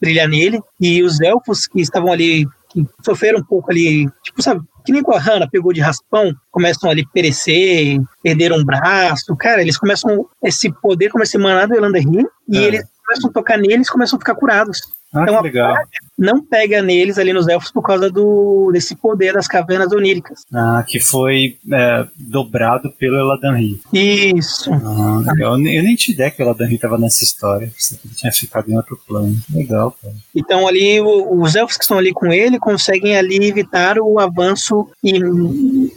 [0.00, 0.60] brilhar nele.
[0.80, 5.02] E os elfos que estavam ali, que sofreram um pouco ali, tipo, sabe, que nem
[5.02, 9.36] com a Hannah pegou de raspão, começam ali a perecer, perderam um braço.
[9.36, 12.62] Cara, eles começam, esse poder começa a emanar do Elanderri e é.
[12.62, 14.80] eles começam a tocar neles começam a ficar curados.
[15.12, 15.74] Ah, então, legal.
[16.18, 20.42] não pega neles ali nos elfos por causa do desse poder das cavernas oníricas.
[20.52, 23.80] Ah, que foi é, dobrado pelo Eladanri.
[23.92, 24.70] Isso.
[24.70, 25.54] Ah, legal.
[25.54, 27.72] Eu, nem tinha ideia que o Eladanri estava nessa história.
[28.04, 29.34] Ele tinha ficado em outro plano.
[29.50, 30.14] Legal, cara.
[30.34, 34.88] Então ali o, os elfos que estão ali com ele conseguem ali evitar o avanço
[35.02, 35.18] e,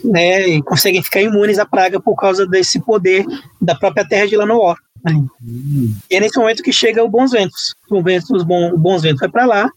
[0.04, 3.26] né, e conseguem ficar imunes à praga por causa desse poder
[3.60, 4.76] da própria terra de Lanoor.
[5.06, 5.94] Hum.
[6.10, 7.74] E é nesse momento que chega o Bons Ventos.
[7.90, 9.70] O, ventos, os bons, o Bons Ventos vai para lá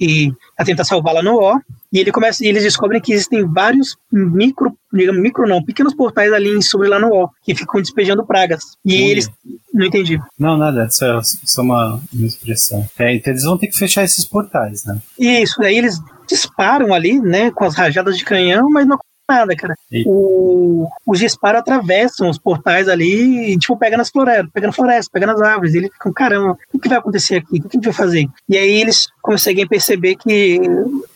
[0.00, 1.60] e a tentar salvar lá no O.
[1.92, 6.32] E ele começa, e eles descobrem que existem vários micro, digamos, micro não, pequenos portais
[6.32, 8.62] ali sobre lá no wall, que ficam despejando pragas.
[8.84, 9.30] E eles.
[9.72, 10.18] Não entendi.
[10.38, 12.86] Não, nada, isso é só uma, uma expressão.
[12.98, 14.98] É, então eles vão ter que fechar esses portais, né?
[15.18, 15.98] Isso, aí eles
[16.28, 18.98] disparam ali, né, com as rajadas de canhão, mas não
[19.28, 19.74] nada, cara.
[20.06, 25.10] O, os disparos atravessam os portais ali e, tipo, pega nas florestas, pega na floresta,
[25.12, 25.74] pega nas árvores.
[25.74, 27.58] E eles ficam, caramba, o que vai acontecer aqui?
[27.58, 28.26] O que a gente vai fazer?
[28.48, 30.60] E aí eles conseguem perceber que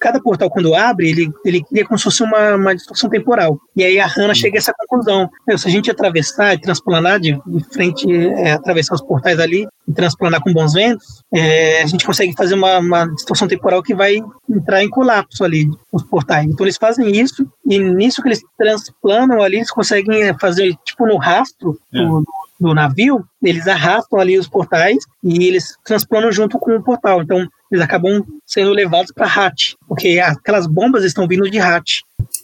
[0.01, 3.57] cada portal, quando abre, ele, ele cria como se fosse uma, uma distorção temporal.
[3.77, 5.31] E aí a Hannah chega a essa conclusão.
[5.57, 9.93] Se a gente atravessar e transplanar de, de frente, é, atravessar os portais ali e
[9.93, 14.17] transplanar com bons ventos, é, a gente consegue fazer uma, uma distorção temporal que vai
[14.49, 16.47] entrar em colapso ali, os portais.
[16.47, 21.07] Então eles fazem isso e nisso que eles transplanam ali, eles conseguem é, fazer, tipo,
[21.07, 21.99] no rastro é.
[21.99, 22.25] do,
[22.61, 27.23] do navio, eles arrastam ali os portais e eles transplanam junto com o portal.
[27.23, 32.01] Então, eles acabam sendo levados para Hatch, porque aquelas bombas estão vindo de Hatch.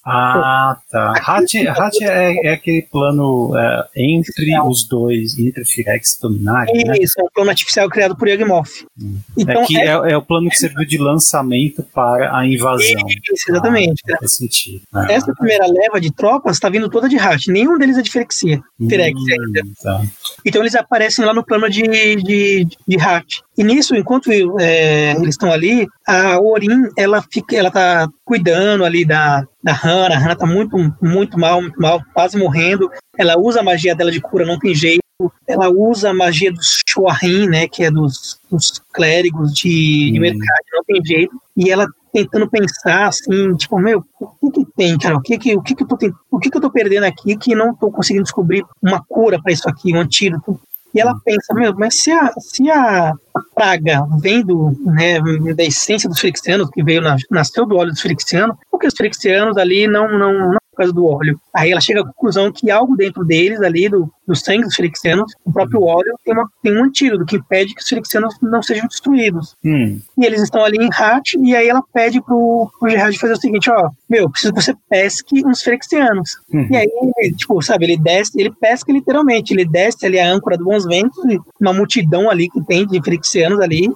[0.09, 1.15] Ah, tá.
[1.17, 6.95] Hatch, Hatch é, é aquele plano é, entre os dois, entre Firex e Dominari, né?
[7.01, 8.87] Isso, é um plano artificial criado por Yagmoth.
[9.01, 9.19] Hum.
[9.37, 13.01] Então, é, que é, é, é, o plano que serviu de lançamento para a invasão.
[13.33, 14.01] Isso, exatamente.
[14.13, 14.81] Ah, faz sentido.
[14.95, 15.07] Ah.
[15.11, 18.61] Essa primeira leva de tropas está vindo toda de Hatch, nenhum deles é de Firexia,
[18.89, 19.63] Firex hum, ainda.
[19.83, 20.03] Tá.
[20.45, 23.41] Então eles aparecem lá no plano de, de, de Hatch.
[23.57, 24.31] E nisso, enquanto
[24.61, 30.15] é, eles estão ali, a Orin, ela fica, ela tá cuidando ali da, da Hannah,
[30.15, 32.91] a Hannah tá muito, muito mal, muito mal, quase morrendo.
[33.19, 35.01] Ela usa a magia dela de cura, não tem jeito.
[35.47, 40.65] Ela usa a magia dos Shuahin, né, que é dos, dos clérigos de, de mercado,
[40.75, 41.41] não tem jeito.
[41.57, 45.17] E ela tentando pensar assim, tipo, meu, o que que tem, cara?
[45.17, 45.99] O que que, o que que eu tô,
[46.31, 49.53] o que que eu tô perdendo aqui que não tô conseguindo descobrir uma cura para
[49.53, 50.59] isso aqui, um antídoto?
[50.97, 53.13] E ela pensa, meu, mas se a, se a
[53.55, 55.21] praga vem do, né,
[55.55, 59.59] da essência dos frixianos, que veio, na, nasceu do óleo dos frixianos, porque os frixianos
[59.59, 61.41] ali não, não, não por causa do óleo.
[61.55, 65.33] Aí ela chega à conclusão que algo dentro deles, ali, do, do sangue dos felixianos,
[65.45, 68.87] o próprio óleo, tem, uma, tem um antídoto que impede que os felixianos não sejam
[68.87, 69.57] destruídos.
[69.65, 69.99] Hum.
[70.19, 73.41] E eles estão ali em Hat, e aí ela pede pro, pro Gerard fazer o
[73.41, 76.37] seguinte: ó, meu, preciso que você pesque uns felixianos.
[76.53, 76.69] Hum.
[76.71, 80.65] E aí, tipo, sabe, ele desce, ele pesca literalmente, ele desce ali a âncora do
[80.65, 81.17] Bons Ventos,
[81.59, 83.89] uma multidão ali que tem de felixianos ali.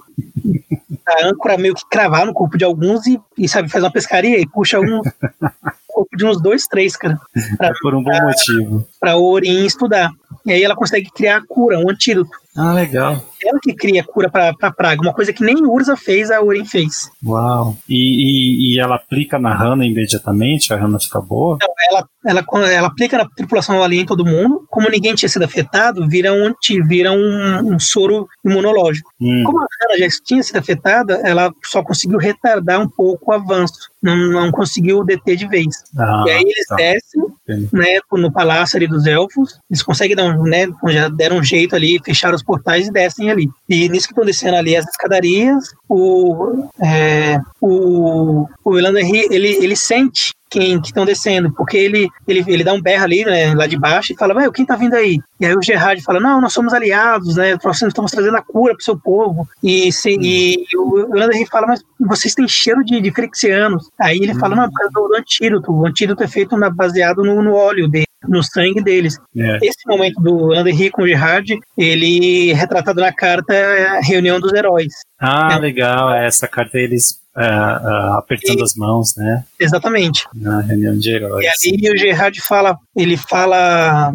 [1.07, 4.39] a âncora meio que cravar no corpo de alguns e, e sabe, faz uma pescaria
[4.39, 5.01] e puxa um
[5.91, 7.19] corpo de uns dois, três, cara.
[7.57, 8.87] Pra, Por um bom pra, motivo.
[8.99, 10.11] Pra Orin estudar.
[10.45, 12.41] E aí ela consegue criar a cura, um antídoto.
[12.55, 13.23] Ah, legal.
[13.43, 16.41] Ela que cria a cura pra, pra praga, uma coisa que nem Urza fez, a
[16.41, 17.09] Orin fez.
[17.25, 17.77] Uau.
[17.87, 20.73] E, e, e ela aplica na Hannah imediatamente?
[20.73, 21.57] A Hannah fica boa?
[21.61, 24.65] Não, ela, ela, ela aplica na tripulação ali em todo mundo.
[24.69, 26.53] Como ninguém tinha sido afetado, vira um,
[26.85, 29.09] vira um, um soro imunológico.
[29.19, 29.43] Hum.
[29.45, 33.89] Como a Hannah já tinha sido afetada, ela só conseguiu retardar um pouco o avanço.
[34.03, 35.67] Não, não conseguiu deter de vez.
[35.97, 36.75] Ah, e aí eles tá.
[36.75, 37.21] descem
[37.71, 39.59] né, no palácio ali dos elfos.
[39.69, 43.29] Eles conseguem dar um, né, já deram um jeito ali, fecharam os portais e descem
[43.29, 43.49] ali.
[43.69, 50.31] E nisso que estão descendo ali as escadarias, o, é, o, o ele, ele sente
[50.51, 53.79] quem que estão descendo, porque ele, ele, ele dá um berro ali, né, lá de
[53.79, 55.17] baixo, e fala, vai, quem tá vindo aí?
[55.39, 58.75] E aí o Gerard fala, não, nós somos aliados, né, nós estamos trazendo a cura
[58.75, 59.47] pro seu povo.
[59.63, 63.89] E, se, e o Henry fala, mas vocês têm cheiro de, de frixianos.
[63.99, 67.23] Aí ele fala, não, por causa do, do antídoto, o antídoto é feito na, baseado
[67.23, 69.17] no, no óleo dele no sangue deles.
[69.35, 69.57] É.
[69.63, 74.93] Esse momento do Henry com o Gerard, ele é retratado na carta Reunião dos Heróis.
[75.19, 75.59] Ah, é.
[75.59, 76.13] legal.
[76.13, 79.43] Essa carta eles uh, uh, apertando e, as mãos, né?
[79.59, 80.25] Exatamente.
[80.33, 81.45] Na reunião de heróis.
[81.63, 84.13] E ali o Gerard fala, ele fala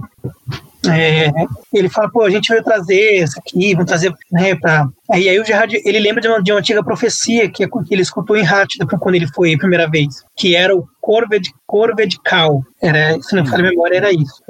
[0.88, 1.30] é,
[1.72, 4.88] ele fala, pô, a gente veio trazer isso aqui, vamos trazer, né, pra...
[5.10, 8.02] Aí, aí o Gerard, ele lembra de uma, de uma antiga profecia que, que ele
[8.02, 12.62] escutou em Hat quando ele foi a primeira vez, que era o Corved, Corved Cal.
[12.80, 14.42] Era, se não me falha a memória, era isso.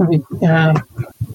[0.43, 0.72] É,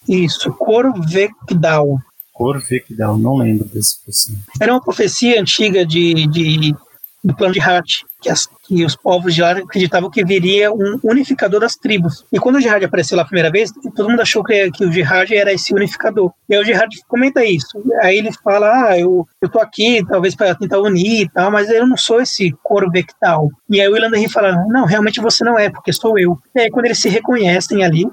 [0.08, 1.98] isso, Corvecdal.
[2.34, 4.38] Corvecdal, não lembro desse profecia.
[4.60, 6.76] Era uma profecia antiga de, de
[7.24, 11.00] do plano de Hat, que, as, que, os povos de lá acreditavam que viria um
[11.04, 12.26] unificador das tribos.
[12.32, 14.92] E quando o Gerard apareceu lá a primeira vez, todo mundo achou que, que o
[14.92, 16.32] Gerard era esse unificador.
[16.50, 17.82] E aí o Gerard comenta isso.
[18.02, 21.70] Aí ele fala: Ah, eu, eu tô aqui talvez para tentar unir e tal, mas
[21.70, 23.50] eu não sou esse Corvectal.
[23.70, 26.38] E aí o Irlanda fala: Não, realmente você não é, porque sou eu.
[26.56, 28.06] E aí quando eles se reconhecem ali,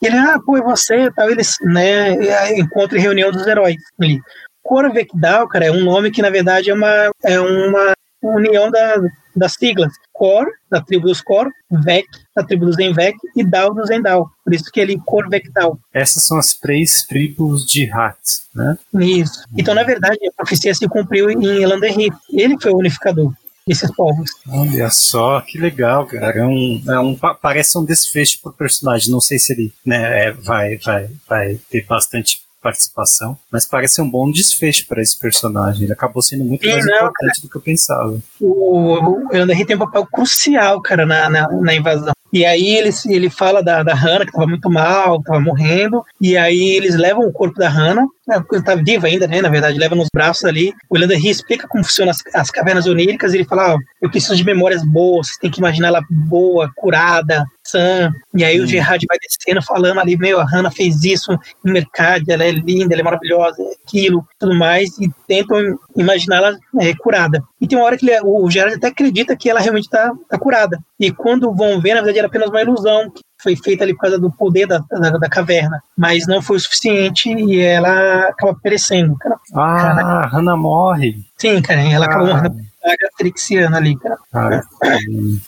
[0.00, 2.12] ele, ah, pô, é você, tal, eles, né,
[2.56, 4.20] encontram em reunião dos heróis ali.
[4.62, 8.96] Corvecdal, cara, é um nome que na verdade é uma, é uma união da,
[9.34, 13.90] das siglas Cor, da tribo dos Cor, Vec, da tribo dos Envec, e Dal dos
[13.90, 14.28] Endal.
[14.44, 15.78] Por isso que ele Corvectal.
[15.92, 18.18] Essas são as três tribos de Hat,
[18.54, 18.76] né?
[18.94, 19.44] Isso.
[19.56, 22.10] Então, na verdade, a profecia se cumpriu em Elanderri.
[22.32, 23.32] Ele foi o unificador.
[23.66, 24.30] desses povos.
[24.48, 26.38] Olha só, que legal, cara.
[26.38, 29.12] É um, é um, parece um desfecho pro personagem.
[29.12, 34.10] Não sei se ele né, é, vai, vai, vai ter bastante participação, mas parece um
[34.10, 35.84] bom desfecho para esse personagem.
[35.84, 37.42] Ele acabou sendo muito Sim, mais não, importante cara.
[37.42, 38.18] do que eu pensava.
[38.40, 42.12] O, o Elder tem um papel crucial, cara, na, na, na invasão.
[42.32, 46.36] E aí ele, ele fala da, da Hannah, que estava muito mal, estava morrendo, e
[46.36, 49.78] aí eles levam o corpo da Hannah, né, porque tá viva ainda, né, na verdade,
[49.78, 50.74] leva nos braços ali.
[50.90, 54.36] O Leander explica como funcionam as, as cavernas oníricas, e ele fala, oh, eu preciso
[54.36, 58.12] de memórias boas, você tem que imaginar ela boa, curada, sã.
[58.34, 58.64] E aí hum.
[58.64, 61.32] o Gerard vai descendo, falando ali, meu, a Hannah fez isso
[61.64, 66.56] no mercado, ela é linda, ela é maravilhosa, é aquilo, tudo mais, e tentam imaginá-la
[66.80, 67.42] é, curada.
[67.60, 70.38] E tem uma hora que ele, o Gerard até acredita que ela realmente está tá
[70.38, 70.78] curada.
[71.00, 74.02] E quando vão ver, na verdade, era apenas uma ilusão que foi feita ali por
[74.02, 75.82] causa do poder da, da, da caverna.
[75.96, 79.16] Mas não foi o suficiente e ela acaba perecendo.
[79.16, 79.36] Cara.
[79.54, 81.16] Ah, cara, Hannah morre.
[81.36, 82.08] Sim, cara, ela ah.
[82.08, 82.68] acaba morrendo
[83.16, 84.16] trixiana ali, cara.
[84.32, 84.62] Ah,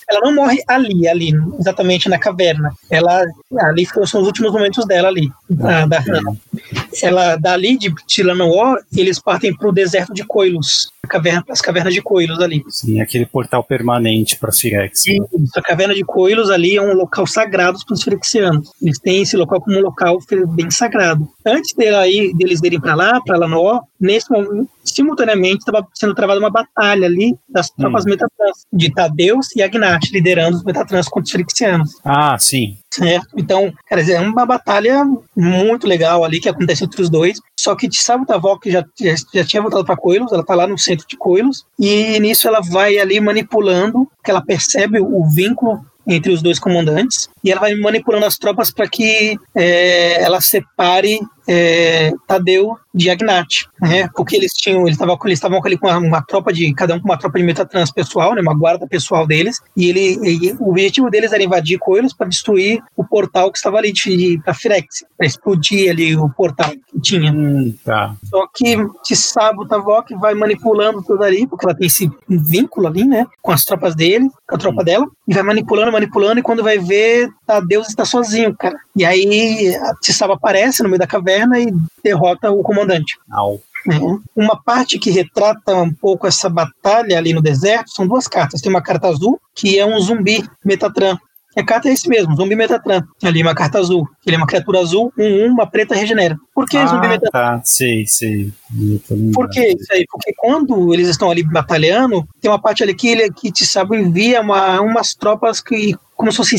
[0.09, 2.73] ela não morre ali, ali, exatamente na caverna.
[2.91, 3.25] Ela
[3.61, 6.37] ali são os últimos momentos dela ali, da, da Hannah.
[7.03, 12.03] Ela dali de Tilanowó, eles partem para o deserto de Coilos, caverna, as cavernas de
[12.03, 12.65] Coilos ali.
[12.69, 15.03] Sim, aquele portal permanente para Firex.
[15.03, 15.19] Sim,
[15.57, 18.71] a caverna de Coilos ali é um local sagrado para os Firexianos.
[18.83, 21.29] Eles têm esse local como um local bem sagrado.
[21.47, 27.07] Antes deles irem para lá, para Lanó, nesse momento, simultaneamente estava sendo travada uma batalha
[27.07, 28.11] ali das tropas hum.
[28.11, 31.91] metatrans, de Tadeus e Agnat, liderando os metatrans contra os Firexianos.
[32.05, 32.79] Ah, sim.
[32.93, 33.29] Certo?
[33.37, 35.05] Então, quer dizer, é uma batalha
[35.37, 37.39] muito legal ali que acontece entre os dois.
[37.59, 40.79] Só que Tsabo Tavok já, já, já tinha voltado para Coilos, ela tá lá no
[40.79, 46.33] centro de Coilos, e nisso ela vai ali manipulando, que ela percebe o vínculo entre
[46.33, 51.21] os dois comandantes e ela vai manipulando as tropas para que é, ela separe
[51.53, 54.09] é, Tadeu de Agnat, né?
[54.15, 57.01] Porque eles tinham, eles estavam eles estavam ali com uma, uma, tropa de cada um
[57.01, 58.41] com uma tropa de metatrans pessoal, né?
[58.41, 59.61] Uma guarda pessoal deles.
[59.77, 63.79] E ele, e o objetivo deles era invadir Coelhos para destruir o portal que estava
[63.79, 63.93] ali
[64.45, 67.33] para Firex, para explodir ali o portal que tinha.
[67.33, 68.15] Hum, tá.
[68.25, 73.27] Só que Tissabo Tavok vai manipulando tudo ali, porque ela tem esse vínculo ali, né?
[73.43, 74.85] Com as tropas dele, com a tropa hum.
[74.85, 78.79] dela, e vai manipulando, manipulando, e quando vai ver, Tadeus está sozinho, cara.
[78.95, 81.73] E aí Tissabo aparece no meio da caverna e
[82.03, 83.19] derrota o comandante.
[83.31, 83.61] Au.
[83.89, 83.99] É.
[84.37, 88.61] Uma parte que retrata um pouco essa batalha ali no deserto são duas cartas.
[88.61, 91.17] Tem uma carta azul, que é um zumbi Metatran.
[91.57, 93.03] A carta é esse mesmo, zumbi Metatran.
[93.23, 94.07] Ali uma carta azul.
[94.25, 96.37] Ele é uma criatura azul, um, um uma preta regenera.
[96.55, 97.31] Por que ah, zumbi Metatran?
[97.31, 98.53] Tá, sei, sei.
[99.35, 100.05] Por que isso aí?
[100.09, 103.97] Porque quando eles estão ali batalhando, tem uma parte ali que ele que te sabe
[103.97, 106.59] envia uma, umas tropas que como se fossem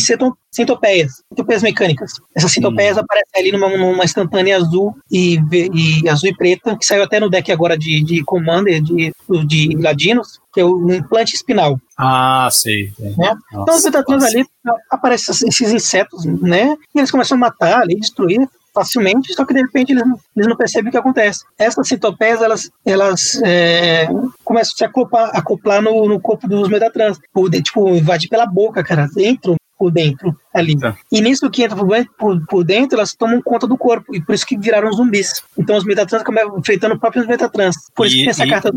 [0.49, 2.13] centopeias, centopeias mecânicas.
[2.35, 3.01] Essas centopeias hum.
[3.01, 7.29] aparecem ali numa, numa instantânea azul e, e, azul e preta, que saiu até no
[7.29, 9.13] deck agora de, de Commander, de,
[9.45, 11.79] de Ladinos, que é o implante espinal.
[11.95, 12.91] Ah, sei.
[12.99, 13.35] Né?
[13.51, 14.43] então os metatrons ali
[14.89, 16.75] aparecem esses insetos, né?
[16.95, 20.03] E eles começam a matar ali, destruir facilmente, só que de repente eles,
[20.35, 21.43] eles não percebem o que acontece.
[21.57, 24.07] Essas citopeias, elas, elas é,
[24.43, 27.19] começam a se acoplar, acoplar no, no corpo dos metatrans,
[27.63, 30.77] tipo, invadir pela boca, cara, dentro por dentro ali.
[30.77, 30.95] Tá.
[31.11, 31.77] E nisso que entra
[32.17, 35.43] por, por, dentro, elas tomam conta do corpo, e por isso que viraram zumbis.
[35.57, 37.75] Então os metatrans acabam enfrentando próprios metatrans.
[37.95, 38.71] Por isso que essa e, carta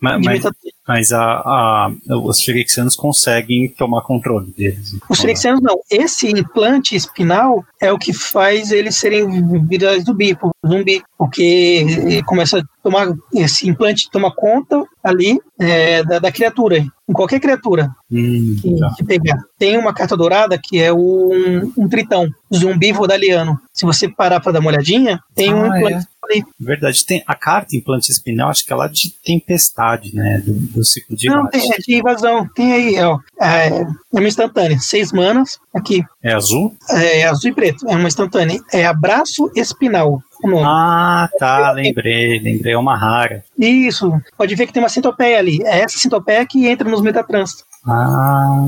[0.00, 0.44] mas, mas,
[0.86, 1.90] mas a, a,
[2.24, 4.96] os Firexianos conseguem tomar controle deles.
[5.08, 5.80] Os Firexianos não.
[5.90, 9.26] Esse implante espinal é o que faz eles serem
[9.66, 16.30] virados zumbi, zumbi porque começa a tomar esse implante toma conta ali é, da, da,
[16.30, 19.36] criatura, em qualquer criatura hum, que, que, pegar.
[19.58, 23.58] Tem uma carta dourada que é um, um tritão, zumbi vodaliano.
[23.72, 26.42] Se você parar para dar uma olhadinha, tem ah, um implante é.
[26.60, 30.42] Verdade, tem a carta implante espinal, acho que é lá de tempestade, né?
[30.44, 32.46] Do, do ciclo de Não, tem, é de invasão.
[32.54, 33.18] Tem aí, ó.
[33.40, 36.04] É, é uma instantânea, seis manas, aqui.
[36.22, 36.76] É azul?
[36.90, 38.60] É, é azul e preto, é uma instantânea.
[38.72, 40.22] É abraço espinal.
[40.64, 43.44] Ah, tá, lembrei, lembrei, é uma rara.
[43.58, 45.60] Isso, pode ver que tem uma centopeia ali.
[45.64, 47.64] É essa centopeia que entra nos metatrans.
[47.86, 48.66] Ah,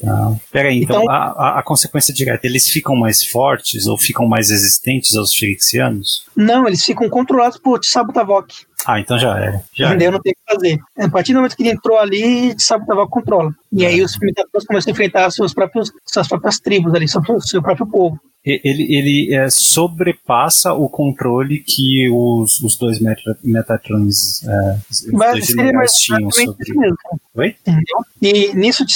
[0.00, 0.36] tá.
[0.50, 5.14] Peraí, então, então a, a, consequência direta, eles ficam mais fortes ou ficam mais resistentes
[5.16, 6.26] aos Felixianos?
[6.36, 8.67] Não, eles ficam controlados por Tsabutavok.
[8.86, 9.62] Ah, então já era.
[9.72, 10.08] Já Entendeu?
[10.08, 10.16] Era.
[10.16, 10.78] Não tem o que fazer.
[10.98, 13.52] A partir do momento que ele entrou ali, Tsabutavok controla.
[13.72, 17.62] E aí os Metatrons começam a enfrentar seus próprios, suas próprias tribos ali, seu, seu
[17.62, 22.98] próprio povo ele, ele é, sobrepassa o controle que os, os dois
[23.44, 24.78] Metatrons é,
[25.12, 26.74] Mas dois tinham sobre.
[26.74, 26.96] Mesmo,
[27.34, 27.56] Oi?
[27.60, 27.98] Entendeu?
[28.22, 28.94] E nisso de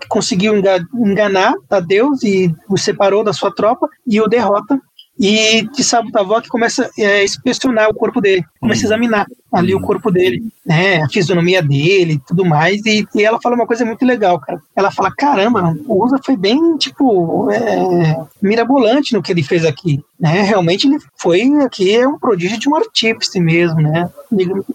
[0.00, 0.54] que conseguiu
[0.94, 4.78] enganar Tadeus e o separou da sua tropa e o derrota
[5.20, 10.10] E Tsabutavok começa a é, inspecionar o corpo dele, começa a examinar ali o corpo
[10.10, 14.40] dele, né, a fisionomia dele tudo mais, e, e, ela fala uma coisa muito legal,
[14.40, 14.62] cara.
[14.74, 20.02] Ela fala, caramba, o Usa foi bem, tipo, é, mirabolante no que ele fez aqui,
[20.20, 24.10] né, realmente ele foi aqui, é um prodígio de um artífice mesmo, né,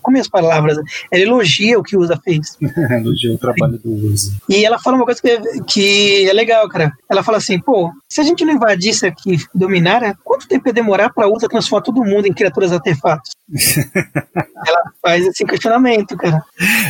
[0.01, 0.77] com minhas palavras,
[1.11, 2.57] ela elogia o que o Usa fez.
[2.91, 4.31] elogia o trabalho do Usa.
[4.49, 8.19] E ela fala uma coisa que, que é legal, cara, ela fala assim, pô, se
[8.19, 12.03] a gente não invadisse aqui, dominar, né, quanto tempo ia demorar para Usa transformar todo
[12.03, 13.31] mundo em criaturas artefatos?
[14.67, 16.43] ela faz esse questionamento, cara.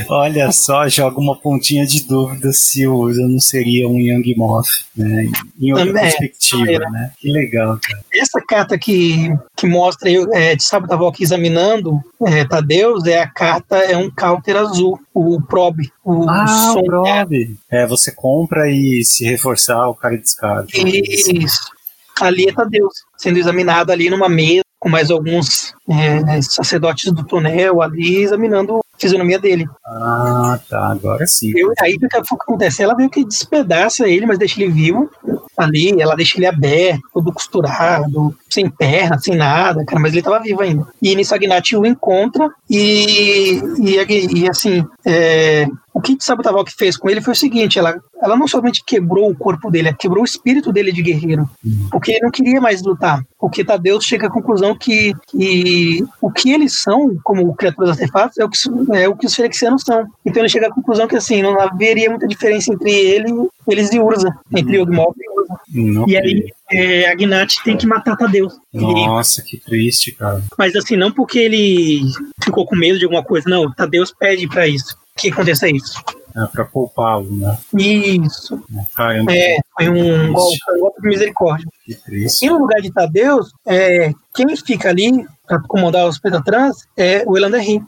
[0.10, 4.85] Olha só, joga uma pontinha de dúvida se o Usa não seria um Young Moth,
[4.95, 5.30] né?
[5.59, 7.11] Em outra Também, perspectiva, né?
[7.19, 8.03] Que legal, cara.
[8.13, 13.27] Essa carta que, que mostra é, de Sábado da Volta examinando é, Tadeus é a
[13.27, 15.91] carta, é um counter azul, o Probe.
[16.03, 17.57] O ah, o Probe.
[17.69, 20.69] É, você compra e se reforçar, o cara descarta.
[20.73, 21.73] Isso.
[22.22, 27.81] Ali é Tadeus, sendo examinado ali numa mesa com mais alguns é, sacerdotes do túnel
[27.81, 29.67] ali examinando fisionomia dele.
[29.85, 31.51] Ah, tá, agora sim.
[31.55, 32.07] Eu, aí o que
[32.41, 32.84] acontece?
[32.84, 35.09] Ela meio que despedaça ele, mas deixa ele vivo
[35.57, 40.39] ali, ela deixa ele aberto, todo costurado, sem perna, sem nada, cara, mas ele tava
[40.39, 40.85] vivo ainda.
[41.01, 46.97] E nisso a Gnat o encontra e, e, e assim, é, o que Sabutavok fez
[46.97, 50.23] com ele foi o seguinte: ela, ela não somente quebrou o corpo dele, ela quebrou
[50.23, 51.49] o espírito dele de guerreiro,
[51.89, 53.23] porque ele não queria mais lutar.
[53.39, 58.43] Porque Tadeu chega à conclusão que, que o que eles são, como criaturas artefatos, é
[58.43, 58.57] o que,
[58.94, 60.06] é o que os Ferexianos são.
[60.26, 63.32] Então ele chega à conclusão que assim, não haveria muita diferença entre ele,
[63.68, 65.60] eles e Urza, entre Yogmoth e Urza.
[65.74, 68.53] Não e aí é, a Gnat tem que matar Tadeus.
[68.74, 70.44] Nossa, que triste, cara.
[70.57, 72.02] Mas assim, não porque ele
[72.44, 73.72] ficou com medo de alguma coisa, não.
[73.72, 76.02] Tadeus pede para isso que aconteça isso.
[76.36, 77.57] É, pra poupá-lo, né?
[77.80, 78.62] Isso.
[78.94, 81.68] Caramba, é, foi um golpe, um golpe de misericórdia.
[81.86, 82.45] Que triste.
[82.45, 87.38] E no lugar de Tadeus, é, quem fica ali para comandar os Petatrans é o
[87.38, 87.86] Elanderrim.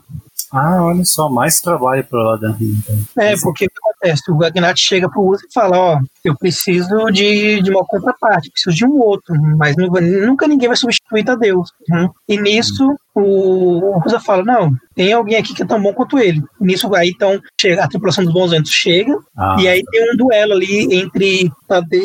[0.52, 2.78] Ah, olha só, mais trabalho para o Elanderrim.
[2.78, 3.22] Então.
[3.22, 4.30] É, porque o que acontece?
[4.30, 8.76] O Agnat chega pro Uso e fala, ó, eu preciso de, de uma contraparte, preciso
[8.76, 11.70] de um outro, mas nunca ninguém vai substituir Tadeus.
[11.88, 12.08] Né?
[12.28, 16.42] E nisso o Usa fala, não, tem alguém aqui que é tão bom quanto ele.
[16.60, 19.56] Nisso aí então chega, a tripulação dos bons ventos chega, ah.
[19.60, 21.50] e aí tem um duelo ali entre,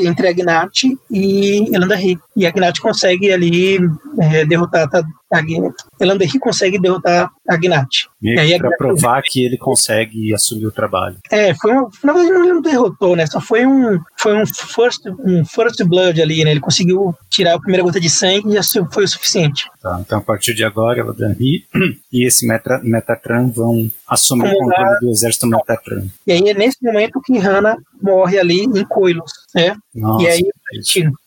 [0.05, 2.19] entre Agnat e Elanderri.
[2.35, 3.79] E Agnat consegue ali
[4.19, 4.89] é, derrotar
[5.33, 8.07] a Elanderri consegue derrotar Agnat.
[8.21, 11.17] E, aí, pra provar que ele consegue assumir o trabalho.
[11.31, 13.25] É, foi uma, na verdade ele não derrotou, né?
[13.25, 16.51] Só foi um, foi um first, um first blood ali, né?
[16.51, 18.61] Ele conseguiu tirar a primeira gota de sangue e já
[18.91, 19.69] foi o suficiente.
[19.81, 21.65] Tá, então a partir de agora, Eldanri
[22.11, 26.05] e esse Meta, Metatran vão assumir o controle do exército Metatran.
[26.25, 29.75] E aí é nesse momento que Hana morre ali em Coilos, né?
[29.93, 30.41] Nossa, e aí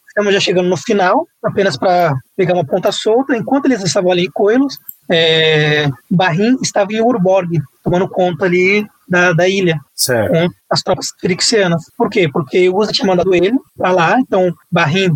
[0.08, 3.36] estamos já chegando no final, apenas para pegar uma ponta solta.
[3.36, 4.78] Enquanto eles estavam ali em Coilos,
[5.10, 10.32] é, Barrim estava em Urborg, tomando conta ali da, da ilha certo.
[10.32, 11.84] com as tropas firixianas.
[11.96, 12.28] Por quê?
[12.32, 15.10] Porque o Usa tinha mandado ele para lá, então Barrim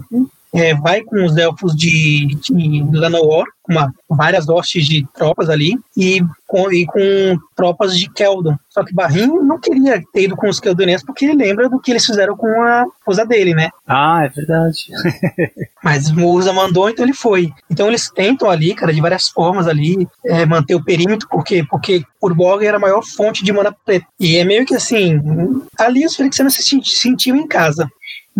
[0.54, 5.78] é, vai com os elfos de, de Llanowar, com uma, várias hostes de tropas ali,
[5.96, 8.56] e com, e com tropas de Keldon.
[8.68, 11.90] Só que Barrim não queria ter ido com os Keldonianos porque ele lembra do que
[11.90, 13.70] eles fizeram com a esposa dele, né?
[13.86, 14.86] Ah, é verdade.
[15.82, 17.52] Mas Musa mandou, então ele foi.
[17.70, 21.64] Então eles tentam ali, cara, de várias formas ali, é, manter o perímetro, por quê?
[21.68, 24.06] Porque Urborg era a maior fonte de mana preta.
[24.18, 25.20] E é meio que assim,
[25.78, 27.88] ali os Felixianos se sentiam em casa.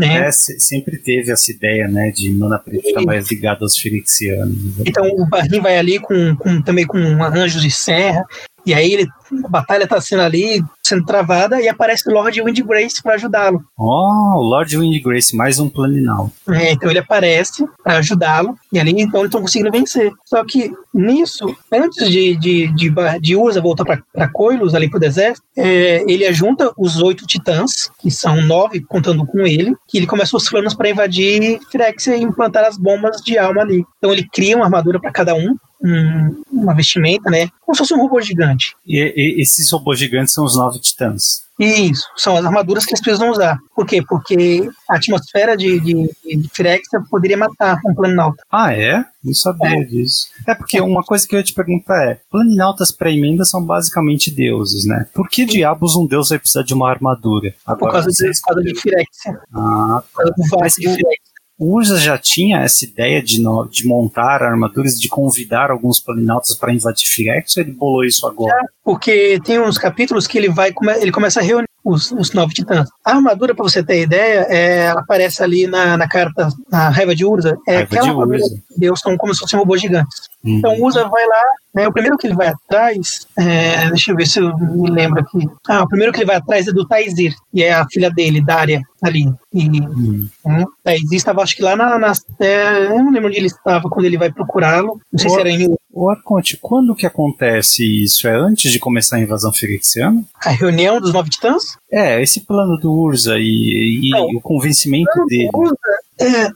[0.07, 0.29] Né?
[0.29, 4.57] É, sempre teve essa ideia, né, de mana preta estar mais ligada aos filixianos.
[4.85, 8.25] Então o Barrim vai ali com, com, também com anjos de serra,
[8.71, 9.09] e aí ele,
[9.45, 13.65] a batalha está sendo ali, sendo travada, e aparece o Lord Windgrace para ajudá-lo.
[13.77, 16.31] Oh, Lord Windgrace, mais um planinal.
[16.49, 20.13] É, então ele aparece para ajudá-lo, e ali então eles estão conseguindo vencer.
[20.25, 25.43] Só que nisso, antes de, de, de, de Urza voltar para Coilos, ali pro deserto,
[25.57, 30.37] é, ele junta os oito titãs, que são nove contando com ele, que ele começa
[30.37, 33.85] os planos para invadir Firexia e implantar as bombas de alma ali.
[33.99, 37.49] Então ele cria uma armadura para cada um, um, uma vestimenta, né?
[37.61, 38.75] Como se fosse um robô gigante.
[38.87, 41.49] E, e, esses robôs gigantes são os nove titãs.
[41.59, 43.59] Isso, são as armaduras que eles precisam usar.
[43.77, 44.03] Por quê?
[44.03, 48.43] Porque a atmosfera de, de, de Firexia poderia matar um planinauta.
[48.51, 49.05] Ah, é?
[49.23, 49.85] Não sabia é.
[49.85, 50.29] disso.
[50.49, 54.87] É porque uma coisa que eu ia te perguntar é: planinautas pré-emenda são basicamente deuses,
[54.87, 55.07] né?
[55.13, 57.55] Por que diabos um deus vai precisar de uma armadura?
[57.67, 59.41] Agora, Por causa, por causa de Firexia.
[59.53, 60.05] Ah, tá.
[60.15, 61.30] Por causa do de Firexia.
[61.61, 66.57] O Urza já tinha essa ideia de, no, de montar armaduras, de convidar alguns planinautas
[66.57, 68.57] para invadir Firex, ou ele bolou isso agora?
[68.57, 72.55] É, porque tem uns capítulos que ele vai ele começa a reunir os, os nove
[72.55, 72.89] titãs.
[73.05, 77.15] A armadura, para você ter ideia, é, ela aparece ali na, na carta, na raiva
[77.15, 77.59] de Urza.
[77.69, 78.63] É Raiva aquela de Urza.
[78.79, 80.30] Deus são como se fossem robôs gigantes.
[80.45, 80.59] Uhum.
[80.59, 81.43] Então o Urza vai lá,
[81.75, 85.21] né, o primeiro que ele vai atrás, é, deixa eu ver se eu me lembro
[85.21, 85.47] aqui.
[85.69, 88.43] Ah, o primeiro que ele vai atrás é do Taizir, que é a filha dele,
[88.43, 89.27] Daria, ali.
[89.53, 90.29] E, Hum.
[90.47, 91.99] Hum, Taizir estava, acho que lá na.
[91.99, 95.01] na é, eu não lembro onde ele estava quando ele vai procurá-lo.
[95.13, 98.27] Não sei se era em O Arconte, quando que acontece isso?
[98.29, 100.23] É antes de começar a invasão firexiana?
[100.45, 101.77] a reunião dos nove titãs.
[101.91, 104.27] É, esse plano do Urza e, e Não.
[104.37, 105.51] o convencimento dele.
[105.53, 105.77] Urza,
[106.21, 106.49] é,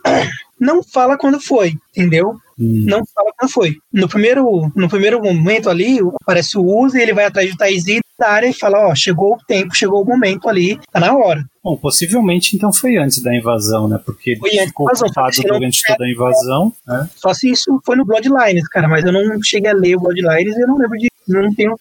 [0.59, 2.36] não fala quando foi, entendeu?
[2.59, 2.85] Hum.
[2.87, 3.77] Não fala quando foi.
[3.93, 8.29] No primeiro, no primeiro momento ali, aparece o Uzi, ele vai atrás do Taizir da
[8.29, 11.45] área e fala: Ó, chegou o tempo, chegou o momento ali, tá na hora.
[11.63, 13.99] Bom, possivelmente então foi antes da invasão, né?
[14.05, 17.09] Porque ele ficou invasão, ocupado se não durante toda a invasão, né?
[17.17, 20.57] Só se isso foi no Bloodlines, cara, mas eu não cheguei a ler o Bloodlines
[20.57, 21.11] e eu não lembro de.
[21.27, 21.75] Não tenho.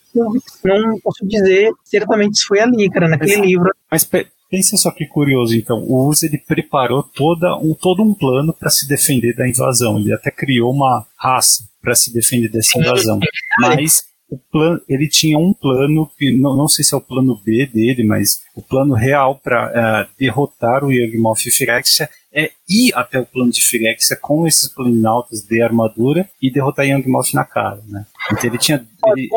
[0.64, 3.70] Não posso dizer certamente se foi ali, cara, naquele livro.
[3.92, 4.10] Mas
[4.54, 5.80] pensa só que curioso, então.
[5.80, 9.98] O Urza ele preparou toda um, todo um plano para se defender da invasão.
[9.98, 13.20] Ele até criou uma raça para se defender dessa invasão.
[13.60, 17.36] Mas o plano, ele tinha um plano que não, não sei se é o plano
[17.44, 23.20] B dele, mas o plano real para derrotar o Yugmoth e Phyrexia é ir até
[23.20, 28.06] o plano de Phyrexia com esses planinautas de armadura e derrotar Yugmoth na cara, né?
[28.32, 29.30] Então ele tinha ele,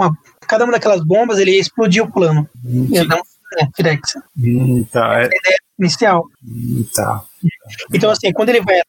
[0.00, 0.10] a-
[0.48, 2.48] cada uma daquelas bombas, ele ia explodir o plano.
[2.90, 3.20] Ia dar
[3.56, 5.28] um é, Firexia, Hum, tá, é,
[5.78, 6.24] inicial.
[6.44, 7.22] hum, tá.
[7.92, 8.80] Então, assim, quando ele vai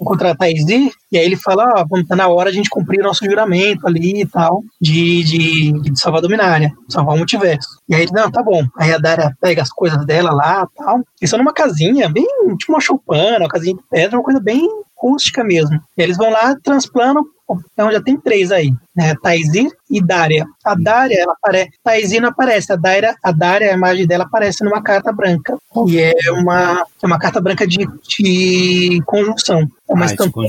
[0.00, 2.70] encontrar a Taizir, e aí ele fala, ó, vamos tá na hora de a gente
[2.70, 7.68] cumprir nosso juramento ali e tal, de, de, de salvar a Dominária, salvar o multiverso.
[7.88, 8.64] E aí ele, não, tá bom.
[8.78, 10.96] Aí a Dara pega as coisas dela lá e tal.
[10.96, 12.26] Eles estão numa casinha, bem,
[12.58, 14.68] tipo uma choupana, uma casinha de pedra, uma coisa bem
[15.08, 15.80] rústica mesmo.
[15.96, 17.24] Eles vão lá, transplanam,
[17.72, 19.14] então já tem três aí, né?
[19.22, 20.46] Taizir e Daria.
[20.64, 24.64] A Daria, ela aparece, Taizir não aparece, a Daria, a Daria, a imagem dela aparece
[24.64, 25.56] numa carta branca,
[25.86, 27.86] e é uma, é uma carta branca de,
[28.18, 29.60] de conjunção.
[29.88, 30.40] É uma Ah, estampa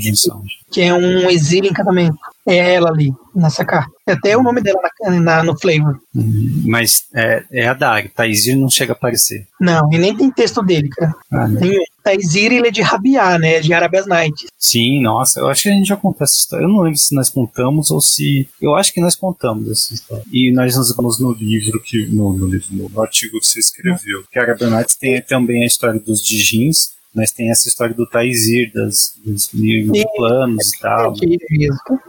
[0.72, 2.16] que é um exílio encantamento.
[2.48, 3.90] É ela ali, nessa carta.
[4.06, 6.00] Tem até o nome dela na, na- no flavor.
[6.14, 9.46] Hum, Mas é, é a Dari, Taizir não chega a aparecer.
[9.60, 11.12] Não, e nem tem texto dele, cara.
[11.32, 11.60] Ah, né?
[12.06, 13.58] Taizir, ele é de Rabiá, né?
[13.58, 14.46] De Arabias Nights.
[14.56, 16.62] Sim, nossa, eu acho que a gente já contou essa história.
[16.62, 18.48] Eu não lembro se nós contamos ou se.
[18.62, 20.22] Eu acho que nós contamos essa história.
[20.32, 22.06] E nós nos vamos no livro que.
[22.06, 24.22] No, no livro, no artigo que você escreveu.
[24.30, 28.72] Que a Arabianites tem também a história dos Dijins, mas tem essa história do Taizir,
[28.72, 30.04] das, dos mil Sim.
[30.16, 31.10] planos e tal.
[31.10, 32.00] Aqui mesmo.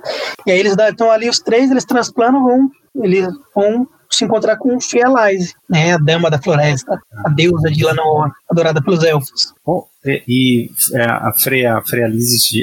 [0.45, 2.69] E aí eles estão ali, os três, eles transplanam, vão,
[3.03, 3.25] eles
[3.55, 5.93] vão se encontrar com Fielise, né?
[5.93, 9.53] A dama da floresta, a deusa de Lanor, adorada pelos elfos.
[10.27, 12.09] E, é, a Freya, a Freya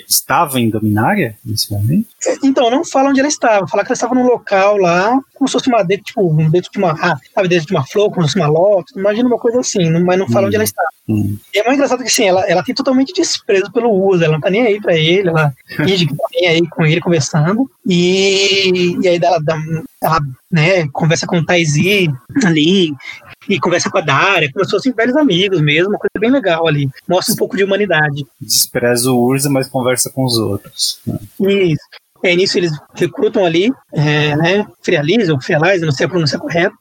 [0.09, 2.07] estava em Dominária nesse momento?
[2.43, 5.53] Então, não fala onde ela estava, fala que ela estava num local lá, como se
[5.53, 8.23] fosse uma dentro, tipo, um dentro de uma, ah, sabe, dentro de uma flor, como
[8.27, 10.47] se fosse uma lótus, imagina uma coisa assim, mas não fala Hum.
[10.47, 10.89] onde ela estava.
[11.09, 11.37] Hum.
[11.55, 14.41] E é mais engraçado que assim, ela, ela tem totalmente desprezo pelo uso, ela não
[14.41, 17.71] tá nem aí pra ele, ela finge que tá nem aí com ele conversando.
[17.87, 19.61] E, e aí ela, dá-
[20.03, 20.19] ela
[20.51, 22.09] né, conversa com o Taizi
[22.45, 22.95] ali,
[23.49, 26.67] e conversa com a Daria, como se fossem velhos amigos mesmo, uma coisa bem legal
[26.67, 26.89] ali.
[27.09, 28.27] Mostra um pouco de humanidade.
[28.41, 31.01] Despreza o Urza, mas conversa com os outros.
[31.07, 31.19] né?
[31.41, 31.85] Isso.
[32.23, 36.39] E aí nisso eles recrutam ali, é, né, Frialize ou Frialize, não sei a pronúncia
[36.39, 36.75] correta.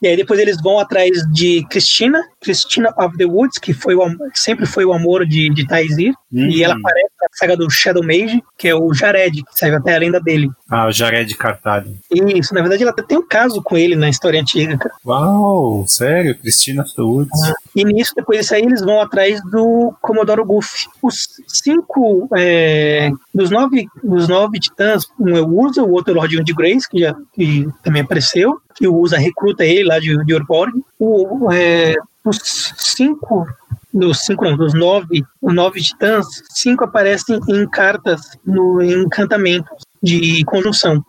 [0.00, 4.00] E aí depois eles vão atrás de Cristina, Cristina of the Woods, que foi o,
[4.32, 6.14] sempre foi o amor de, de Taizir.
[6.32, 6.64] E Hum.
[6.64, 9.98] ela aparece na saga do Shadow Mage, que é o Jared, que saiu até a
[9.98, 10.48] lenda dele.
[10.70, 11.96] Ah, o Jared Cartalho.
[12.10, 14.94] Isso, na verdade ela até tem um caso com ele na história antiga, cara.
[15.04, 16.36] Uau, sério?
[16.36, 17.40] Cristina Woods?
[17.74, 20.86] E nisso, depois disso aí, eles vão atrás do Comodoro Goofy.
[21.02, 26.16] Os cinco, é, dos, nove, dos nove titãs, um é o Urza, o outro é
[26.16, 29.98] o Lord de Grace, que, já, que também apareceu, que o Urza recruta ele lá
[29.98, 30.72] de, de Orborg.
[30.98, 33.46] O, é, os cinco,
[33.92, 39.87] dos cinco não, dos nove, os nove titãs, cinco aparecem em cartas, no, em encantamentos
[40.02, 41.04] de conjunção.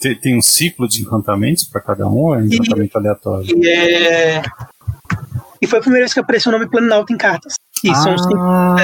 [0.00, 3.46] Tem, tem um ciclo de encantamentos para cada um ou é um encantamento aleatório?
[3.56, 4.42] E, é,
[5.60, 7.54] e foi a primeira vez que apareceu o nome Planalto em cartas.
[7.80, 8.76] Que são os cinco ah,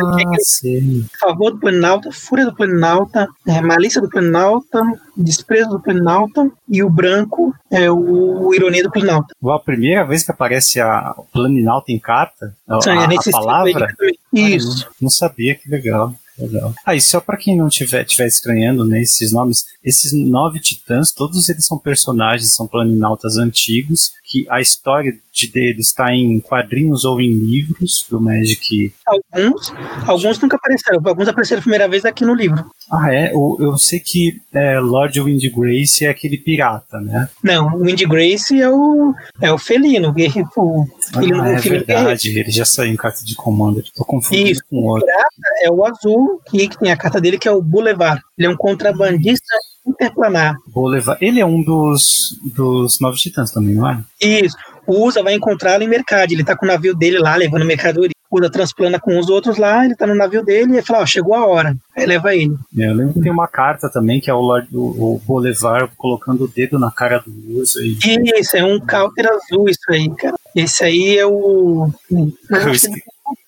[1.21, 4.81] favor do Planalta, fúria do Planalta, é, malícia do Planalta,
[5.17, 9.29] desprezo do Planalta e o branco é o ironia do Planalta.
[9.41, 12.53] Uau, a primeira vez que aparece a o Planinalta em carta?
[12.69, 13.95] A, a- é a ciclo palavra?
[14.33, 14.89] Isso.
[15.01, 16.13] Não sabia, que legal.
[16.39, 16.75] Legal.
[16.85, 21.13] Ah, e só pra quem não tiver, tiver estranhando, né, esses nomes, esses nove titãs,
[21.13, 27.05] todos eles são personagens, são planinautas antigos, que a história de deles está em quadrinhos
[27.05, 28.93] ou em livros do Magic.
[29.07, 29.73] Alguns,
[30.07, 32.65] alguns nunca apareceram, alguns apareceram a primeira vez aqui no livro.
[32.91, 33.33] Ah, é?
[33.33, 37.29] Eu, eu sei que é, Lord Wind Grace é aquele pirata, né?
[37.43, 42.51] Não, o Wind Grace é o, é o felino, o, filho, ah, é verdade, ele
[42.51, 43.83] já saiu em carta de comando.
[43.95, 45.05] Tô confundindo Isso, com o outro.
[45.05, 45.29] O pirata
[45.63, 48.21] é o azul, que, que tem a carta dele, que é o Boulevard.
[48.37, 49.55] Ele é um contrabandista
[49.87, 50.57] interplanar.
[50.67, 51.25] Boulevard.
[51.25, 54.03] Ele é um dos, dos Novos Titãs também, não é?
[54.21, 54.57] Isso.
[54.89, 56.33] O Usa vai encontrá-lo em mercado.
[56.33, 58.11] Ele tá com o navio dele lá, levando mercadoria.
[58.31, 61.07] O Usa transplana com os outros lá, ele tá no navio dele e fala, ó,
[61.07, 61.77] chegou a hora.
[61.95, 62.57] Aí leva ele.
[62.79, 66.45] É, eu lembro que tem uma carta também, que é o, Lord, o, o colocando
[66.45, 67.81] o dedo na cara do Usa.
[67.83, 67.99] E...
[68.39, 70.37] Isso, é um counter azul isso aí, cara.
[70.57, 71.91] Esse aí é o...
[72.51, 73.03] Eu esque...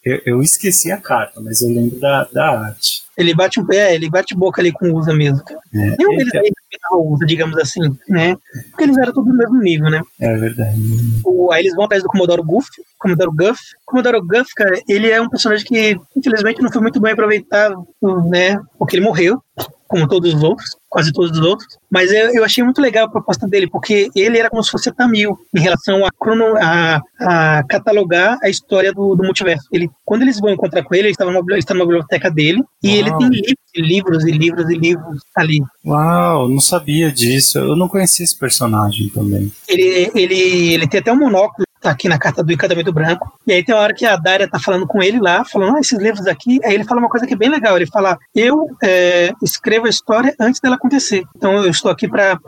[0.04, 3.02] eu, eu esqueci a carta, mas eu lembro da, da arte.
[3.16, 5.60] Ele bate um pé, ele bate boca ali com o Usa mesmo, cara.
[5.74, 6.52] É, Nenhum ele- deles aí
[6.92, 8.36] o Usa, digamos assim, né?
[8.70, 10.02] Porque eles eram todos do mesmo nível, né?
[10.20, 10.78] é verdade.
[11.24, 13.60] O, aí eles vão atrás do Commodore Guff, Commodore Guff.
[13.84, 17.86] Commodore Guff, cara, ele é um personagem que, infelizmente, não foi muito bem aproveitado,
[18.28, 18.60] né?
[18.78, 19.42] Porque ele morreu,
[19.90, 21.76] como todos os outros, quase todos os outros.
[21.90, 24.92] Mas eu, eu achei muito legal a proposta dele, porque ele era como se fosse
[24.92, 29.66] Tamil, em relação a, crono, a, a catalogar a história do, do multiverso.
[29.72, 32.62] Ele, quando eles vão encontrar com ele, ele estava numa, ele está numa biblioteca dele,
[32.80, 33.18] e ele Uau.
[33.18, 35.60] tem livros e livros e livros e livros ali.
[35.84, 37.58] Uau, não sabia disso.
[37.58, 39.50] Eu não conhecia esse personagem também.
[39.68, 43.32] ele, ele, ele tem até um monóculo tá aqui na carta do encantamento branco.
[43.46, 45.80] E aí tem uma hora que a Daria tá falando com ele lá, falando, ah,
[45.80, 46.60] esses livros aqui.
[46.64, 47.76] Aí ele fala uma coisa que é bem legal.
[47.76, 51.24] Ele fala, eu é, escrevo a história antes dela acontecer.
[51.36, 52.38] Então eu estou aqui para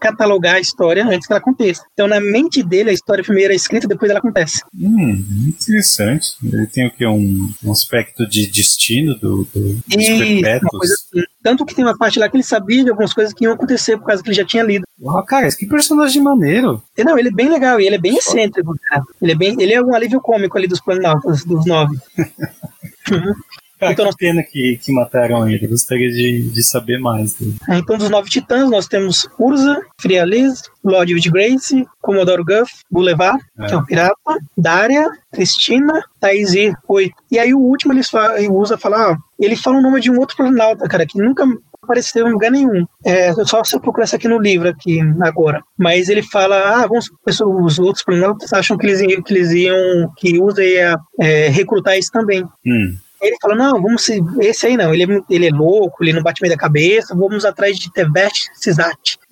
[0.00, 1.82] catalogar a história antes que ela aconteça.
[1.92, 4.62] Então na mente dele a história primeiro é escrita, depois ela acontece.
[4.74, 6.30] Hum, interessante.
[6.42, 7.06] Ele tem o que?
[7.06, 10.70] Um, um aspecto de destino do, do, dos uma perpétuos.
[10.70, 11.35] coisa assim.
[11.46, 13.96] Tanto que tem uma parte lá que ele sabia de algumas coisas que iam acontecer
[13.96, 14.84] por causa que ele já tinha lido.
[15.00, 16.82] Uau, cara, que personagem maneiro.
[16.98, 19.04] Não, ele é bem legal e ele é bem excêntrico, cara.
[19.22, 21.96] Ele é, bem, ele é um alívio cômico ali dos planaltos, dos nove.
[23.80, 25.64] Então pena que, que mataram ele.
[25.64, 27.56] Eu gostaria de, de saber mais dele.
[27.68, 33.66] Ah, Então, dos nove titãs, nós temos Urza, Frializ, of Grace, Commodore Guff, Boulevard, É.
[33.66, 34.14] que é o pirata,
[34.56, 37.14] Daria, Cristina, Taizir, oito.
[37.30, 40.10] E aí o último eles falam, o Urza fala, ah, ele fala o nome de
[40.10, 41.44] um outro planalta, cara, que nunca
[41.82, 42.84] apareceu em lugar nenhum.
[43.04, 45.62] É só você procurar isso aqui no livro, aqui, agora.
[45.78, 50.10] Mas ele fala, ah, vamos, os outros planaltas acham que eles, iam- que eles iam,
[50.16, 52.42] que Urza ia é, recrutar isso também.
[52.66, 52.96] Hum.
[53.20, 54.20] Ele fala, não, vamos se.
[54.40, 57.44] Esse aí não, ele é, ele é louco, ele não bate meio da cabeça, vamos
[57.44, 58.48] atrás de Teveste.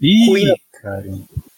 [0.00, 1.04] Ih, cara.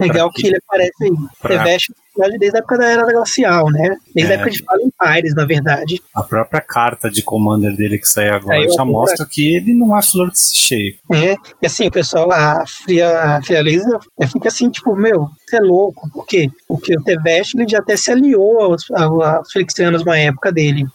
[0.01, 0.43] Legal quê?
[0.43, 1.11] que ele aparece aí.
[1.41, 1.95] Pra- Teveste
[2.39, 3.95] desde a época da Era Glacial, né?
[4.15, 4.37] Desde É.
[4.37, 6.01] a época de Fallen Pires, na verdade.
[6.15, 9.97] A própria carta de Commander dele que sai agora eu já mostra que ele não
[9.97, 10.95] é flor de cheio.
[11.13, 11.35] É.
[11.61, 15.57] E assim, o pessoal, a Fria, a Fria Lisa, é, fica assim, tipo, meu, você
[15.57, 16.09] é louco.
[16.11, 16.51] Por quê?
[16.67, 20.87] Porque o Teveste, ele já até se aliou aos, aos, aos Felixianos uma época dele.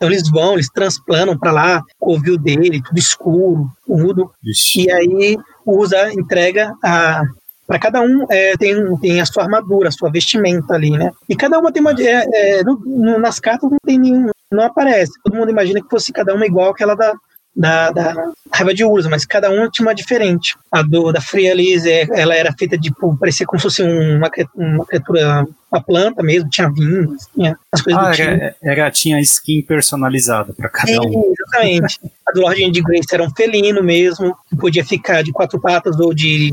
[0.00, 4.30] Então eles vão, eles transplanam pra lá, o covil dele, tudo escuro, tudo.
[4.42, 4.84] Vixe.
[4.86, 5.36] E aí
[5.66, 7.22] Usa entrega a.
[7.66, 11.10] Para cada um é, tem, tem a sua armadura, a sua vestimenta ali, né?
[11.28, 11.92] E cada uma tem uma.
[11.92, 12.24] é,
[12.60, 14.30] é, no- no- nas cartas não tem nenhum.
[14.50, 15.12] Não aparece.
[15.22, 17.12] Todo mundo imagina que fosse cada uma igual aquela da,
[17.54, 18.14] da, da
[18.52, 20.56] raiva de Urza, mas cada uma tinha uma diferente.
[20.70, 22.90] A do, da Freya Liz, é, ela era feita de.
[22.94, 25.46] Pô, parecia como se fosse um- uma, uma criatura.
[25.72, 28.28] Uma planta mesmo, tinha vinhos, tinha as coisas Ah, do tipo.
[28.28, 31.32] era, era, tinha skin personalizada pra cada um.
[31.32, 32.00] Exatamente.
[32.26, 35.98] A do Lorde de Grace era um felino mesmo, que podia ficar de quatro patas
[36.00, 36.52] ou de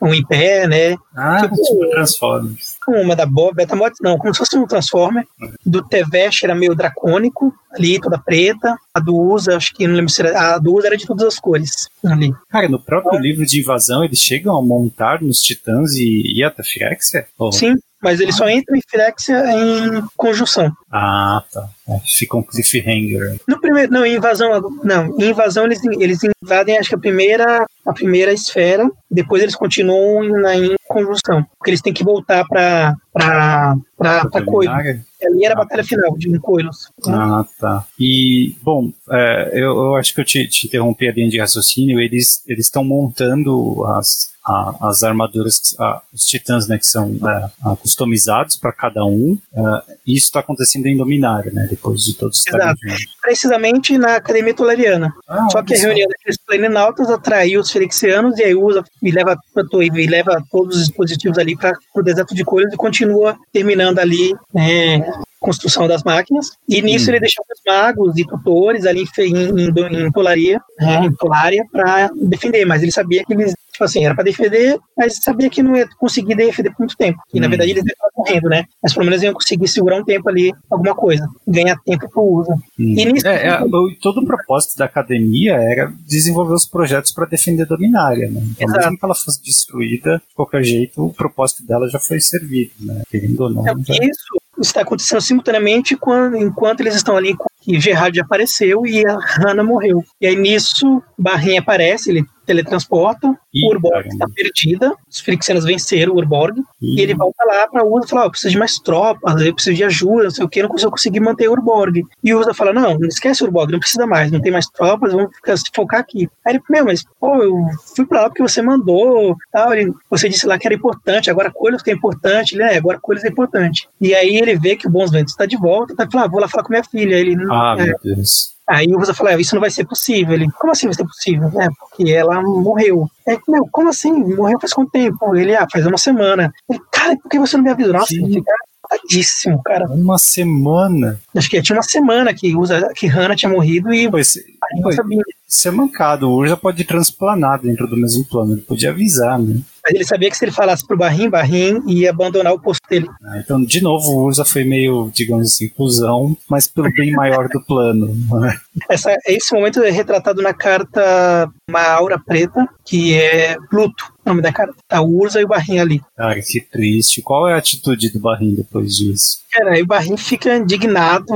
[0.00, 0.96] um em pé, né?
[1.14, 2.76] Ah, Tipo- tipo Transformers.
[2.88, 5.24] Uma da Bob, Betamotes não, como se fosse um Transformer.
[5.64, 8.76] Do Tevesh era meio dracônico, ali, toda preta.
[8.94, 10.54] A do Usa, acho que não lembro se era.
[10.54, 12.32] A do Usa era de todas as cores, ali.
[12.48, 16.62] Cara, no próprio livro de invasão, eles chegam a montar nos titãs e ir até
[16.62, 17.26] Firexia?
[17.38, 17.50] Oh.
[17.50, 20.70] Sim, mas ele só entra em Firexia em conjunção.
[20.90, 21.68] Ah, tá.
[21.88, 23.38] É, fica um cliffhanger.
[23.46, 27.66] No primeiro, não, em invasão, não, em invasão eles, eles invadem, acho que a primeira,
[27.86, 32.94] a primeira esfera, depois eles continuam na em conjunção, porque eles têm que voltar para
[33.12, 35.00] para para Coilos.
[35.26, 36.90] Ali era a batalha final de Coilos.
[37.08, 37.84] Ah, tá.
[37.98, 42.00] E, bom, é, eu, eu acho que eu te, te interrompi a linha de raciocínio.
[42.00, 47.76] Eles estão montando as, a- as armaduras, a- os titãs, né, que são é, a-
[47.76, 49.38] customizados para cada um.
[49.54, 49.60] É,
[50.06, 52.78] e isso está acontecendo em Dominária, né, depois de todos estarem Exato.
[52.84, 53.06] juntos.
[53.20, 55.12] Precisamente na Academia Tolariana.
[55.28, 59.36] Ah, Só que a reunião daqueles planinautas atraiu os felixianos e aí usa e leva,
[59.82, 64.32] e leva todos os dispositivos ali para o deserto de Coilos e continua terminando ali
[64.54, 65.00] né,
[65.40, 67.10] construção das máquinas, e nisso Hum.
[67.14, 69.34] ele deixou os magos e tutores ali em,
[69.68, 74.04] em, em, Tolaria, né, em Tolária, para defender, mas ele sabia que eles, tipo assim,
[74.04, 77.46] era para defender, mas sabia que não ia conseguir defender por muito tempo, e na
[77.46, 77.50] Hum.
[77.50, 80.94] verdade eles estavam morrendo, né, mas pelo menos iam conseguir segurar um tempo ali, alguma
[80.94, 82.50] coisa, ganhar tempo pro uso.
[82.52, 82.94] Hum.
[82.96, 83.58] E nisso- É, é,
[84.00, 88.40] todo o propósito da academia era desenvolver os projetos para defender a Dominária, né?
[88.52, 88.84] Então, Exato.
[88.84, 93.02] mesmo que ela fosse destruída, de qualquer jeito, o propósito dela já foi servido, né?
[93.10, 93.68] Querendo ou não.
[93.68, 97.34] É, já- Isso está acontecendo simultaneamente quando, enquanto eles estão ali
[97.66, 100.04] e Gerard apareceu e a Hannah morreu.
[100.20, 106.12] E aí nisso, Barrinha aparece, ele teletransporta, Ih, o Urborg está perdida, os Frixianos venceram
[106.12, 106.96] o Urborg, Ih.
[106.98, 109.54] e ele volta lá para Usa e fala: "Ó, eu preciso de mais tropas, eu
[109.54, 112.02] preciso de ajuda, não sei o que, não consigo conseguir manter o Urborg.
[112.22, 114.66] E o Usa fala: não, não esquece o Urborg, não precisa mais, não tem mais
[114.66, 116.28] tropas, vamos ficar, se focar aqui.
[116.46, 117.54] Aí ele, meu, mas pô, eu
[117.94, 121.50] fui pra lá porque você mandou, tal, ele, você disse lá que era importante, agora
[121.50, 123.88] Coelhos que é importante, ele, é, agora Coelhos é importante.
[124.00, 126.40] E aí ele vê que o Bons Ventos está de volta, tá falando, ah, vou
[126.40, 127.14] lá falar com minha filha.
[127.16, 128.55] Ele, Ah, é, meu Deus.
[128.68, 130.34] Aí o Usa fala, "É, isso não vai ser possível.
[130.34, 131.48] Ele, como assim vai ser possível?
[131.60, 133.08] É, porque ela morreu.
[133.26, 134.12] É, meu, como assim?
[134.12, 135.36] Morreu faz quanto tempo?
[135.36, 136.52] Ele, ah, faz uma semana.
[136.68, 137.92] Ele, cara, por que você não me avisou?
[137.92, 138.24] Nossa, Sim.
[138.24, 138.52] ele fica
[138.88, 139.86] tadíssimo, cara.
[139.86, 141.18] Uma semana.
[141.34, 144.92] Acho que tinha uma semana que usa que Hannah tinha morrido e Pois, aí não
[144.92, 145.22] sabia.
[145.48, 146.28] isso é mancado.
[146.28, 148.52] O Urza pode transplanar dentro do mesmo plano.
[148.52, 149.60] Ele podia avisar, né?
[149.86, 153.06] Mas ele sabia que se ele falasse pro Barrim, Barrim ia abandonar o posto dele.
[153.22, 157.48] Ah, Então, de novo, o Urza foi meio, digamos assim, cuzão, mas pelo bem maior
[157.48, 158.08] do plano.
[158.40, 158.58] né?
[158.90, 164.42] Essa, esse momento é retratado na carta Uma Aura Preta, que é Pluto, o nome
[164.42, 164.74] da carta.
[164.88, 166.02] Tá o Urza e o Barrim ali.
[166.16, 167.22] Cara, que triste.
[167.22, 169.38] Qual é a atitude do Barrim depois disso?
[169.52, 171.32] Cara, aí o Barrim fica indignado,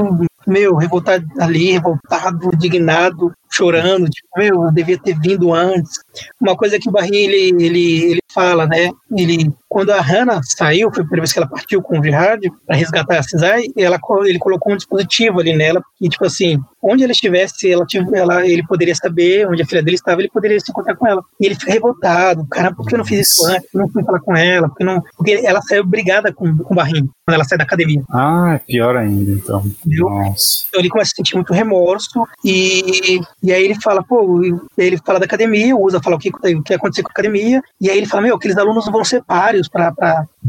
[0.50, 5.92] meu, revoltado ali, revoltado, indignado, chorando, tipo, meu, eu devia ter vindo antes.
[6.40, 10.90] Uma coisa que o Barrim, ele, ele, ele fala, né, ele, quando a Hannah saiu,
[10.90, 14.00] foi a primeira vez que ela partiu com o Gerard para resgatar a Cisai, ela,
[14.24, 18.66] ele colocou um dispositivo ali nela, que, tipo assim, onde ela estivesse, ela, ela, ele
[18.66, 21.22] poderia saber onde a filha dele estava, ele poderia se encontrar com ela.
[21.40, 23.62] E ele fica revoltado, cara, por que eu não fiz isso antes?
[23.62, 24.68] Por que eu não fui falar com ela?
[24.68, 28.02] Porque, não, porque ela saiu brigada com, com o Barrim, quando ela sai da academia.
[28.10, 29.64] Ah, é pior ainda, então.
[29.86, 30.10] Viu?
[30.10, 30.66] Nossa.
[30.68, 34.98] Então ele começa a sentir muito remorso e, e aí ele fala, pô, e ele
[35.06, 37.88] fala da academia, o Usa fala o que, o que aconteceu com a academia, e
[37.88, 39.22] aí ele fala, meu, aqueles alunos vão ser
[39.68, 39.96] páreos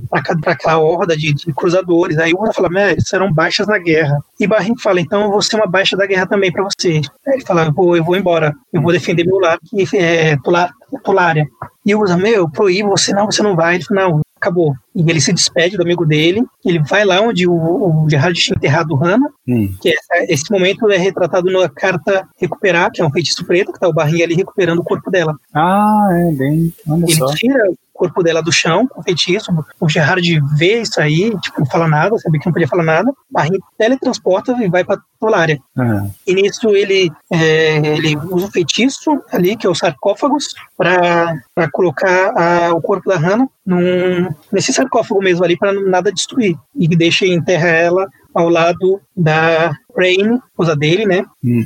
[0.10, 2.18] para aquela horda de, de cruzadores.
[2.18, 2.70] Aí o Usa fala,
[3.00, 4.18] serão baixas na guerra.
[4.40, 7.02] E Barrim fala, então eu vou ser uma baixa da guerra também para você.
[7.28, 10.38] Aí ele fala, eu vou, eu vou embora, eu vou defender meu lar, que é
[10.38, 10.72] Tolar-
[11.04, 11.46] Tolária.
[11.86, 13.76] E o Usa, meu, eu proíbo você, não, você não vai.
[13.76, 14.74] Ele fala, não, acabou.
[14.96, 18.56] E ele se despede do amigo dele, ele vai lá onde o, o Gerard tinha
[18.58, 19.74] enterrado Hannah, Hum.
[19.82, 23.80] que essa- esse momento é retratado na carta Recuperar, que é um feitiço preto, que
[23.80, 25.36] tá o barrinho ali recuperando o corpo dela.
[25.54, 26.74] Ah, é, bem.
[26.90, 27.28] Olha Ele só.
[27.34, 31.68] tira o corpo dela do chão com feitiço, o Gerard vê isso aí, tipo, não
[31.68, 35.60] fala nada, sabia que não podia falar nada, o barrinho teletransporta e vai pra Tolária.
[35.78, 40.46] Ah, E nisso ele, é, ele usa o feitiço ali, que é o sarcófagos,
[40.76, 41.36] para
[41.72, 46.56] colocar a- o corpo da Hannah num, nesse sarcófago mesmo ali, para nada destruir.
[46.76, 51.24] E deixa e enterra ela ao lado da Rain, esposa dele, né?
[51.44, 51.66] uhum.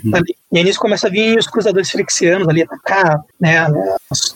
[0.51, 3.67] E aí nisso começa a vir os cruzadores frixianos ali atacar, né?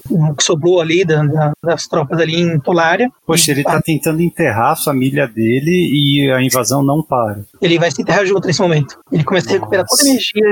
[0.10, 3.10] O que sobrou ali da- da- das tropas ali em Tolária.
[3.26, 7.42] Poxa, ele tá tentando enterrar a família dele e a invasão não para.
[7.62, 9.00] Ele vai se enterrar junto nesse momento.
[9.12, 10.44] Ele começa a recuperar toda a energia,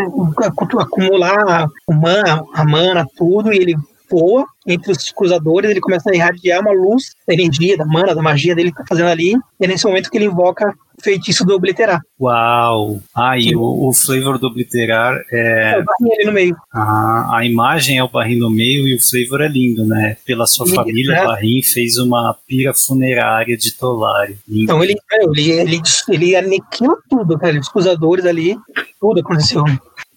[0.46, 3.76] acu- acumular mana, a mana, tudo, e ele
[4.10, 8.22] voa entre os cruzadores, ele começa a irradiar uma luz da energia, da mana, da
[8.22, 11.46] magia dele que tá fazendo ali, e é nesse momento que ele invoca o feitiço
[11.46, 12.02] do obliterar.
[12.20, 13.00] Uau!
[13.16, 15.76] Ah, e o, o flavor do obliterar é.
[15.76, 16.56] É o barrinho ali no meio.
[16.74, 20.18] A, a imagem é o barrinho no meio e o flavor é lindo, né?
[20.26, 21.24] Pela sua Sim, família, né?
[21.24, 23.78] o barrinho fez uma pira funerária de.
[24.48, 24.64] Lindo.
[24.64, 27.60] Então ele, ele, ele, ele aniquila tudo, cara.
[27.60, 28.58] Os cruzadores ali,
[29.00, 29.64] tudo aconteceu.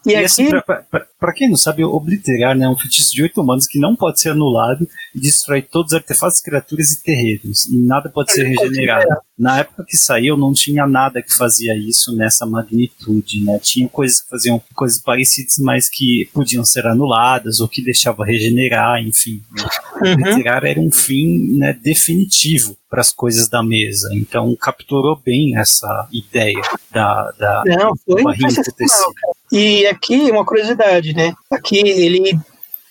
[0.06, 2.77] E, E aqui, assim, pra, pra- pra- pra quem não sabe, obliterar né, é um
[2.77, 6.90] feitiço de oito humanos que não pode ser anulado e destrói todos os artefatos, criaturas
[6.93, 7.66] e terrenos.
[7.66, 9.01] E nada pode ser pode regenerado.
[9.01, 9.18] regenerar.
[9.39, 13.59] Na época que saiu, não tinha nada que fazia isso nessa magnitude, né?
[13.59, 19.02] Tinha coisas que faziam coisas parecidas, mas que podiam ser anuladas ou que deixava regenerar,
[19.02, 19.43] enfim.
[19.52, 19.64] né?
[20.02, 20.12] Uhum.
[20.14, 24.09] Obliterar era um fim né, definitivo para as coisas da mesa.
[24.14, 26.60] Então capturou bem essa ideia
[26.90, 29.14] da, da não, foi do sensacional, emputecido.
[29.14, 29.39] cara.
[29.52, 31.32] E aqui, uma curiosidade, né?
[31.51, 32.39] Aqui ele,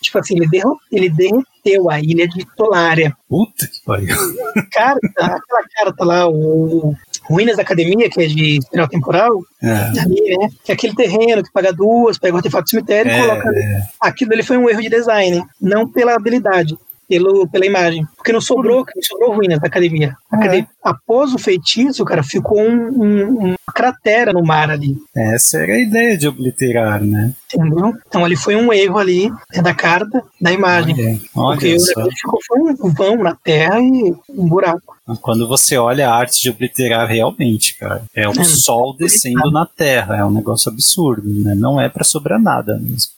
[0.01, 3.15] tipo assim, ele, derro- ele derreteu a ilha de Tolária.
[3.29, 4.15] Puta que pariu.
[4.71, 9.31] Cara, aquela carta lá, o Ruínas da Academia, que é de espiral temporal,
[9.63, 9.99] É.
[10.01, 10.49] ali, né?
[10.63, 13.47] Que é aquele terreno que paga duas, pega o artefato do cemitério e É, coloca
[13.49, 13.61] ali.
[14.01, 16.77] Aquilo ali foi um erro de design, não pela habilidade.
[17.09, 18.05] Pelo, pela imagem.
[18.15, 20.15] Porque não sobrou, não sobrou ruínas da academia.
[20.31, 20.39] A É.
[20.39, 24.95] academia- Após o feitiço, cara, ficou um- um- uma cratera no mar ali.
[25.15, 27.33] Essa era a ideia de obliterar, né?
[27.53, 27.93] Entendeu?
[28.07, 30.95] Então ali foi um erro ali né, da carta, da imagem.
[31.35, 32.09] Olha, Porque olha o só.
[32.15, 34.95] ficou foi um vão na terra e um buraco.
[35.21, 38.43] Quando você olha a arte de obliterar realmente, cara, é o É.
[38.43, 41.55] sol descendo na terra, é um negócio absurdo, né?
[41.55, 43.11] Não é pra sobrar nada mesmo.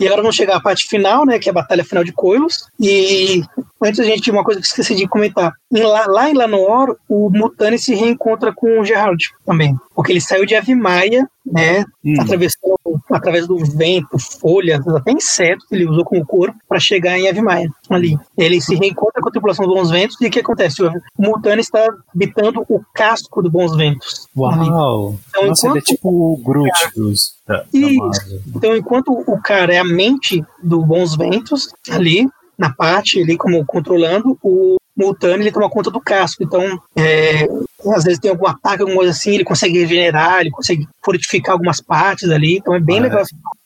[0.00, 1.38] E agora vamos chegar à parte final, né?
[1.38, 2.66] Que é a batalha final de Coilos.
[2.80, 3.42] E
[3.82, 5.52] antes a gente, uma coisa que eu esqueci de comentar.
[5.72, 9.74] Em lá, lá em Lanor, o Mutani se reencontra com o Gerard também.
[9.94, 11.84] Porque ele saiu de Avimaia, né?
[12.04, 12.14] Hum.
[12.20, 12.78] Atravessou
[13.10, 17.68] através do vento, folhas, até insetos que ele usou como corpo para chegar em Avimaia
[17.90, 18.16] ali.
[18.36, 20.82] Ele se reencontra com a tripulação do Bons Ventos e o que acontece?
[20.82, 24.28] O Mutani está habitando o casco do Bons Ventos.
[24.52, 24.68] ali.
[24.70, 25.18] Uau!
[25.30, 28.40] Então, Nossa, ele é enquanto- tipo o Groot dos, Marvel.
[28.54, 33.64] Então, enquanto o cara é a mente do Bons Ventos, ali, na parte, ali como
[33.64, 36.42] controlando, o Multani ele toma conta do casco.
[36.42, 36.60] Então,
[36.96, 37.46] é,
[37.94, 41.80] às vezes tem algum ataque, alguma coisa assim, ele consegue regenerar, ele consegue fortificar algumas
[41.80, 42.56] partes ali.
[42.56, 43.22] Então, é bem Ah, legal.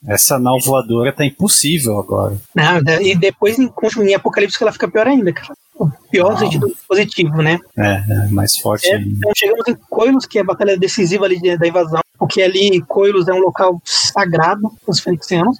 [0.07, 2.37] Essa nau voadora tá impossível agora.
[2.55, 5.53] Não, e depois, em, em Apocalipse, ela fica pior ainda, cara.
[5.75, 6.37] O Pior Uau.
[6.37, 7.57] sentido positivo, né?
[7.77, 11.39] É, é mais forte É, então chegamos em Coilos, que é a batalha decisiva ali
[11.41, 15.57] de- da invasão, porque ali Coilos é um local sagrado para os felixianos.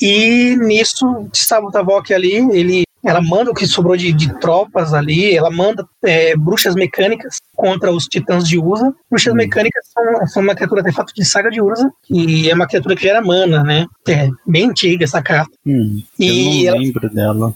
[0.00, 5.34] E nisso, Sabo Tavok ali, ele, ela manda o que sobrou de, de tropas ali,
[5.36, 8.92] ela manda é, bruxas mecânicas contra os titãs de Urza.
[9.10, 9.36] Bruxas Hum.
[9.36, 13.02] mecânicas são, são uma criatura artefato de saga de Urza, e é uma criatura que
[13.02, 13.86] gera mana, né?
[14.08, 15.52] É bem antiga essa carta.
[15.66, 17.54] Hum, E eu não ela- lembro dela.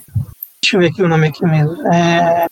[0.62, 1.86] Deixa eu ver aqui o nome aqui mesmo.
[1.92, 2.46] É...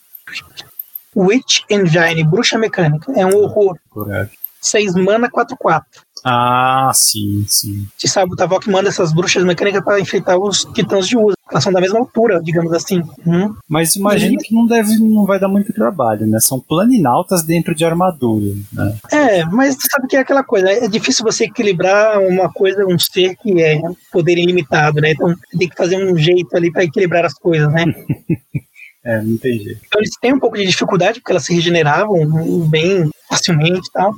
[1.14, 3.12] Witch Engine, bruxa mecânica.
[3.12, 3.78] É um horror.
[3.88, 4.36] Coragem.
[4.60, 5.82] 6 mana, 4-4.
[6.28, 7.86] Ah, sim, sim.
[7.96, 11.36] Você sabe, o Tavok manda essas bruxas mecânicas para enfrentar os titãs de uso.
[11.48, 13.00] Elas são da mesma altura, digamos assim.
[13.24, 13.54] Hum.
[13.68, 16.40] Mas imagino que não deve, não vai dar muito trabalho, né?
[16.40, 18.96] São planinautas dentro de armadura, né?
[19.12, 20.68] É, mas você sabe que é aquela coisa.
[20.68, 23.80] É difícil você equilibrar uma coisa, um ser que é
[24.10, 25.12] poder ilimitado, né?
[25.12, 27.84] Então tem que fazer um jeito ali para equilibrar as coisas, né?
[29.08, 29.80] É, não tem jeito.
[29.86, 32.26] Então eles têm um pouco de dificuldade porque elas se regeneravam
[32.68, 34.12] bem facilmente e tal.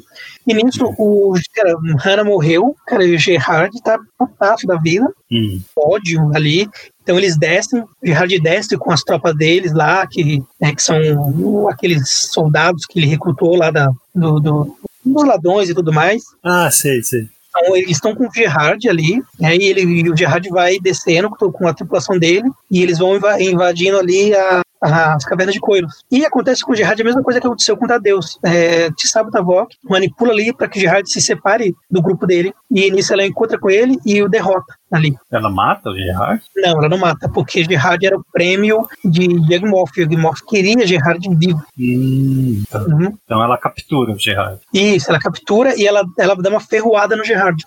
[0.46, 5.06] E nisso o cara, Hannah morreu, cara, e o Gerard tá putaço da vida.
[5.30, 6.66] Hum, ódio ali.
[7.02, 11.68] Então eles descem, o Gerard desce com as tropas deles lá, que, né, que são
[11.68, 16.22] aqueles soldados que ele recrutou lá da, do, do- dos ladrões e tudo mais.
[16.42, 17.26] Ah, sei, sei.
[17.50, 21.28] Então eles estão com o Gerard ali, né, e, ele, e o Gerard vai descendo
[21.30, 26.04] com, a tripulação dele, e eles vão inva- invadindo ali a- as cavernas de Coiros.
[26.10, 28.38] E acontece com o Gerard a mesma coisa que aconteceu com Tadeus.
[28.44, 32.90] É, Tissabo Tavok manipula ali para que o Gerard se separe do grupo dele, e
[32.90, 35.14] nisso ela encontra com ele e o derrota ali.
[35.30, 36.42] Ela mata o Gerard?
[36.56, 39.96] Não, ela não mata, porque Gerard era o prêmio de Yagmoth.
[39.96, 41.62] Yagmoth queria Gerard vivo.
[41.78, 42.80] Hum, tá.
[42.80, 43.16] Uhum.
[43.24, 44.60] Então ela captura o Gerard.
[44.72, 47.62] Isso, ela captura e ela, ela dá uma ferroada no Gerard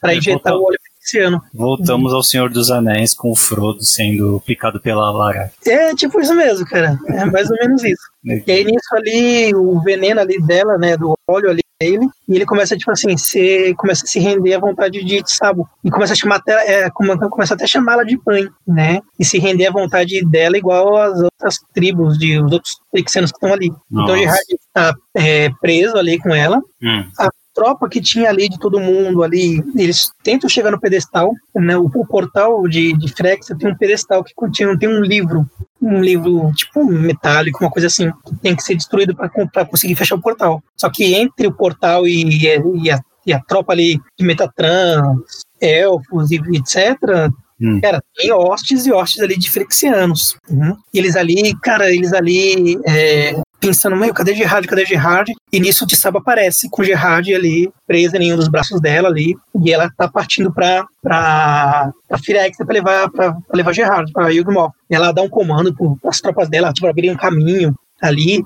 [0.00, 1.40] para injetar o óleo feiticeiro.
[1.54, 5.50] Voltamos ao Senhor dos Anéis com o Frodo sendo picado pela Lara.
[5.66, 6.98] É tipo isso mesmo, cara.
[7.08, 8.02] É mais ou menos isso.
[8.46, 12.44] E aí nisso ali, o veneno ali dela, né, do óleo ali dele, e ele
[12.44, 15.66] começa, tipo assim, se, começa a se render à vontade de Sabo.
[15.82, 19.00] E começa a chamar até, é, come- começa até a chamá-la de mãe, né?
[19.18, 23.38] E se render à vontade dela igual às outras tribos, de, os outros Pixianos que
[23.38, 23.68] estão ali.
[23.90, 24.12] Então Nossa.
[24.12, 26.58] o Gerard está é, preso ali com ela.
[26.82, 27.08] Hum,
[27.54, 31.76] tropa que tinha ali de todo mundo ali, eles tentam chegar no pedestal, né?
[31.76, 35.48] O, o portal de, de Frexa tem um pedestal que contém tem um livro,
[35.80, 39.28] um livro tipo metálico, uma coisa assim, que tem que ser destruído para
[39.66, 40.62] conseguir fechar o portal.
[40.76, 46.30] Só que entre o portal e, e, a, e a tropa ali de Metatrans, elfos
[46.30, 47.80] e etc., hum.
[47.80, 50.36] Cara, tem hostes e hostes ali de Frexianos.
[50.48, 50.76] Uhum.
[50.94, 55.32] E eles ali, cara, eles ali é, pensando, meu, cadê Gerard, cadê Gerard?
[55.52, 59.36] E nisso o Tissaba aparece com Gerard ali, presa em um dos braços dela ali,
[59.62, 64.28] e ela tá partindo pra, pra, pra Firexa pra levar, pra, pra levar Gerard, pra
[64.30, 64.72] Yugmoth.
[64.88, 65.74] Ela dá um comando
[66.06, 68.42] as tropas dela, tipo, abrirem um caminho ali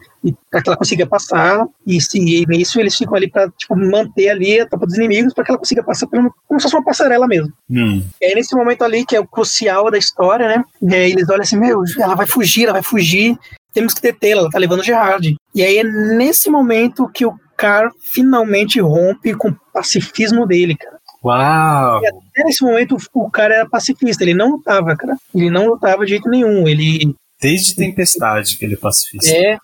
[0.51, 4.31] para que ela consiga passar e se e nisso eles ficam ali para tipo, manter
[4.31, 6.85] ali a tropa dos inimigos para que ela consiga passar pelo, como se fosse uma
[6.85, 8.03] passarela mesmo Hum.
[8.21, 10.65] e aí, nesse momento ali, que é o crucial da história, né?
[10.83, 13.39] E aí eles olham assim, meu, ela vai fugir, ela vai fugir,
[13.75, 15.37] temos que detê-la, ela tá levando o Gerard.
[15.55, 20.99] E aí é nesse momento que o Car finalmente rompe com o pacifismo dele, cara.
[21.25, 22.03] Uau!
[22.03, 25.17] E até nesse momento o cara era pacifista, ele não lutava, cara.
[25.35, 26.67] Ele não lutava de jeito nenhum.
[26.69, 29.31] Ele Desde Tempestade que ele é pacifista.
[29.31, 29.59] é.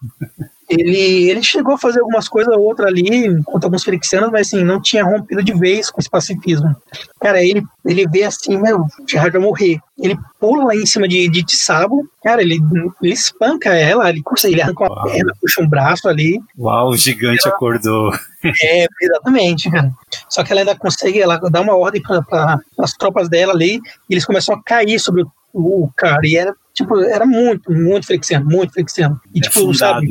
[0.71, 4.63] Ele, ele chegou a fazer algumas coisas ou outra ali, contra alguns felixianos, mas assim,
[4.63, 6.75] não tinha rompido de vez com esse pacifismo.
[7.21, 9.81] Cara, ele, ele vê assim, meu, o Gerard vai morrer.
[9.99, 12.61] Ele pula lá em cima de, de Tsabo, cara, ele,
[13.03, 15.05] ele espanca ela, ele, ele arranca uma Uau.
[15.11, 16.41] perna, puxa um braço ali.
[16.57, 18.13] Uau, o gigante acordou.
[18.43, 19.93] É, exatamente, cara.
[20.27, 23.75] Só que ela ainda consegue, ela dá uma ordem para as tropas dela ali,
[24.09, 28.07] e eles começam a cair sobre o, o cara, e era, tipo, era muito, muito
[28.07, 29.21] flexiano, muito flexiano.
[29.35, 30.07] E, É tipo, sabe,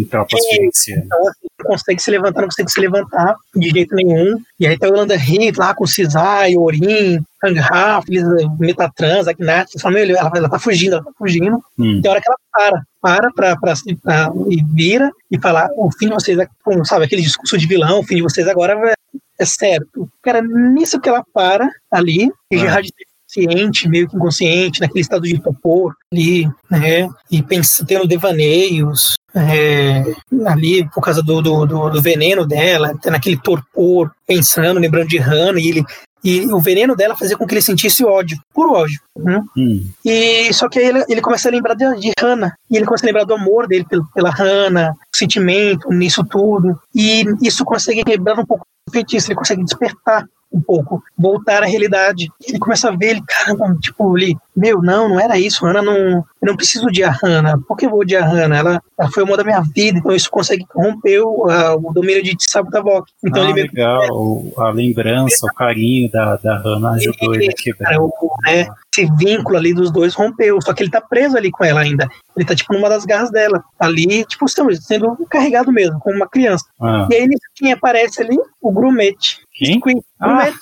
[0.00, 0.56] em, tropas É.
[0.56, 0.68] então,
[1.28, 4.36] assim, não consegue se levantar, não consegue se levantar de jeito nenhum.
[4.58, 8.04] E aí tá o Yolanda Reed lá com o Cisai, Orin, Hangraf,
[8.58, 11.62] Metatrans, Agnat, falam, meu, ela, ela tá fugindo, ela tá fugindo.
[11.78, 12.00] Hum.
[12.02, 16.06] Tem hora que ela para, para pra, pra, pra- e vira e fala, o fim
[16.08, 16.46] de vocês, é
[16.84, 18.94] sabe, aquele discurso de vilão, o fim de vocês agora é,
[19.40, 20.08] é certo.
[20.22, 22.58] Cara, nisso que ela para ali, e Ah.
[22.58, 22.88] Gerard
[23.32, 30.04] consciente, meio que inconsciente, naquele estado de torpor ali, né, e pensa, tendo devaneios, é,
[30.46, 35.18] ali por causa do, do, do, do veneno dela, tá naquele torpor, pensando, lembrando de
[35.18, 35.84] Hannah, e ele
[36.24, 39.00] e o veneno dela fazia com que ele sentisse ódio, puro ódio.
[39.18, 39.42] Né?
[39.56, 39.84] Hum.
[40.04, 43.04] E só que aí ele, ele começa a lembrar de, de Hannah, e ele começa
[43.04, 48.04] a lembrar do amor dele pelo, pela Hannah, o sentimento nisso tudo, e isso consegue
[48.04, 52.28] quebrar um pouco o feitiço, ele consegue despertar um pouco, voltar à realidade.
[52.46, 55.94] Ele começa a ver, ele, caramba, tipo, ele, meu, não, não era isso, Hannah não,
[55.96, 58.56] eu não preciso de a Hannah, por que eu vou odiar a Hannah?
[58.58, 61.92] Ela, ela foi o amor da minha vida, então isso consegue romper o, a- o
[61.92, 63.10] domínio de Sabutavok.
[63.24, 64.42] Então ah, ele meio que legal.
[64.58, 67.90] A lembrança, o carinho da, da Hannah ajudou ele a quebrar.
[67.90, 68.10] cara, o,
[68.44, 68.66] né,
[68.96, 72.06] esse vínculo ali dos dois rompeu, só que ele tá preso ali com ela ainda.
[72.36, 73.62] Ele tá, tipo, numa das garras dela.
[73.78, 76.64] Ali, tipo, sendo sendo carregado mesmo, como uma criança.
[76.80, 78.36] Ah, E aí, nisso, quem aparece ali?
[78.60, 79.38] O Grumete.
[79.52, 79.78] quem?
[79.78, 80.02] Squee.
[80.20, 80.26] Ah.
[80.26, 80.58] Grumete.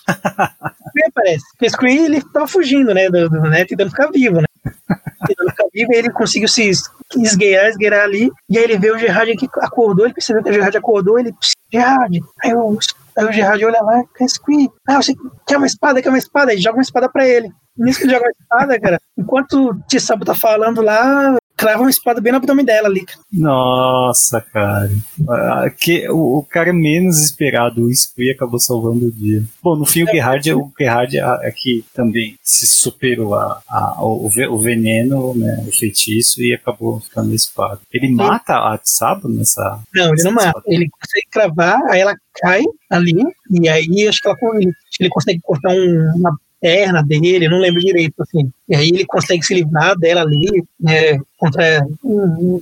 [0.92, 1.44] Quem aparece?
[1.52, 4.46] Porque Squee, ele tava fugindo, né, do, do, né, tentando ficar vivo, né.
[5.26, 8.90] Tentando ficar vivo, e ele conseguiu se es- esgueirar, esgueirar ali, e aí ele vê
[8.90, 11.32] o Gerard que acordou, ele percebeu que o Gerard acordou, ele,
[11.72, 12.78] Gerard, aí o,
[13.16, 14.68] aí o Gerard olha lá, que é Squee?
[14.88, 15.14] Ah, você
[15.46, 16.52] quer uma espada, quer uma espada?
[16.52, 17.50] Aí joga uma espada pra ele.
[17.76, 21.90] Nisso que ele joga uma espada, cara, enquanto o Tissabu tá falando lá, crava uma
[21.90, 23.04] espada bem no abdômen dela ali.
[23.32, 24.90] Nossa, cara.
[25.28, 29.44] Ah, que, o, o cara menos esperado, o Squee, acabou salvando o dia.
[29.62, 33.96] Bom, no fim o Gerard, o Gerard é, é que também se superou a, a-
[34.02, 37.78] o, o veneno, né, o feitiço, e acabou ficando na espada.
[37.92, 39.80] Ele mata a Tsabo nessa...
[39.94, 40.62] Não, ele não mata.
[40.66, 45.40] Ele consegue cravar, aí ela cai ali, e aí acho que ela, ele, ele consegue
[45.42, 48.50] cortar um- uma perna dele, não lembro direito, assim.
[48.68, 51.84] E aí ele consegue se livrar dela ali, né, contra...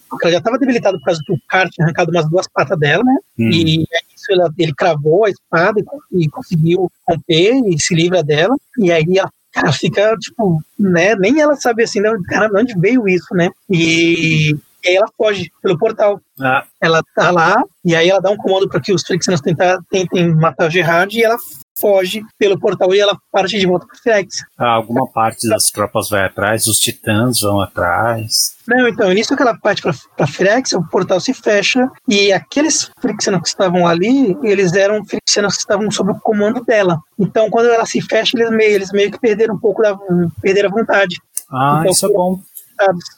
[0.09, 3.03] Porque ela já estava debilitada por causa do cara tinha arrancado umas duas patas dela,
[3.05, 3.17] né?
[3.39, 5.81] Hum, E aí isso ela- ele cravou a espada
[6.13, 8.55] e, e conseguiu romper e se livra dela.
[8.79, 11.15] E aí ela, cara, fica, tipo, né?
[11.17, 13.51] Nem ela sabe assim, né, cara, de onde veio isso, né?
[13.69, 14.55] E,
[14.89, 18.37] e aí ela foge pelo portal ah, ela tá lá, e aí ela dá um
[18.37, 21.37] comando para que os Frixianos tentar, tentem matar o Gerard, e ela
[21.81, 24.45] foge pelo portal e ela parte de volta para Frex.
[24.57, 28.57] ah, alguma parte das tropas vai atrás, os titãs vão atrás.
[28.67, 33.43] Não, então, nisso que ela parte para Frex, o portal se fecha, e aqueles Frixianos
[33.43, 36.99] que estavam ali, eles eram Frixianos que estavam sob o comando dela.
[37.19, 39.97] Então, quando ela se fecha, eles meio, eles meio que perderam um pouco da
[40.41, 41.17] perderam a vontade.
[41.51, 42.41] Ah, Então, isso é bom.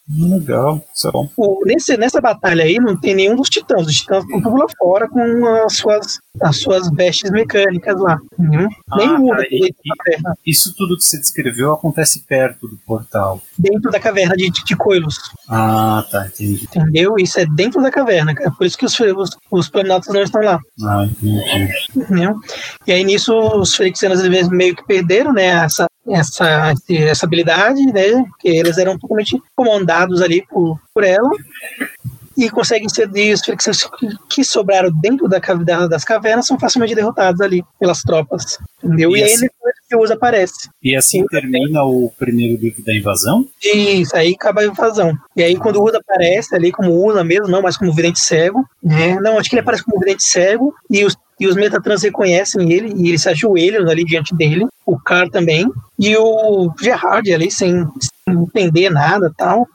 [0.08, 1.28] Legal, isso é bom.
[1.36, 3.86] O- nesse, nessa batalha aí não tem nenhum dos titãs.
[3.86, 8.18] Os titãs estão tudo lá fora com as suas, as suas vestes mecânicas lá.
[8.38, 9.72] Nem Ah, cara, e-
[10.46, 13.40] Isso tudo que você descreveu acontece perto do portal.
[13.58, 15.16] dentro da caverna de, de Coilos.
[15.48, 16.64] Ah, tá, entendi.
[16.64, 17.14] Entendeu?
[17.18, 18.50] Isso é dentro da caverna, cara.
[18.50, 20.58] Por isso que os, os, os planetas não estão lá.
[20.82, 21.70] Ah, entendi.
[21.94, 22.34] Entendeu?
[22.86, 28.22] E aí nisso os eles meio que perderam né, essa, essa, essa habilidade, né?
[28.28, 31.28] Porque eles eram totalmente comandados ali por, por ela.
[32.38, 37.40] E conseguem ser os que, que sobraram dentro da cavidade das cavernas são facilmente derrotados
[37.40, 38.56] ali pelas tropas.
[38.82, 39.14] Entendeu?
[39.14, 39.46] E E, aí assim-
[39.88, 40.70] que o Usa aparece.
[40.82, 43.44] E assim termina o primeiro livro da invasão?
[43.62, 45.12] Isso aí acaba a invasão.
[45.36, 48.64] E aí, quando o Uda aparece ali como Uda mesmo, não mais como vidente cego,
[48.82, 49.18] né?
[49.20, 52.92] Não, acho que ele aparece como vidente cego e os, e os Metatrans reconhecem ele
[52.96, 54.66] e eles se ajoelham ali diante dele.
[54.84, 55.66] O Car também.
[55.98, 59.66] E o Gerard ali, sem, sem entender nada tal.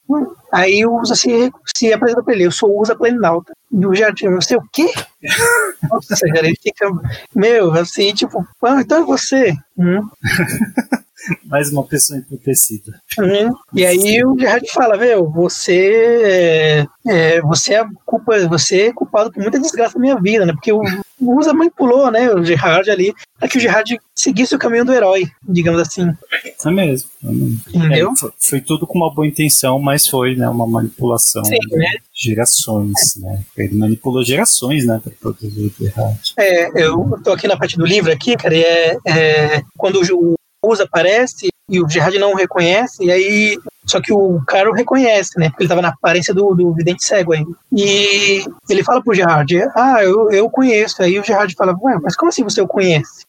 [0.52, 3.52] Aí o Usa se, se apresenta pra ele: Eu sou o Usa Planalta.
[3.72, 4.88] E o Gerard, você é o quê?
[5.90, 6.88] Nossa, ele fica,
[7.36, 9.54] meu, assim, tipo, ah, então é você.
[9.78, 10.08] Hum.
[11.45, 12.99] Mais uma pessoa emputecida.
[13.19, 13.53] Uhum.
[13.73, 19.31] E aí o Gerard fala, meu, você é, é, você é culpa, você é culpado
[19.31, 20.53] por muita desgraça na minha vida, né?
[20.53, 20.81] Porque o,
[21.22, 25.26] Usa manipulou, né, o Gerard ali, para que o Gerard seguisse o caminho do herói,
[25.47, 26.02] digamos assim.
[26.03, 27.10] É mesmo.
[27.23, 27.60] é mesmo.
[27.73, 28.11] Entendeu?
[28.11, 31.77] É, foi, foi tudo com uma boa intenção, mas foi né, uma manipulação Sim, de
[31.77, 31.89] né?
[32.14, 33.41] gerações, né?
[33.57, 36.34] Ele manipulou gerações, né, para produzir o Gerard.
[36.38, 40.35] É, eu tô aqui na parte do livro aqui, cara, e é, é quando o
[40.66, 43.60] Usa aparece e o Gerard não o reconhece, e aí.
[43.86, 45.52] Só que o cara reconhece, né?
[45.60, 47.52] Ele tava na aparência do, do vidente cego ainda.
[47.72, 51.04] E ele fala pro Gerard, ah, eu, eu conheço.
[51.04, 53.24] Aí o Gerard fala, ué, mas como assim você o conhece?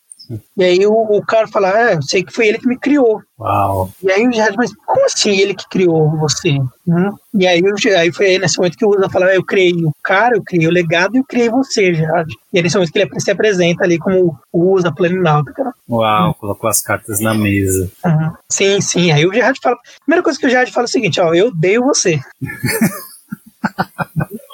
[0.57, 3.20] E aí o, o cara fala, ah, eu sei que foi ele que me criou.
[3.39, 3.90] Uau.
[4.03, 6.59] E aí o Gerard, mas como assim ele que criou você?
[6.89, 7.11] Hum?
[7.35, 9.93] E aí, Ge- aí foi aí nesse momento que o Usa fala, eu criei o
[10.03, 12.32] cara, eu criei o legado e eu criei você, Gerard.
[12.53, 15.73] E é nesse momento que ele se apresenta ali como o Usa Planinauta, cara.
[15.89, 17.90] Uau, colocou as cartas na mesa.
[18.05, 18.32] Uhum.
[18.51, 19.12] Sim, sim.
[19.12, 19.77] Aí o Gerard fala.
[19.77, 22.19] A primeira coisa que o Gerard fala é o seguinte: ó, eu odeio você.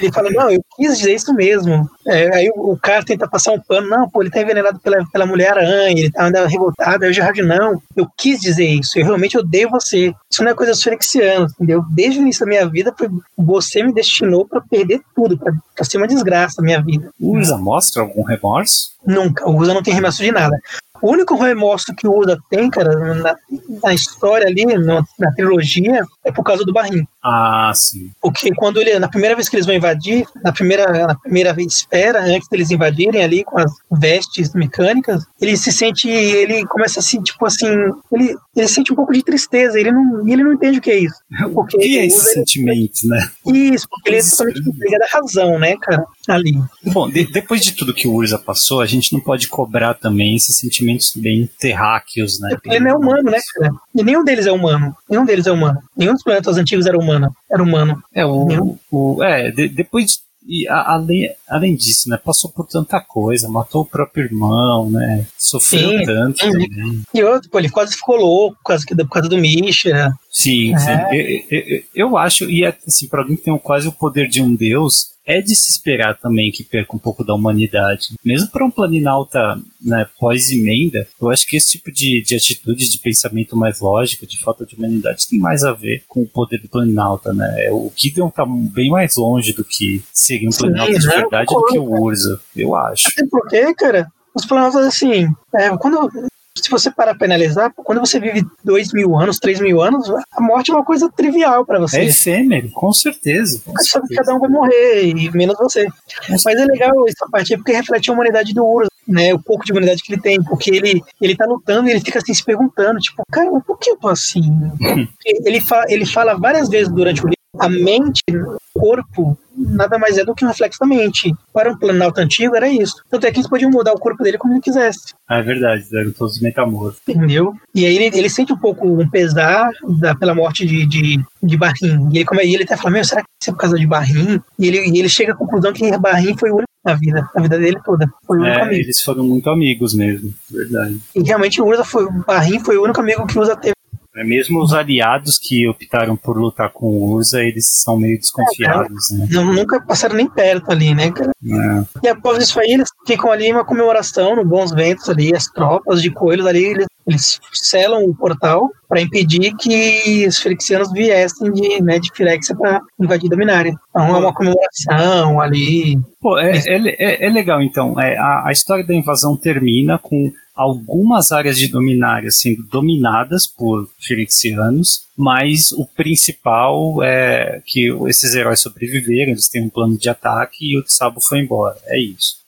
[0.00, 1.88] Ele fala, não, eu quis dizer isso mesmo.
[2.06, 5.04] É, aí o, o cara tenta passar um pano, não, pô, ele tá envenenado pela,
[5.10, 7.04] pela Mulher-Aranha, ele tá andando revoltado.
[7.04, 10.12] Aí o Gerard, não, eu quis dizer isso, eu realmente odeio você.
[10.30, 11.82] Isso não é coisa ferexianos, entendeu?
[11.90, 15.84] Desde o início da minha vida, foi, você me destinou pra perder tudo, pra, pra
[15.84, 17.10] ser uma desgraça na minha vida.
[17.20, 18.92] Usa mostra algum remorso?
[19.06, 19.48] Nunca.
[19.48, 20.56] O Usa não tem remorso de nada.
[21.00, 23.34] O único remorso que o Usa tem, cara, na,
[23.82, 27.04] na história ali, no- na trilogia, é por causa do Barrim.
[27.24, 28.10] Ah, sim.
[28.20, 32.20] Porque quando ele, na primeira vez que eles vão invadir, na primeira, na primeira esfera,
[32.24, 37.22] antes deles invadirem ali com as vestes mecânicas, ele se sente, ele começa a se,
[37.22, 37.68] tipo assim,
[38.12, 40.98] ele, ele sente um pouco de tristeza, ele não, ele não entende o que é
[40.98, 41.14] isso.
[41.54, 43.30] Porque O que é esse sentimento, né?
[43.46, 46.52] Isso, porque ele é totalmente ligado à razão, né, cara, ali.
[46.92, 50.34] Bom, de- depois de tudo que o Urza passou, a gente não pode cobrar também
[50.34, 52.56] esses sentimentos bem terráqueos, né?
[52.64, 53.72] Ele não é humano, né, cara?
[53.94, 54.94] E nenhum deles é humano.
[55.08, 55.78] Nenhum deles é humano.
[55.96, 57.11] Nenhum dos planetas antigos era humano.
[57.50, 58.02] Era humano.
[58.14, 62.66] É, o, o- é de- depois de, e a- além, além disso, né, passou por
[62.66, 66.50] tanta coisa, matou o próprio irmão, né, sofreu Sim, tanto sim.
[66.50, 67.02] também.
[67.14, 70.12] E outro, pô, ele quase ficou louco por causa, por causa do Misha.
[70.30, 70.78] Sim, É.
[70.78, 70.90] sim.
[71.12, 71.20] Eu,
[71.60, 74.42] eu- eu- eu acho, e é, assim, para alguém que tem quase o poder de
[74.42, 78.08] um deus, é de se esperar também que perca um pouco da humanidade.
[78.24, 82.98] Mesmo para um planinauta né, pós-emenda, eu acho que esse tipo de, de atitude, de
[82.98, 86.68] pensamento mais lógico, de falta de humanidade, tem mais a ver com o poder do
[86.68, 87.70] planinauta, né?
[87.70, 91.16] O Gideon tá bem mais longe do que seria um Sim, planinauta de né?
[91.16, 93.08] verdade do que o Urza, eu acho.
[93.08, 96.10] Até porque, cara, os planetas, assim, é, quando.
[96.56, 100.40] Se você parar pra analisar, quando você vive dois mil anos, três mil anos, a
[100.40, 102.02] morte é uma coisa trivial pra É você.
[102.02, 103.62] efêmero, com certeza.
[103.64, 104.22] com sabe que certeza.
[104.22, 105.86] cada um vai morrer, e menos você.
[106.28, 109.32] Mas é legal essa parte porque reflete a humanidade do Urza, né?
[109.32, 112.18] O pouco de humanidade que ele tem, porque ele, ele tá lutando e ele fica
[112.18, 114.42] assim se perguntando, tipo, cara, por que eu tô assim?
[115.24, 120.16] ele, fa ele fala várias vezes durante o livro, a mente, o corpo, nada mais
[120.16, 121.34] é do que um reflexo da mente.
[121.52, 123.02] Para um planalto antigo era isso.
[123.10, 125.12] Tanto é que eles podiam mudar o corpo dele como ele quisesse.
[125.28, 127.00] Ah, é verdade, eram todos metamorfos.
[127.06, 127.54] Entendeu?
[127.74, 129.70] E aí ele, ele sente um pouco um pesar
[130.00, 132.08] da, pela morte de, de, de Barrim.
[132.10, 133.86] E ele, come, e ele até fala, meu, será que isso é por causa de
[133.86, 134.40] Barrim?
[134.58, 137.42] E ele, e ele chega à conclusão que Barrim foi o único na vida, na
[137.42, 138.10] vida dele toda.
[138.26, 138.80] Foi o único É, amigo.
[138.82, 140.98] eles foram muito amigos mesmo, verdade.
[141.14, 143.74] E realmente o Urza foi, o Barrim foi o único amigo que Urza teve.
[144.14, 149.10] É, mesmo os aliados que optaram por lutar com o Urza, eles são meio desconfiados,
[149.10, 149.26] né?
[149.30, 151.30] Não, nunca passaram nem perto ali, né, cara?
[151.42, 152.06] É.
[152.06, 155.46] E após isso aí, eles ficam ali em uma comemoração, no Bons Ventos ali, as
[155.46, 161.50] tropas de coelhos ali, eles, eles selam o portal para impedir que os Ferexianos viessem
[161.50, 163.72] de, né, de Firexia para invadir Dominária.
[163.88, 165.98] Então é uma comemoração ali.
[166.20, 167.98] Pô, é, é, é- é legal então.
[167.98, 173.88] É, a, a história da invasão termina com algumas áreas de Dominária sendo dominadas por
[173.98, 180.72] Firexianos, mas o principal é que esses heróis sobreviveram, eles têm um plano de ataque
[180.72, 181.76] e o Tsabo foi embora.
[181.86, 182.38] É isso.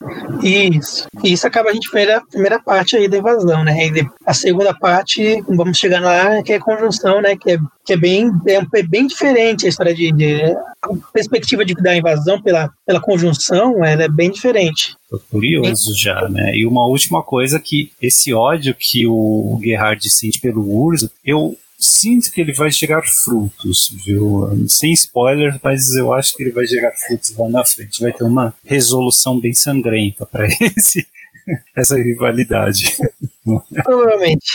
[0.43, 1.07] Isso.
[1.23, 3.87] E isso acaba a gente vendo a primeira parte aí da invasão, né?
[3.87, 7.37] E a segunda parte, vamos chegar lá, que é a conjunção, né?
[7.37, 10.43] Que é, que é bem é, é bem diferente a história de, de
[10.83, 14.97] a perspectiva de, da invasão pela, pela conjunção, ela é bem diferente.
[15.09, 16.57] Tô curioso já, né?
[16.57, 22.31] E uma última coisa que esse ódio que o Gerhard sente pelo Urso, eu sinto
[22.33, 24.49] que ele vai gerar frutos, viu?
[24.69, 28.01] Sem spoiler, mas eu acho que ele vai gerar frutos lá na frente.
[28.03, 30.47] Vai ter uma resolução bem sangrenta para
[30.77, 31.07] esse
[31.77, 32.97] essa rivalidade.
[33.85, 34.47] Provavelmente.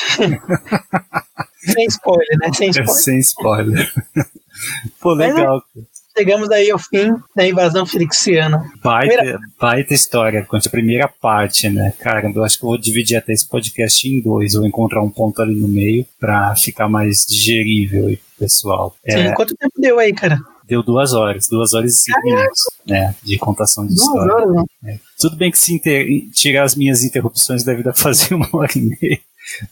[1.63, 2.51] Sem spoiler, né?
[2.53, 2.93] Sem É spoiler.
[3.03, 3.93] sem spoiler.
[4.99, 5.63] Pô, Mas é- legal.
[6.19, 8.61] Chegamos aí ao fim da invasão felixiana.
[8.83, 11.93] Baita, Primeira- baita história, quanto a primeira parte, né?
[11.99, 14.53] Cara, eu acho que eu vou dividir até esse podcast em dois.
[14.53, 18.95] Vou encontrar um ponto ali no meio pra ficar mais digerível pro pessoal.
[19.09, 20.39] Sim, É, quanto tempo deu aí, cara?
[20.67, 23.15] deu duas horas, duas horas e cinco minutos, né?
[23.23, 24.33] De contação de Duas história.
[24.35, 24.99] horas, né?
[25.19, 28.81] Tudo bem que se inter- tirar as minhas interrupções deve dar fazer uma hora e
[28.81, 29.19] meia,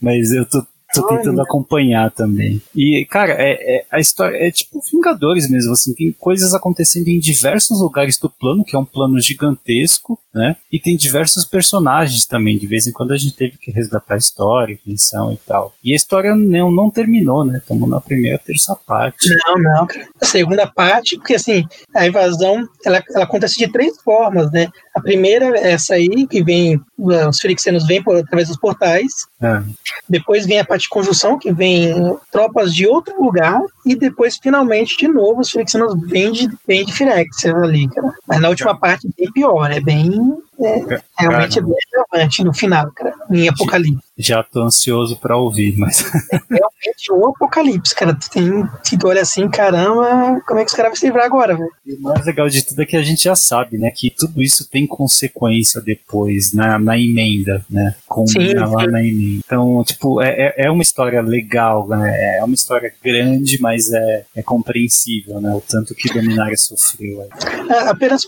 [0.02, 2.61] mas eu tô, tô tentando acompanhar também.
[2.76, 7.19] E, cara, é, é- a história é tipo Vingadores mesmo, assim, tem coisas acontecendo em
[7.19, 10.55] diversos lugares do plano, que é um plano gigantesco, né?
[10.72, 14.18] E tem diversos personagens também, de vez em quando a gente teve que resgatar a
[14.18, 15.73] história, quem são e tal.
[15.84, 17.57] E a história não, não terminou, né?
[17.57, 19.30] Estamos na primeira terça parte.
[19.47, 19.88] Não, não.
[20.22, 24.68] A segunda parte, porque assim, a invasão, ela, ela acontece de três formas, né?
[24.95, 29.11] A primeira é essa aí, que vem, os felixianos vêm por, através dos portais,
[29.41, 29.61] É.
[30.09, 34.97] depois vem a parte de conjunção, que vem tropas de outro lugar, e depois, finalmente,
[34.97, 38.13] de novo, os felixianos vêm de, vêm de Firexia ali, cara.
[38.27, 40.37] Mas na última parte, é bem pior, é bem...
[40.59, 44.03] é, realmente é bem relevante no final, cara, em Apocalipse.
[44.17, 45.99] Já tô ansioso pra ouvir, mas
[46.49, 48.49] Realmente, o Apocalipse, cara, tu tem,
[48.84, 51.69] se tu olha assim, caramba, como é que os caras vão se livrar agora, velho?
[51.85, 53.91] E o mais legal de tudo é que a gente já sabe, né?
[53.95, 57.95] Que tudo isso tem consequência depois na, na emenda, né?
[58.07, 58.91] Combina Sim, lá sim.
[58.91, 59.41] na emenda.
[59.45, 62.38] Então, tipo, é, é- é uma história legal, né?
[62.39, 65.53] É uma história grande, mas é, é compreensível, né?
[65.53, 67.27] O tanto que Dominária sofreu.
[67.69, 68.25] Ah, apenas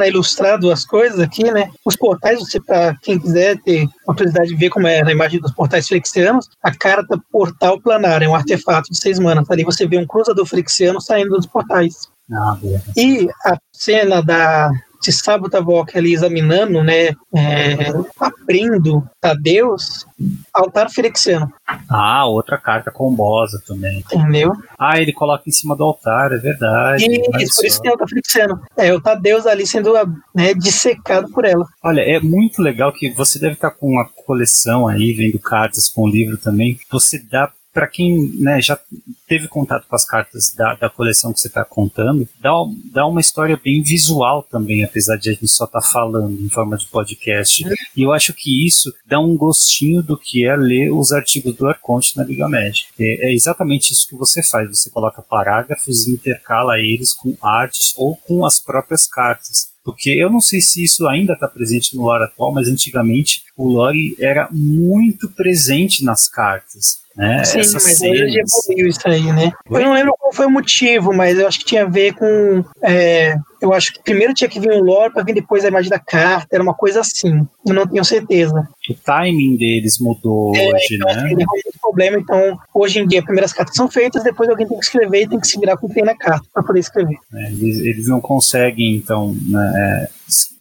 [0.00, 1.70] para ilustrar duas coisas aqui, né?
[1.84, 5.38] Os portais, você para quem quiser ter a oportunidade de ver como é a imagem
[5.38, 9.50] dos portais flexianos, a carta portal planar é um artefato de seis manas.
[9.50, 12.08] Ali você vê um cruzador flexiano saindo dos portais.
[12.32, 12.56] Ah.
[12.96, 14.70] E a cena da
[15.00, 17.76] de Sabutavok ali examinando, né, é,
[18.18, 20.06] abrindo Tadeus,
[20.52, 21.50] altar flexiano,
[21.88, 24.00] Ah, outra carta combosa também.
[24.00, 24.52] entendeu?
[24.78, 27.04] Ah, ele coloca em cima do altar, é verdade.
[27.06, 27.82] Isso, por isso só.
[27.82, 28.60] tem altar flexiano.
[28.76, 29.94] É, o Tadeus ali sendo
[30.34, 31.66] né, dissecado por ela.
[31.82, 36.02] Olha, é muito legal que você deve estar com uma coleção aí, vendo cartas com
[36.02, 36.78] o livro também.
[36.90, 38.78] Você dá para quem né, já
[39.26, 42.50] teve contato com as cartas da, da coleção que você está contando, dá,
[42.92, 46.76] dá uma história bem visual também, apesar de a gente só estar falando em forma
[46.76, 47.64] de podcast.
[47.96, 51.68] E eu acho que isso dá um gostinho do que é ler os artigos do
[51.68, 52.88] Arconte na Liga Magic.
[52.98, 54.68] É, é exatamente isso que você faz.
[54.68, 59.70] Você coloca parágrafos e intercala eles com artes ou com as próprias cartas.
[59.84, 63.68] Porque eu não sei se isso ainda está presente no lore atual, mas antigamente o
[63.68, 67.00] lore era muito presente nas cartas.
[67.20, 67.44] Né?
[67.44, 68.34] Sim, Essas mas hoje cenas.
[68.66, 69.52] evoluiu isso aí, né?
[69.68, 69.82] Oi?
[69.82, 72.64] Eu não lembro qual foi o motivo, mas eu acho que tinha a ver com.
[72.82, 75.90] é, eu acho que primeiro tinha que vir o lore para vir depois a imagem
[75.90, 77.46] da carta, era uma coisa assim.
[77.66, 78.66] Eu não tenho certeza.
[78.88, 81.34] O timing deles mudou É, hoje, então, né?
[81.34, 82.16] assim, problema.
[82.18, 85.38] Então, hoje em dia, primeiras cartas são feitas, depois alguém tem que escrever e tem
[85.38, 87.16] que se virar com o que tem na carta para poder escrever.
[87.34, 90.08] É, Eles, eles não conseguem, então, né, é,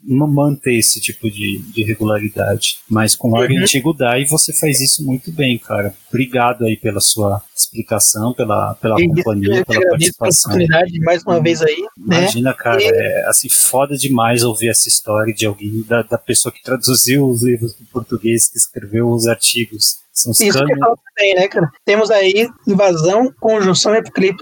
[0.03, 2.77] manter esse tipo de, de regularidade.
[2.89, 3.61] Mas com o Uhum.
[3.63, 5.93] antigo e você faz isso muito bem, cara.
[6.09, 10.51] Obrigado aí pela sua explicação, pela, pela E companhia, pela participação.
[10.51, 12.21] oportunidade mais uma vez aí, né?
[12.21, 16.51] Imagina, cara, E- é assim, foda demais ouvir essa história de alguém, da, da pessoa
[16.51, 19.97] que traduziu os livros para português, que escreveu os artigos.
[20.19, 21.71] São Isso que eu falo também, né, cara?
[21.85, 24.01] Temos aí invasão, conjunção e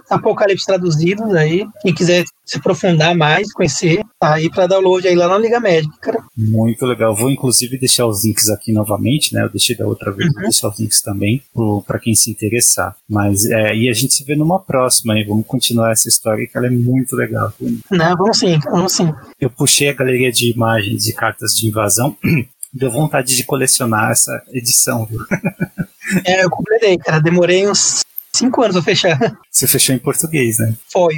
[0.10, 1.68] apocalipse, traduzidos aí.
[1.82, 5.94] Quem quiser se aprofundar mais, conhecer, tá aí pra download aí lá na Liga Médica,
[6.00, 6.24] cara.
[6.36, 7.14] Muito legal.
[7.14, 9.44] Vou inclusive deixar os links aqui novamente, né?
[9.44, 11.44] Eu deixei da outra vez, vou deixar os links também
[11.86, 12.96] para quem se interessar.
[13.08, 15.26] Mas é, e a gente se vê numa próxima aí.
[15.26, 17.54] Vamos continuar essa história que ela é muito legal.
[17.92, 19.14] Não, vamos sim, vamos sim.
[19.40, 22.16] Eu puxei a galeria de imagens de cartas de invasão.
[22.74, 25.20] Deu vontade de colecionar essa edição, viu?
[26.26, 27.20] É, eu completei, cara.
[27.20, 28.02] Demorei uns
[28.36, 29.20] cinco anos pra fechar.
[29.52, 30.74] Você fechou em português, né?
[30.92, 31.16] Foi.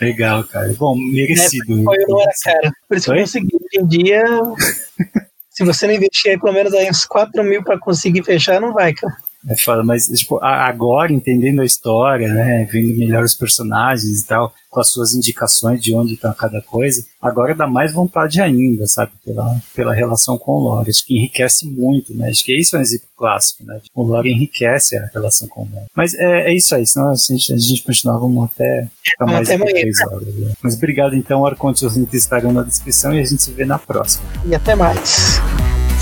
[0.00, 0.72] Legal, cara.
[0.78, 1.82] Bom, merecido.
[1.84, 2.72] Foi, não era cara.
[2.88, 3.56] Por isso que eu consegui.
[3.56, 4.24] Hoje em dia,
[5.50, 8.72] se você não investir aí pelo menos aí uns 4 mil pra conseguir fechar, não
[8.72, 9.16] vai, cara.
[9.48, 14.52] É foda, mas tipo, agora entendendo a história, né, vendo melhor os personagens e tal,
[14.68, 19.12] com as suas indicações de onde está cada coisa, agora dá mais vontade ainda, sabe,
[19.24, 20.90] pela, pela relação com o lore.
[20.90, 22.28] Acho que enriquece muito, né?
[22.28, 23.80] Acho que isso é um exemplo clássico, né?
[23.94, 25.86] O lore enriquece a relação com o lore.
[25.94, 29.48] Mas é, é isso aí, senão a gente, a gente continuava vamos até ficar mais
[29.48, 29.80] até de amanhã.
[29.80, 30.34] três horas.
[30.34, 30.52] né?
[30.62, 33.78] Mas obrigado então, Arconte, os links estarão na descrição e a gente se vê na
[33.78, 34.24] próxima.
[34.44, 35.40] E até mais.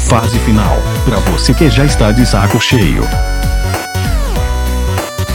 [0.08, 0.76] Fase final.
[1.04, 3.02] Pra você que já está de saco cheio.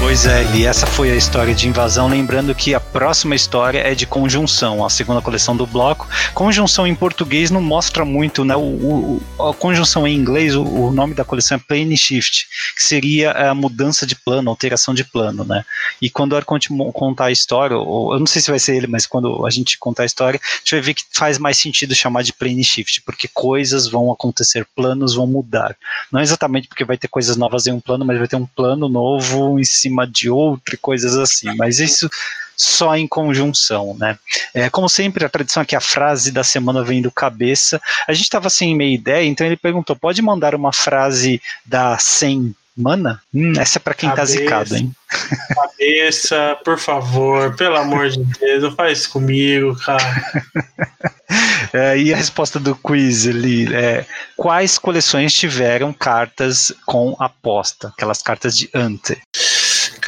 [0.10, 2.07] Pois é, e essa foi a história de invasão.
[2.07, 6.07] Lembrando que a próxima história é de conjunção, a segunda coleção do bloco.
[6.34, 8.56] Conjunção em português não mostra muito, né?
[8.56, 12.84] O, o a conjunção em inglês, o, o, nome da coleção é Plane Shift, que
[12.84, 15.64] seria a mudança de plano, alteração de plano, né?
[16.02, 19.06] E quando o contar a história, ou, eu não sei se vai ser ele, mas
[19.06, 22.23] quando a gente contar a história, a gente vai ver que faz mais sentido chamar
[22.23, 25.77] de Plane Shift, porque coisas vão acontecer, planos vão mudar.
[26.11, 28.90] Não exatamente porque vai ter coisas novas em um plano, mas vai ter um plano
[28.90, 31.55] novo em cima de outro e coisas assim.
[31.55, 32.09] Mas isso
[32.55, 34.17] só em conjunção, né?
[34.53, 37.81] É, como sempre, a tradição aqui, a frase da semana vem do cabeça.
[38.07, 42.53] A gente estava sem meia ideia, então ele perguntou: pode mandar uma frase da 100
[42.80, 43.21] Mana?
[43.34, 44.95] Hum, essa é pra quem tá cabeça, tá zicado, hein?
[45.53, 50.03] Cabeça, por favor, pelo amor de Deus, não faz isso comigo, cara.
[51.71, 54.03] É, e a resposta do quiz ali é:
[54.35, 57.89] quais coleções tiveram cartas com aposta?
[57.89, 59.15] Aquelas cartas de ante.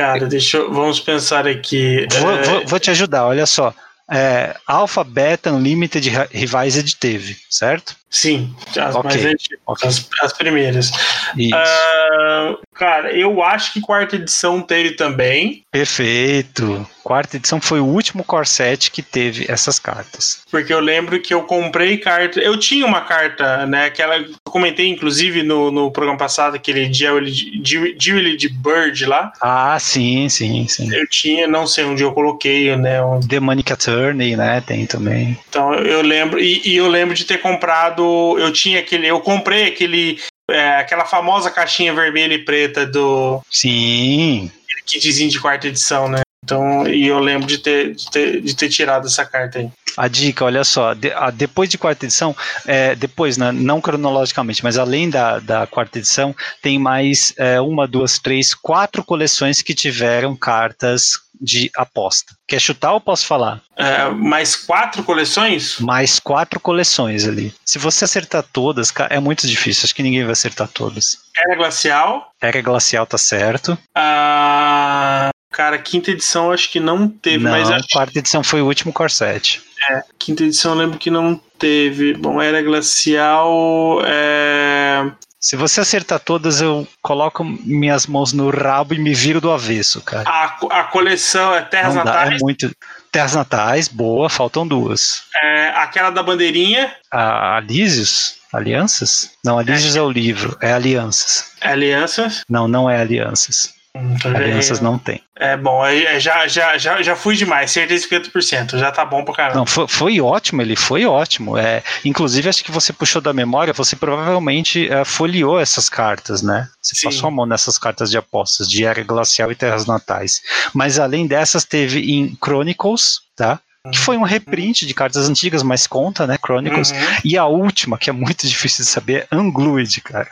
[0.01, 2.07] Cara, deixa eu, vamos pensar aqui.
[2.19, 2.43] Vou, é...
[2.43, 3.73] vou, vou te ajudar, olha só.
[4.09, 7.95] É, Alpha, Beta, Unlimited, Revised teve, certo?
[8.11, 9.09] Sim, as okay.
[9.09, 9.87] mais antigas, okay.
[9.87, 10.89] as, as, primeiras.
[11.33, 15.63] Uh, cara, eu acho que quarta edição teve também.
[15.71, 16.85] Perfeito.
[17.03, 20.41] Quarta edição foi o último corset que teve essas cartas.
[20.51, 22.39] Porque eu lembro que eu comprei carta.
[22.39, 23.85] Eu tinha uma carta, né?
[23.85, 24.17] Aquela.
[24.17, 29.31] Eu comentei, inclusive, no, no programa passado, aquele Jewelry de Bird lá.
[29.41, 30.93] Ah, sim, sim, sim.
[30.93, 33.01] Eu tinha, não sei onde eu coloquei, né?
[33.01, 33.21] Um...
[33.21, 34.61] Demonic Attorney, né?
[34.61, 35.39] Tem também.
[35.49, 36.39] Então eu lembro.
[36.39, 38.00] E, e eu lembro de ter comprado
[38.37, 40.19] eu tinha aquele, eu comprei aquele,
[40.49, 43.41] é, aquela famosa caixinha vermelha e preta do.
[43.49, 44.51] Sim.
[44.85, 46.21] Kitzinho de quarta edição, né?
[46.43, 49.69] Então, e eu lembro de ter, de ter, de ter tirado essa carta aí.
[49.95, 54.63] A dica, olha só, de, a, depois de quarta edição, é, depois, né, não cronologicamente,
[54.63, 59.75] mas além da, da quarta edição, tem mais é, uma, duas, três, quatro coleções que
[59.75, 62.35] tiveram cartas de aposta.
[62.47, 63.61] Quer chutar ou posso falar?
[63.75, 65.79] É, mais quatro coleções?
[65.79, 67.53] Mais quatro coleções ali.
[67.65, 69.85] Se você acertar todas, é muito difícil.
[69.85, 71.17] Acho que ninguém vai acertar todas.
[71.35, 72.31] Era Glacial?
[72.39, 73.77] Era Glacial, tá certo.
[73.95, 78.67] Ah, cara, quinta edição acho que não teve, não, mas a quarta edição foi o
[78.67, 79.61] último Corset.
[79.89, 82.13] É, quinta edição eu lembro que não teve.
[82.13, 84.01] Bom, era Glacial.
[84.05, 85.11] É...
[85.41, 89.99] Se você acertar todas, eu coloco minhas mãos no rabo e me viro do avesso,
[90.01, 90.29] cara.
[90.29, 92.29] A, a coleção é Terras Não Natais?
[92.29, 92.71] Dá, é muito.
[93.11, 95.23] Terras Natais, boa, faltam duas.
[95.41, 96.95] É, aquela da bandeirinha?
[97.09, 98.35] A Alísios?
[98.53, 99.31] Alianças?
[99.43, 99.99] Não, Alísios é.
[99.99, 101.53] é o livro, é Alianças.
[101.59, 102.43] É alianças?
[102.47, 103.73] Não, não é Alianças.
[103.95, 105.21] Hum, Alianças não tem.
[105.35, 109.33] É bom, é, já, já, já, já fui demais, certeza 50%, já tá bom pra
[109.33, 109.57] caramba.
[109.57, 111.57] Não, foi, foi ótimo, ele foi ótimo.
[111.57, 116.69] É, inclusive, acho que você puxou da memória, você provavelmente é, folheou essas cartas, né?
[116.81, 117.07] Você Sim.
[117.07, 120.41] passou a mão nessas cartas de apostas de Era Glacial e Terras Natais.
[120.73, 123.59] Mas além dessas, teve em Chronicles, tá?
[123.89, 126.37] Que foi um reprint de cartas antigas, mas conta, né?
[126.37, 126.91] Chronicles.
[126.91, 126.97] Uhum.
[127.25, 130.29] E a última, que é muito difícil de saber, é Unglued, cara.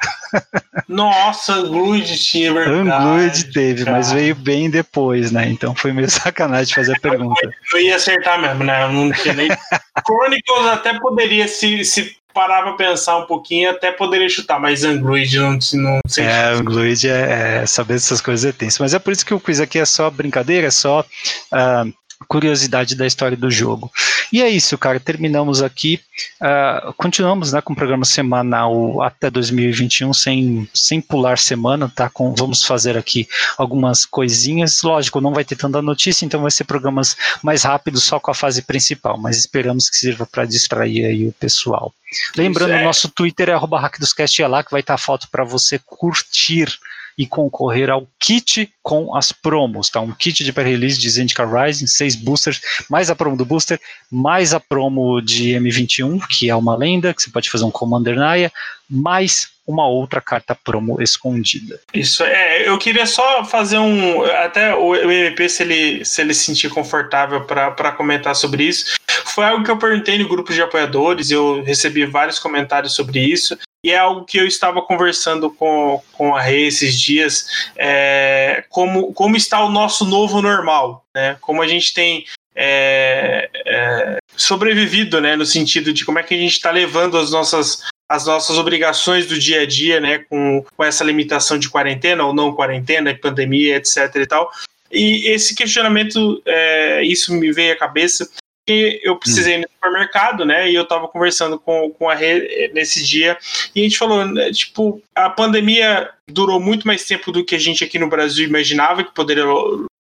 [0.88, 2.80] Nossa, Unglued tinha verdade.
[2.80, 3.98] Unglued teve, cara.
[3.98, 5.50] mas veio bem depois, né?
[5.50, 7.50] Então foi meio sacanagem fazer a pergunta.
[7.74, 8.84] Eu ia acertar mesmo, né?
[8.84, 9.50] Eu não tinha nem.
[10.06, 15.38] Chronicles até poderia se, se parar pra pensar um pouquinho, até poderia chutar, mas Unglued
[15.38, 16.24] não, não sei.
[16.24, 18.84] É, Unglued é, é, saber dessas coisas é tenso.
[18.84, 21.04] Mas é por isso que o quiz aqui é só brincadeira, é só.
[21.52, 21.92] Uh,
[22.28, 23.92] curiosidade da história do jogo.
[24.32, 25.00] E é isso, cara.
[25.00, 26.00] Terminamos aqui.
[26.42, 32.10] Uh, continuamos né, com o programa semanal até 2021, sem, sem pular semana, tá?
[32.10, 33.28] Com, vamos fazer aqui
[33.58, 34.82] algumas coisinhas.
[34.84, 38.36] Lógico, não vai ter tanta notícia, então vai ser programas mais rápidos, só com a
[38.36, 41.94] fase principal, mas esperamos que sirva para distrair aí o pessoal.
[42.36, 42.84] Lembrando, é.
[42.84, 46.68] nosso Twitter é arroba hackdoscast, é lá que vai estar a foto para você curtir
[47.20, 50.00] e concorrer ao kit com as promos, tá?
[50.00, 53.78] Um kit de pré-release de Zendikar Rising, seis boosters, mais a promo do booster,
[54.10, 58.16] mais a promo de M21, que é uma lenda, que você pode fazer um Commander
[58.16, 58.50] Naya,
[58.90, 61.80] mais uma outra carta promo escondida.
[61.94, 66.46] Isso é, eu queria só fazer um, até o, MP se ele se ele se
[66.46, 68.98] sentir confortável para comentar sobre isso.
[69.26, 73.56] Foi algo que eu perguntei no grupo de apoiadores, eu recebi vários comentários sobre isso.
[73.84, 79.14] E é algo que eu estava conversando com, com a Rei esses dias, é, como,
[79.14, 81.38] como está o nosso novo normal, né?
[81.40, 85.38] Como a gente tem é, é, sobrevivido, né?
[85.38, 89.28] No sentido de como é que a gente está levando as nossas, as nossas obrigações
[89.28, 90.20] do dia a dia, né?
[90.28, 94.50] Com, com essa limitação de quarentena ou não quarentena, pandemia, etc e tal.
[94.92, 98.28] E esse questionamento, é, isso me veio à cabeça,
[98.70, 100.70] porque eu precisei ir no supermercado, né?
[100.70, 103.36] E eu tava conversando com, com a Rê nesse dia,
[103.74, 107.60] e a gente falou, né, tipo, a pandemia durou muito mais tempo do que a
[107.60, 109.46] gente aqui no Brasil imaginava que poderia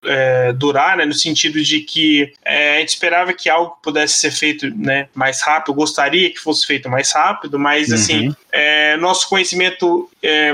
[0.05, 4.29] é, durar, né, no sentido de que é, a gente esperava que algo pudesse ser
[4.29, 8.35] feito né, mais rápido, gostaria que fosse feito mais rápido, mas assim, Uhum.
[8.51, 10.07] é, nosso conhecimento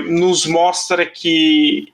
[0.05, 1.91] nos mostra que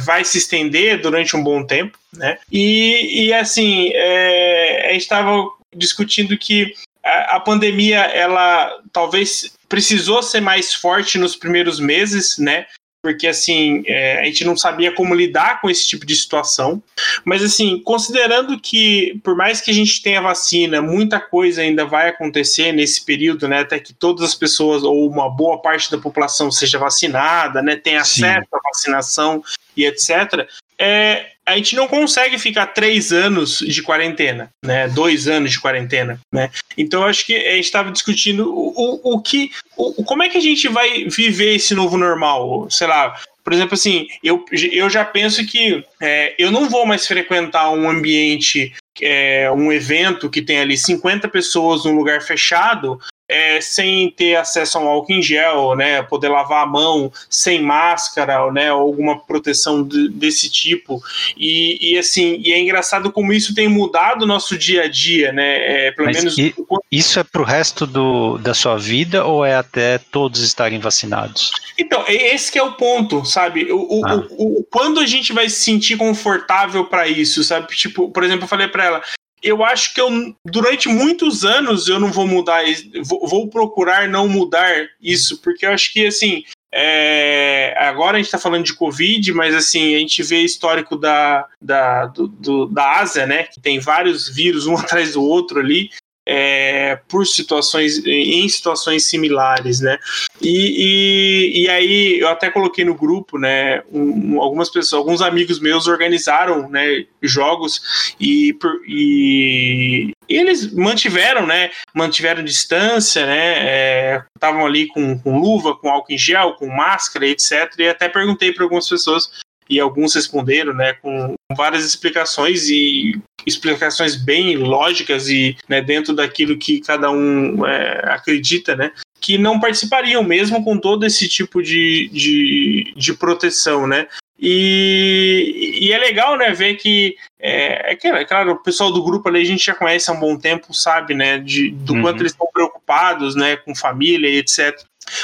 [0.00, 2.38] vai se estender durante um bom tempo, né?
[2.50, 6.72] E, e assim, é, a gente estava discutindo que
[7.04, 12.66] a, a pandemia, ela talvez precisou ser mais forte nos primeiros meses, né?
[13.02, 16.82] Porque assim, é, a gente não sabia como lidar com esse tipo de situação.
[17.24, 22.08] Mas assim, considerando que por mais que a gente tenha vacina, muita coisa ainda vai
[22.08, 23.60] acontecer nesse período, né?
[23.60, 27.76] Até que todas as pessoas, ou uma boa parte da população seja vacinada, né?
[27.76, 28.24] Tenha Sim.
[28.24, 29.44] acesso à vacinação
[29.76, 30.48] e etc.
[30.78, 34.88] É, a gente não consegue ficar três anos de quarentena, né?
[34.88, 36.50] Dois anos de quarentena, né?
[36.76, 40.36] Então acho que a gente estava discutindo o, o, o que, o, como é que
[40.36, 43.14] a gente vai viver esse novo normal, sei lá.
[43.44, 47.88] Por exemplo, assim, eu, eu já penso que é, eu não vou mais frequentar um
[47.88, 52.98] ambiente, é, um evento que tem ali 50 pessoas num lugar fechado,
[53.28, 57.60] é, sem ter acesso a um álcool em gel, né, poder lavar a mão sem
[57.60, 61.02] máscara, né, ou alguma proteção de- desse tipo.
[61.36, 65.32] E, e, assim, e é engraçado como isso tem mudado o nosso dia a dia,
[65.32, 65.86] né?
[65.86, 66.54] É, pelo Mas menos e-
[66.90, 71.50] Isso é pro resto do, da sua vida ou é até todos estarem vacinados?
[71.78, 73.70] Então, esse que é o ponto, sabe?
[73.72, 74.14] O, o, Ah.
[74.30, 77.74] o- o- quando a gente vai se sentir confortável para isso, sabe?
[77.74, 79.02] Tipo, por exemplo, eu falei para ela,
[79.48, 80.10] eu acho que eu
[80.44, 82.62] durante muitos anos eu não vou mudar,
[83.04, 86.42] vou, vou procurar não mudar isso, porque eu acho que assim.
[86.74, 91.46] é, agora a gente está falando de Covid, mas assim, a gente vê histórico da,
[91.60, 93.44] da, do- do- da Ásia, né?
[93.44, 95.88] Que tem vários vírus um atrás do outro ali.
[96.26, 99.96] É, por situações em situações similares, né?
[100.42, 103.82] E, e, e aí eu até coloquei no grupo, né?
[103.92, 107.04] um- um- algumas pessoas, alguns amigos meus organizaram, né?
[107.22, 108.56] Jogos e,
[108.88, 111.70] e, eles mantiveram, né?
[111.94, 114.22] Mantiveram distância, né?
[114.34, 117.72] Estavam ali com, com luva, com álcool em gel, com máscara, etc.
[117.78, 119.30] E até perguntei para algumas pessoas
[119.68, 120.94] e alguns responderam, né?
[120.94, 128.12] Com várias explicações e explicações bem lógicas e né, dentro daquilo que cada um é,
[128.12, 128.90] acredita, né?
[129.20, 134.06] Que não participariam mesmo com todo esse tipo de, de, de proteção, né?
[134.38, 139.28] E, e é legal, né, ver que é, é é claro, o pessoal do grupo
[139.28, 142.02] ali a gente já conhece há um bom tempo, sabe, né, de, do Uhum.
[142.02, 144.78] quanto eles estão preocupados, né, com família e etc.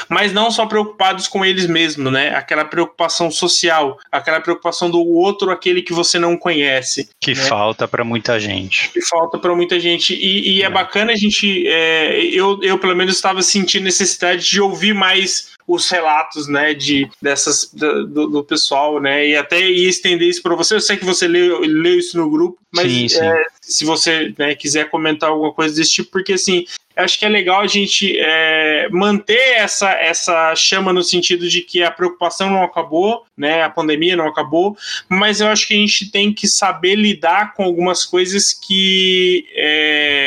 [0.09, 5.51] Mas não só preocupados com eles mesmos, né, aquela preocupação social, aquela preocupação do outro,
[5.51, 7.43] aquele que você não conhece Que né?
[7.43, 8.89] falta para muita gente.
[8.91, 10.13] que falta para muita gente.
[10.13, 10.69] E, e é.
[10.69, 11.67] bacana a gente.
[11.67, 17.09] é, eu, eu, pelo menos, estava sentindo necessidade de ouvir mais os relatos, né, de,
[17.21, 20.75] dessas, do, do- pessoal, né, e até ia estender isso para você.
[20.75, 23.23] Eu sei que você leu, leu isso no grupo, mas Sim, sim.
[23.23, 26.65] é, se você né, quiser comentar alguma coisa desse tipo, porque assim,
[26.95, 31.83] acho que é legal a gente é, manter essa, essa chama no sentido de que
[31.83, 34.77] a preocupação não acabou, né, a pandemia não acabou,
[35.09, 40.22] mas eu acho que a gente tem que saber lidar com algumas coisas que é,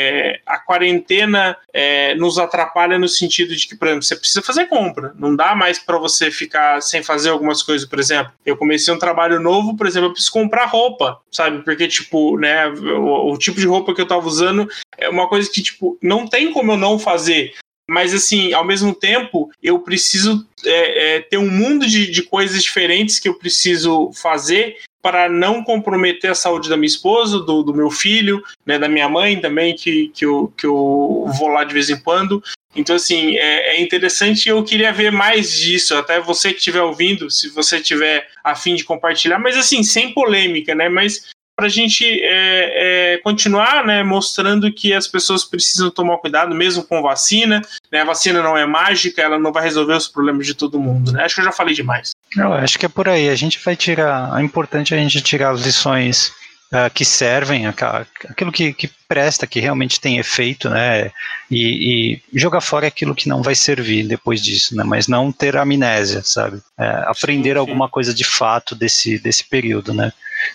[0.67, 5.33] quarentena é, nos atrapalha no sentido de que, por exemplo, você precisa fazer compra, não
[5.33, 8.33] dá mais para você ficar sem fazer algumas coisas, por exemplo.
[8.45, 11.63] Eu comecei um trabalho novo, por exemplo, eu preciso comprar roupa, sabe?
[11.63, 14.67] Porque, tipo, né, o, o tipo de roupa que eu tava usando
[14.97, 17.53] é uma coisa que, tipo, não tem como eu não fazer.
[17.89, 22.61] Mas, assim, ao mesmo tempo, eu preciso é, é, ter um mundo de, de coisas
[22.61, 24.75] diferentes que eu preciso fazer
[25.07, 29.07] para não comprometer a saúde da minha esposa, do, do meu filho, né, da minha
[29.07, 32.43] mãe também, que, que, eu, que eu vou lá de vez em quando.
[32.75, 35.95] Então, assim, é, é interessante eu queria ver mais disso.
[35.95, 40.13] Até você que estiver ouvindo, se você tiver a fim de compartilhar, mas assim, sem
[40.13, 40.89] polêmica, né?
[40.89, 46.53] Mas para a gente é, é, continuar né, mostrando que as pessoas precisam tomar cuidado,
[46.53, 47.61] mesmo com vacina.
[47.89, 51.13] Né, a vacina não é mágica, ela não vai resolver os problemas de todo mundo.
[51.13, 51.23] Né?
[51.23, 52.11] Acho que eu já falei demais.
[52.37, 53.29] Eu acho que é por aí.
[53.29, 54.39] A gente vai tirar.
[54.39, 56.31] É importante a gente tirar as lições
[56.71, 61.11] uh, que servem, aquilo que, que, presta, que realmente tem efeito, né?
[61.49, 64.83] E, e, jogar fora aquilo que não vai servir depois disso, né?
[64.83, 66.61] Mas não ter amnésia, sabe?
[66.77, 67.59] É, aprender sim, sim.
[67.59, 70.11] alguma coisa de fato desse, desse período, né?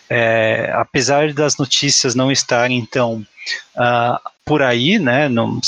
[0.09, 3.27] É, apesar das notícias não estarem tão
[3.77, 5.28] uh, por aí, né?
[5.28, 5.60] Não,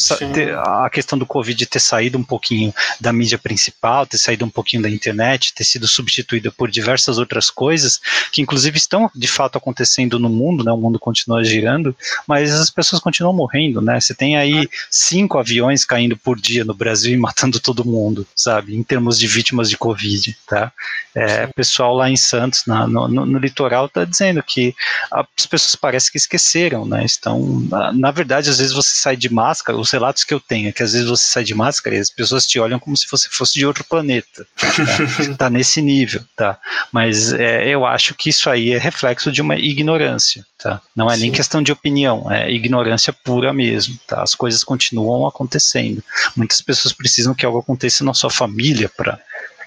[0.82, 4.82] a questão do Covid ter saído um pouquinho da mídia principal, ter saído um pouquinho
[4.82, 8.00] da internet, ter sido substituída por diversas outras coisas,
[8.32, 10.72] que inclusive estão de fato acontecendo no mundo, né?
[10.72, 11.96] O mundo continua girando,
[12.26, 14.00] mas as pessoas continuam morrendo, né?
[14.00, 18.76] Você tem aí cinco aviões caindo por dia no Brasil e matando todo mundo, sabe?
[18.76, 20.72] Em termos de vítimas de Covid, tá?
[21.14, 24.74] É, pessoal lá em Santos, na, no, no, no, litoral, está dizendo que
[25.10, 27.04] as pessoas parecem que esqueceram, né?
[27.04, 30.68] Estão, na, na, verdade, às vezes você sai de máscara, os relatos que eu tenho
[30.68, 33.06] é que às vezes você sai de máscara e as pessoas te olham como se
[33.10, 34.46] você fosse de outro planeta.
[34.56, 36.58] Tá, tá nesse nível, tá?
[36.92, 40.80] Mas é, eu acho que isso aí é reflexo de uma ignorância, tá?
[40.94, 41.22] Não é Sim.
[41.22, 44.22] nem questão de opinião, é ignorância pura mesmo, tá?
[44.22, 46.02] As coisas continuam acontecendo.
[46.36, 49.18] Muitas pessoas precisam que algo aconteça na sua família para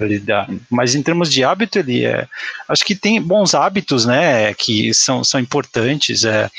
[0.06, 0.48] lidar.
[0.70, 2.28] Mas em termos de hábito, ele é.
[2.68, 4.54] Acho que tem bons hábitos, né?
[4.54, 6.24] Que são, são importantes.
[6.24, 6.50] É,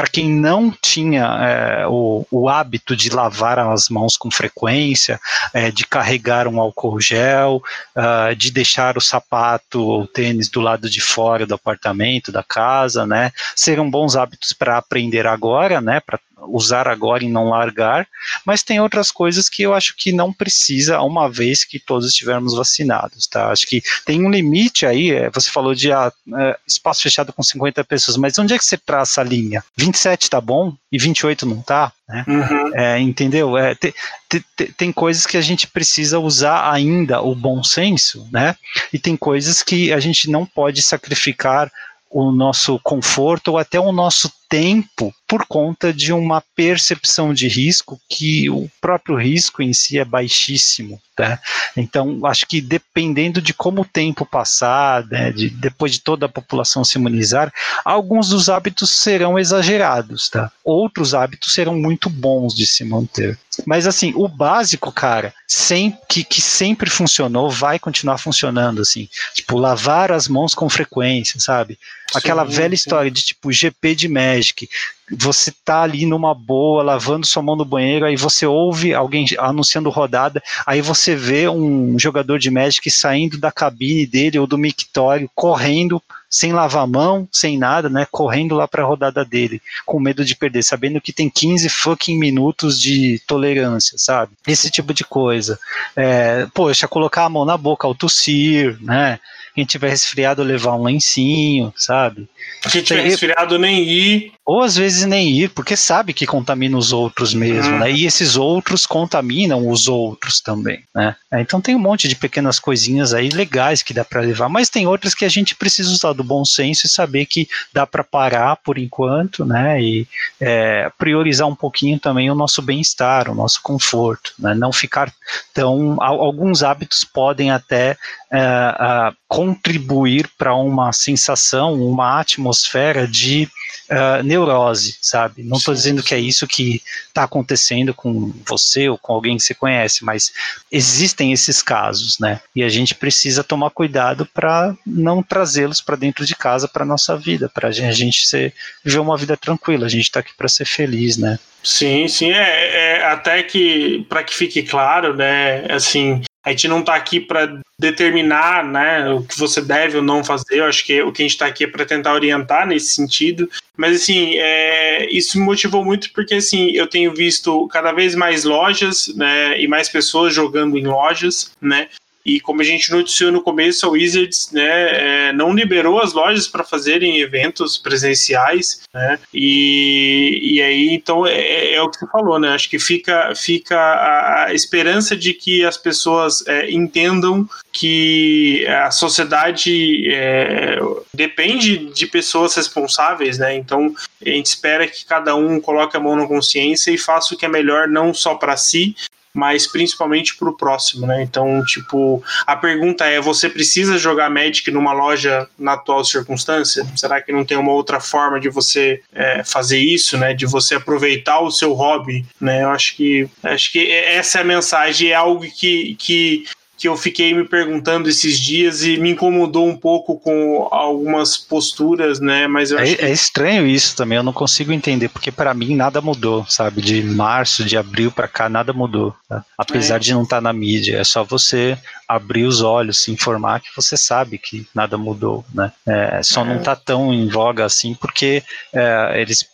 [0.00, 5.20] para quem não tinha é, o, o, hábito de lavar as mãos com frequência,
[5.52, 7.62] é, de carregar um álcool gel,
[7.94, 13.06] uh, de deixar o sapato ou tênis do lado de fora do apartamento, da casa,
[13.06, 13.30] né?
[13.54, 16.00] Serão bons hábitos para aprender agora, né?
[16.00, 18.06] Para usar agora e não largar,
[18.44, 22.54] mas tem outras coisas que eu acho que não precisa uma vez que todos estivermos
[22.54, 23.50] vacinados, tá?
[23.50, 27.42] Acho que tem um limite aí, é, você falou de ah, é, espaço fechado com
[27.42, 29.62] 50 pessoas, mas onde é que você traça a linha?
[29.76, 31.92] 27 tá bom e 28 não tá?
[32.08, 32.24] Né?
[32.26, 32.76] Uhum.
[32.76, 33.56] É, entendeu?
[33.56, 33.94] É, tem,
[34.28, 34.44] tem,
[34.76, 38.56] tem coisas que a gente precisa usar ainda o bom senso, né?
[38.92, 41.70] E tem coisas que a gente não pode sacrificar
[42.10, 48.00] o nosso conforto ou até o nosso tempo por conta de uma percepção de risco
[48.10, 51.00] que o próprio risco em si é baixíssimo.
[51.14, 51.38] Tá?
[51.76, 56.28] Então, acho que dependendo de como o tempo passar, né, de, depois de toda a
[56.28, 57.52] população se imunizar,
[57.84, 60.50] alguns dos hábitos serão exagerados, tá?
[60.64, 63.38] outros hábitos serão muito bons de se manter.
[63.66, 69.08] Mas assim, o básico, cara, sem, que, que sempre funcionou, vai continuar funcionando, assim.
[69.34, 71.78] Tipo, lavar as mãos com frequência, sabe?
[72.14, 72.74] Aquela sim, velha sim.
[72.74, 74.68] história de tipo GP de Magic.
[75.12, 79.90] Você tá ali numa boa, lavando sua mão no banheiro, aí você ouve alguém anunciando
[79.90, 85.28] rodada, aí você vê um jogador de Magic saindo da cabine dele ou do mictório,
[85.34, 88.06] correndo, sem lavar a mão, sem nada, né?
[88.08, 92.16] Correndo lá para a rodada dele, com medo de perder, sabendo que tem 15 fucking
[92.16, 94.32] minutos de tolerância, sabe?
[94.46, 95.58] Esse tipo de coisa.
[95.96, 99.18] É, poxa, colocar a mão na boca ao tossir, né?
[99.54, 102.28] Quem tiver resfriado, levar um lencinho, sabe?
[102.70, 104.32] Quem tiver resfriado, nem ir.
[104.44, 107.92] Ou às vezes nem ir, porque sabe que contamina os outros mesmo, né?
[107.92, 111.14] E esses outros contaminam os outros também, né?
[111.30, 114.68] É, então tem um monte de pequenas coisinhas aí legais que dá para levar, mas
[114.68, 118.02] tem outras que a gente precisa usar do bom senso e saber que dá para
[118.02, 119.80] parar por enquanto, né?
[119.80, 120.08] E
[120.40, 124.54] é, priorizar um pouquinho também o nosso bem-estar, o nosso conforto, né?
[124.54, 125.12] Não ficar
[125.54, 125.96] tão.
[126.02, 127.96] Alguns hábitos podem até
[128.32, 133.48] é, contribuir para uma sensação, uma atmosfera de
[133.90, 135.42] uh, neurose, sabe?
[135.42, 139.42] Não estou dizendo que é isso que está acontecendo com você ou com alguém que
[139.42, 140.30] você conhece, mas
[140.70, 142.42] existem esses casos, né?
[142.54, 147.16] E a gente precisa tomar cuidado para não trazê-los para dentro de casa, para nossa
[147.16, 148.52] vida, para a gente ser,
[148.84, 149.86] viver uma vida tranquila.
[149.86, 151.38] A gente está aqui para ser feliz, né?
[151.64, 155.64] Sim, sim, é, é até que para que fique claro, né?
[155.70, 160.24] Assim, a gente não está aqui para determinar né, o que você deve ou não
[160.24, 160.58] fazer.
[160.58, 163.48] Eu acho que o que a gente está aqui é para tentar orientar nesse sentido.
[163.76, 168.44] Mas assim, é, isso me motivou muito porque assim eu tenho visto cada vez mais
[168.44, 171.88] lojas né, e mais pessoas jogando em lojas, né?
[172.24, 176.46] E como a gente noticiou no começo, a Wizards né, é, não liberou as lojas
[176.46, 179.18] para fazerem eventos presenciais, né?
[179.32, 182.50] E, e aí, então, é, é, é, o que você falou, né?
[182.50, 190.10] Acho que fica, fica a, esperança de que as pessoas é, entendam que a sociedade
[190.12, 190.78] é,
[191.14, 193.56] depende de pessoas responsáveis, né?
[193.56, 197.36] Então, a gente espera que cada um coloque a mão na consciência e faça o
[197.36, 198.94] que é melhor não só para si,
[199.32, 201.22] mas principalmente para o próximo, né?
[201.22, 206.86] Então, tipo, a pergunta é: você precisa jogar Magic numa loja na atual circunstância?
[206.96, 210.34] Será que não tem uma outra forma de você é, fazer isso, né?
[210.34, 212.62] De você aproveitar o seu hobby, né?
[212.62, 216.44] Eu acho que acho que essa é a mensagem, é algo que, que
[216.80, 222.20] que eu fiquei me perguntando esses dias e me incomodou um pouco com algumas posturas,
[222.20, 222.46] né?
[222.46, 223.04] Mas é, que...
[223.04, 226.80] é, estranho isso também, eu não consigo entender, porque para mim nada mudou, sabe?
[226.80, 229.14] De março, de abril para cá, nada mudou.
[229.28, 229.44] Tá?
[229.58, 229.98] Apesar é.
[229.98, 231.76] de não estar tá na mídia, é só você
[232.08, 235.70] abrir os olhos, se informar que você sabe que nada mudou, né?
[235.86, 236.76] É, só não está é.
[236.82, 238.42] tão em voga assim porque
[238.72, 239.46] é, eles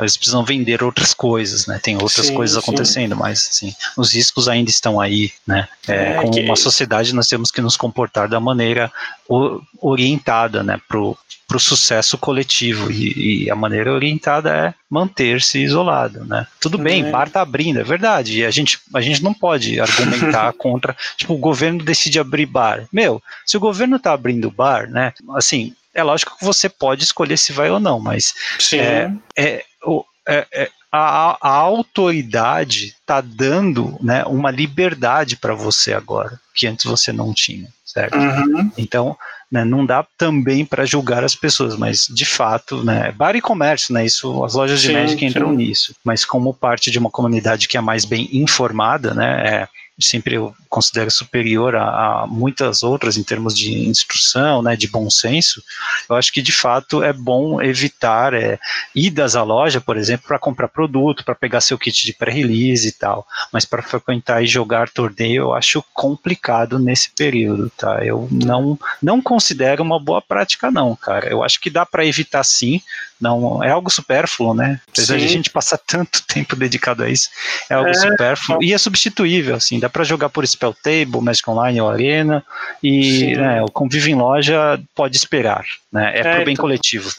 [0.00, 1.78] eles precisam vender outras coisas, né?
[1.82, 2.70] Tem outras sim, coisas sim.
[2.70, 5.68] acontecendo, mas assim, os riscos ainda estão aí, né?
[5.86, 6.40] É, é, como que...
[6.40, 8.92] uma sociedade nós temos que nos comportar da maneira
[9.80, 11.16] orientada, né, pro
[11.50, 16.46] para o sucesso coletivo e, e, a maneira orientada é manter-se isolado, né?
[16.60, 17.10] Tudo bem, é.
[17.10, 18.38] bar está abrindo, é verdade.
[18.38, 22.86] E a gente, a gente não pode argumentar contra, tipo, o governo decide abrir bar.
[22.92, 25.12] Meu, se o governo está abrindo bar, né?
[25.34, 28.34] Assim, é lógico que você pode escolher se vai ou não, mas
[28.72, 29.64] é, é,
[30.28, 36.84] é, é a, a, autoridade está dando né, uma liberdade para você agora, que antes
[36.84, 38.18] você não tinha, certo?
[38.18, 38.72] Uhum.
[38.76, 39.16] Então,
[39.50, 43.94] né, não dá também para julgar as pessoas, mas de fato, né, bar e comércio,
[43.94, 45.56] né, isso, as lojas de sim, Magic entram sim.
[45.56, 49.68] nisso, mas como parte de uma comunidade que é mais bem informada, né, é,
[50.00, 55.10] sempre eu considero superior a, a, muitas outras em termos de instrução, né, de bom
[55.10, 55.62] senso,
[56.08, 58.58] eu acho que de fato é bom evitar é,
[58.94, 62.92] idas à loja, por exemplo, para comprar produto, para pegar seu kit de pré-release e
[62.92, 68.04] tal, mas para frequentar e jogar torneio eu acho complicado nesse período, tá?
[68.04, 71.28] Eu não, não considero uma boa prática não, cara.
[71.28, 72.80] Eu acho que dá para evitar sim,
[73.20, 74.80] não é algo supérfluo, né?
[74.88, 75.20] Apesar sim.
[75.20, 77.28] de a gente passar tanto tempo dedicado a isso,
[77.68, 81.48] é algo é, supérfluo e é substituível, assim, dá para jogar por Spell Table, Magic
[81.48, 82.44] Online ou Arena,
[82.82, 86.12] e né, o convívio em loja pode esperar, né?
[86.16, 87.10] É, é pro bem então, coletivo.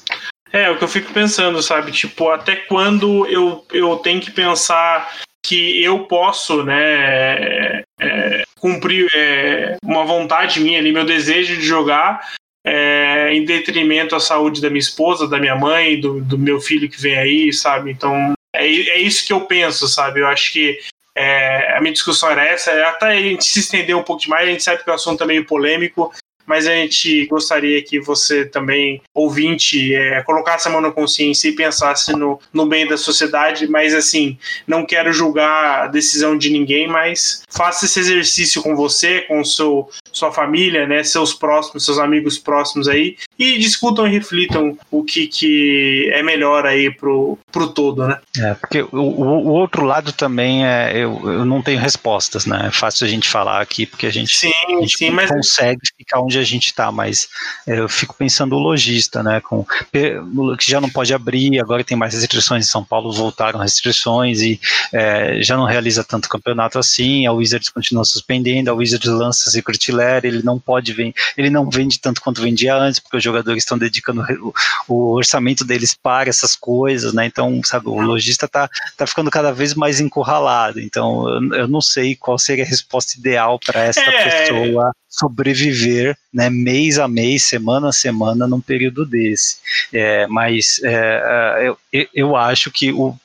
[0.52, 1.92] É, o que eu fico pensando, sabe?
[1.92, 5.10] Tipo, até quando eu, eu tenho que pensar
[5.44, 12.22] que eu posso, né, é, cumprir é, uma vontade minha ali, meu desejo de jogar,
[12.66, 16.90] é, em detrimento à saúde da minha esposa, da minha mãe, do, do meu filho
[16.90, 17.92] que vem aí, sabe?
[17.92, 20.20] Então, é, é isso que eu penso, sabe?
[20.20, 20.80] Eu acho que
[21.16, 24.52] é, a minha discussão era essa, até a gente se estender um pouco demais, a
[24.52, 26.14] gente sabe que o assunto é meio polêmico,
[26.46, 31.56] mas a gente gostaria que você também, ouvinte, é, colocasse a mão na consciência e
[31.56, 34.38] pensasse no, no bem da sociedade, mas assim,
[34.68, 39.90] não quero julgar a decisão de ninguém, mas faça esse exercício com você, com seu,
[40.12, 45.28] sua família, né, seus próximos, seus amigos próximos aí, e discutam e reflitam o que,
[45.28, 48.20] que é melhor aí pro, pro todo, né?
[48.38, 52.66] É, porque o, o outro lado também é, eu, eu não tenho respostas, né?
[52.68, 55.30] É fácil a gente falar aqui, porque a gente, sim, a gente sim, mas...
[55.30, 57.28] consegue ficar onde a gente está, mas
[57.68, 59.42] é, eu fico pensando o lojista, né?
[59.42, 64.42] Com, que já não pode abrir, agora tem mais restrições em São Paulo, voltaram restrições
[64.42, 64.60] e
[64.94, 69.92] é, já não realiza tanto campeonato assim, a Wizards continua suspendendo, a Wizards lança Secret
[69.92, 73.64] Lair, ele não pode vender, ele não vende tanto quanto vendia antes, porque os jogadores
[73.64, 74.54] estão dedicando o,
[74.88, 77.26] o orçamento deles para essas coisas, né?
[77.26, 80.80] Então, sabe, o lojista tá, tá ficando cada vez mais encurralado.
[80.80, 84.46] Então, eu, eu não sei qual seria a resposta ideal para essa é.
[84.46, 89.58] pessoa sobreviver né, mês a mês, semana a semana, num período desse.
[89.92, 93.16] É, mas é, eu, eu acho que o,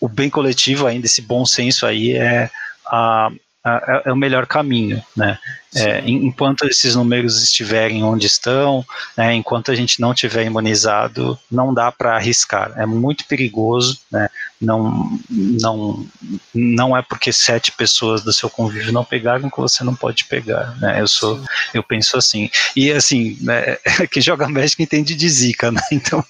[0.00, 2.50] o bem coletivo ainda, esse bom senso aí é
[2.86, 3.30] a,
[3.66, 5.38] é, é, o melhor caminho, né?
[5.74, 8.84] É, enquanto esses números estiverem onde estão,
[9.16, 12.72] né, enquanto a gente não tiver imunizado, não dá para arriscar.
[12.76, 14.30] É muito perigoso, né?
[14.60, 16.06] Não, não,
[16.54, 20.74] não é porque sete pessoas do seu convívio não pegaram que você não pode pegar,
[20.80, 21.00] né?
[21.00, 21.42] Eu sou,
[21.74, 22.50] eu penso assim.
[22.74, 23.76] E assim, né,
[24.10, 25.82] quem joga Magic entende de zica, né?
[25.92, 26.24] Então,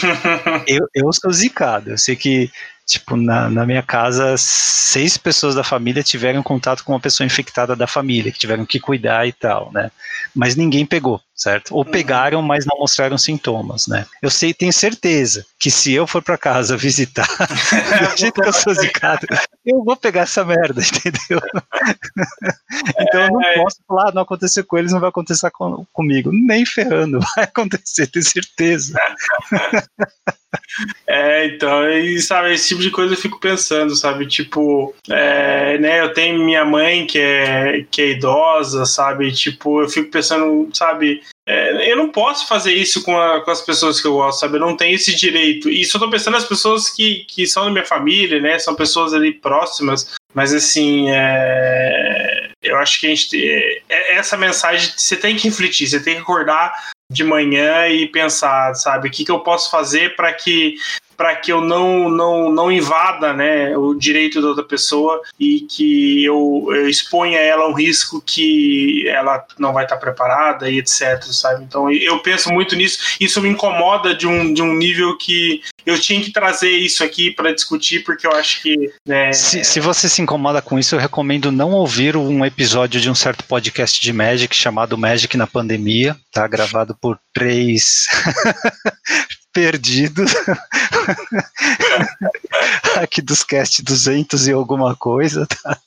[0.66, 1.90] eu, eu sou zicado.
[1.90, 2.50] Eu sei que
[2.88, 7.76] Tipo, na, na minha casa, seis pessoas da família tiveram contato com uma pessoa infectada
[7.76, 9.90] da família, que tiveram que cuidar e tal, né?
[10.34, 11.72] Mas ninguém pegou, certo?
[11.72, 11.90] Ou uhum.
[11.90, 14.04] pegaram, mas não mostraram sintomas, né?
[14.20, 17.28] Eu sei, tenho certeza que se eu for para casa visitar,
[18.10, 19.24] do jeito que eu sou zicado,
[19.64, 21.40] eu vou pegar essa merda, entendeu?
[22.98, 23.54] então eu não é.
[23.54, 26.32] posso falar, ah, não aconteceu com eles, não vai acontecer com, comigo.
[26.32, 28.98] Nem ferrando, vai acontecer, tenho certeza.
[31.06, 34.26] É, então, e sabe, esse tipo de coisa eu fico pensando, sabe?
[34.26, 39.32] Tipo, é, né, eu tenho minha mãe que é, que é idosa, sabe?
[39.32, 41.22] Tipo, eu fico pensando, sabe?
[41.46, 44.56] É, eu não posso fazer isso com, a, com, as pessoas que eu gosto, sabe?
[44.56, 45.70] Eu não tenho esse direito.
[45.70, 48.58] E só tô pensando nas pessoas que, que são da minha família, né?
[48.58, 50.14] São pessoas ali próximas.
[50.34, 52.50] Mas assim, é...
[52.62, 53.82] eu acho que a gente.
[53.88, 56.72] É, é essa mensagem você tem que refletir, você tem que acordar
[57.10, 60.76] de manhã e pensar, sabe, o que, que eu posso fazer para que
[61.16, 66.24] para que eu não, não, não invada né, o direito da outra pessoa e que
[66.24, 71.20] eu, eu exponha ela a um risco que ela não vai estar preparada e etc,
[71.24, 71.64] sabe?
[71.64, 75.98] Então eu penso muito nisso, isso me incomoda de um, de um nível que eu
[75.98, 78.92] tinha que trazer isso aqui para discutir, porque eu acho que.
[79.06, 83.08] Né, se, se você se incomoda com isso, eu recomendo não ouvir um episódio de
[83.08, 86.46] um certo podcast de Magic chamado Magic na Pandemia, tá?
[86.46, 88.06] Gravado por três
[89.50, 90.30] perdidos
[93.00, 95.78] aqui dos cast 200 e alguma coisa, tá?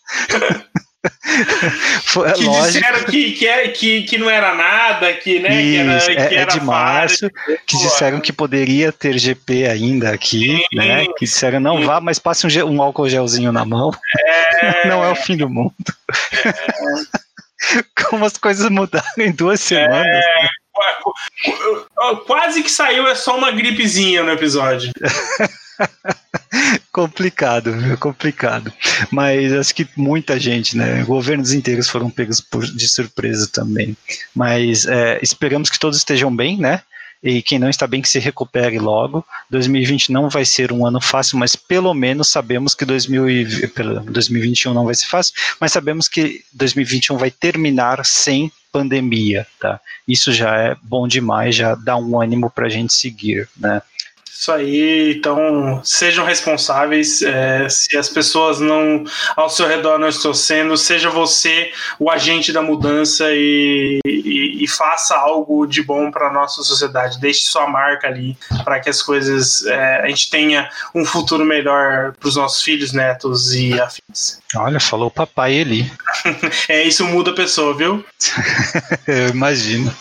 [2.04, 2.74] Foi, que lógico.
[2.74, 6.38] disseram que, que, é, que, que não era nada, que, né, Isso, que era, é,
[6.38, 7.30] é de março,
[7.66, 10.78] que disseram que poderia ter GP ainda aqui, Sim.
[10.78, 11.06] né?
[11.18, 11.86] Que disseram não Sim.
[11.86, 13.92] vá, mas passe um, um, álcool gelzinho na mão.
[14.20, 14.52] É...
[14.88, 15.74] Não é o fim do mundo.
[16.46, 16.54] É...
[18.04, 20.06] Como as coisas mudaram em duas semanas.
[20.06, 20.50] É...
[22.26, 24.92] Quase que saiu, é só uma gripezinha no episódio.
[26.92, 28.72] complicado, complicado.
[29.11, 31.03] Mas acho que muita gente, né?
[31.03, 33.95] Governos inteiros foram pegos por, de surpresa também.
[34.35, 36.82] Mas é, esperamos que todos estejam bem, né?
[37.24, 39.24] E quem não está bem que se recupere logo.
[39.50, 44.95] 2020 não vai ser um ano fácil, mas pelo menos sabemos que 2021 não vai
[44.95, 49.80] ser fácil, mas sabemos que 2021 vai terminar sem pandemia, tá?
[50.08, 53.82] Isso já é bom demais, já dá um ânimo para a gente seguir, né?
[54.42, 57.22] Isso aí, então sejam responsáveis.
[57.22, 59.03] É, se as pessoas não
[59.36, 64.68] ao seu redor não estão sendo, seja você o agente da mudança e, e, e
[64.68, 67.20] faça algo de bom para a nossa sociedade.
[67.20, 72.14] Deixe sua marca ali para que as coisas é, a gente tenha um futuro melhor
[72.14, 74.40] para os nossos filhos, netos e afins.
[74.56, 75.94] Olha, falou o papai ali.
[76.68, 78.03] é, isso muda a pessoa, viu?
[79.06, 79.95] Eu imagino.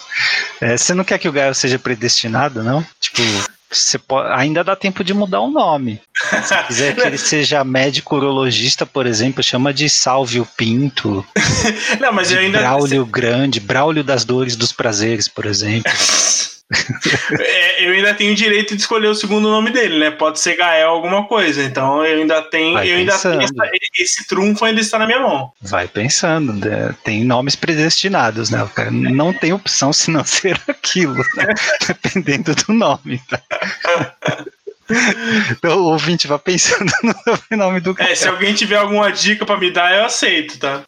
[0.63, 2.83] É, você não quer que o Gaio seja predestinado, não?
[2.99, 3.23] Tipo,
[3.71, 6.01] você pode, ainda dá tempo de mudar o nome.
[6.43, 11.25] Se quiser que ele seja médico urologista, por exemplo, chama de Salvio Pinto.
[12.01, 12.59] Não, mas eu ainda.
[12.59, 15.91] Braulio Grande, Braulio das Dores dos Prazeres, por exemplo.
[17.41, 20.11] é, eu ainda tenho o direito de escolher o segundo nome dele, né?
[20.11, 21.63] Pode ser Gael alguma coisa.
[21.63, 25.21] Então eu ainda tenho, Vai eu ainda tenho essa, esse trunfo ainda está na minha
[25.21, 25.53] mão.
[25.61, 26.95] Vai pensando, né?
[27.03, 28.63] tem nomes predestinados, né?
[28.63, 31.47] O cara não tem opção se não ser aquilo, né?
[31.87, 33.21] dependendo do nome.
[33.29, 33.41] Tá?
[35.53, 38.11] Então, o ouvinte vai pensando no nome do cara.
[38.11, 40.83] É, se alguém tiver alguma dica para me dar, eu aceito, tá?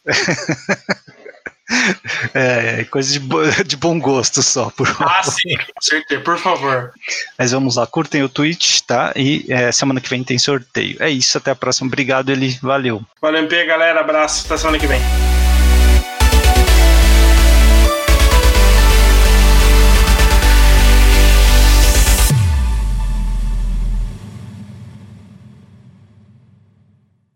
[2.33, 5.13] É, coisa de, bo de bom gosto só, por favor.
[5.17, 6.91] Ah, sim, com certeza, por favor.
[7.37, 9.13] Mas vamos lá, curtem o tweet, tá?
[9.15, 10.97] E é, semana que vem tem sorteio.
[10.99, 11.87] É isso, até a próxima.
[11.87, 12.57] Obrigado, Eli.
[12.61, 13.03] Valeu.
[13.21, 13.99] Valeu, MP, galera.
[13.99, 14.45] Abraço.
[14.45, 15.32] Até semana que vem.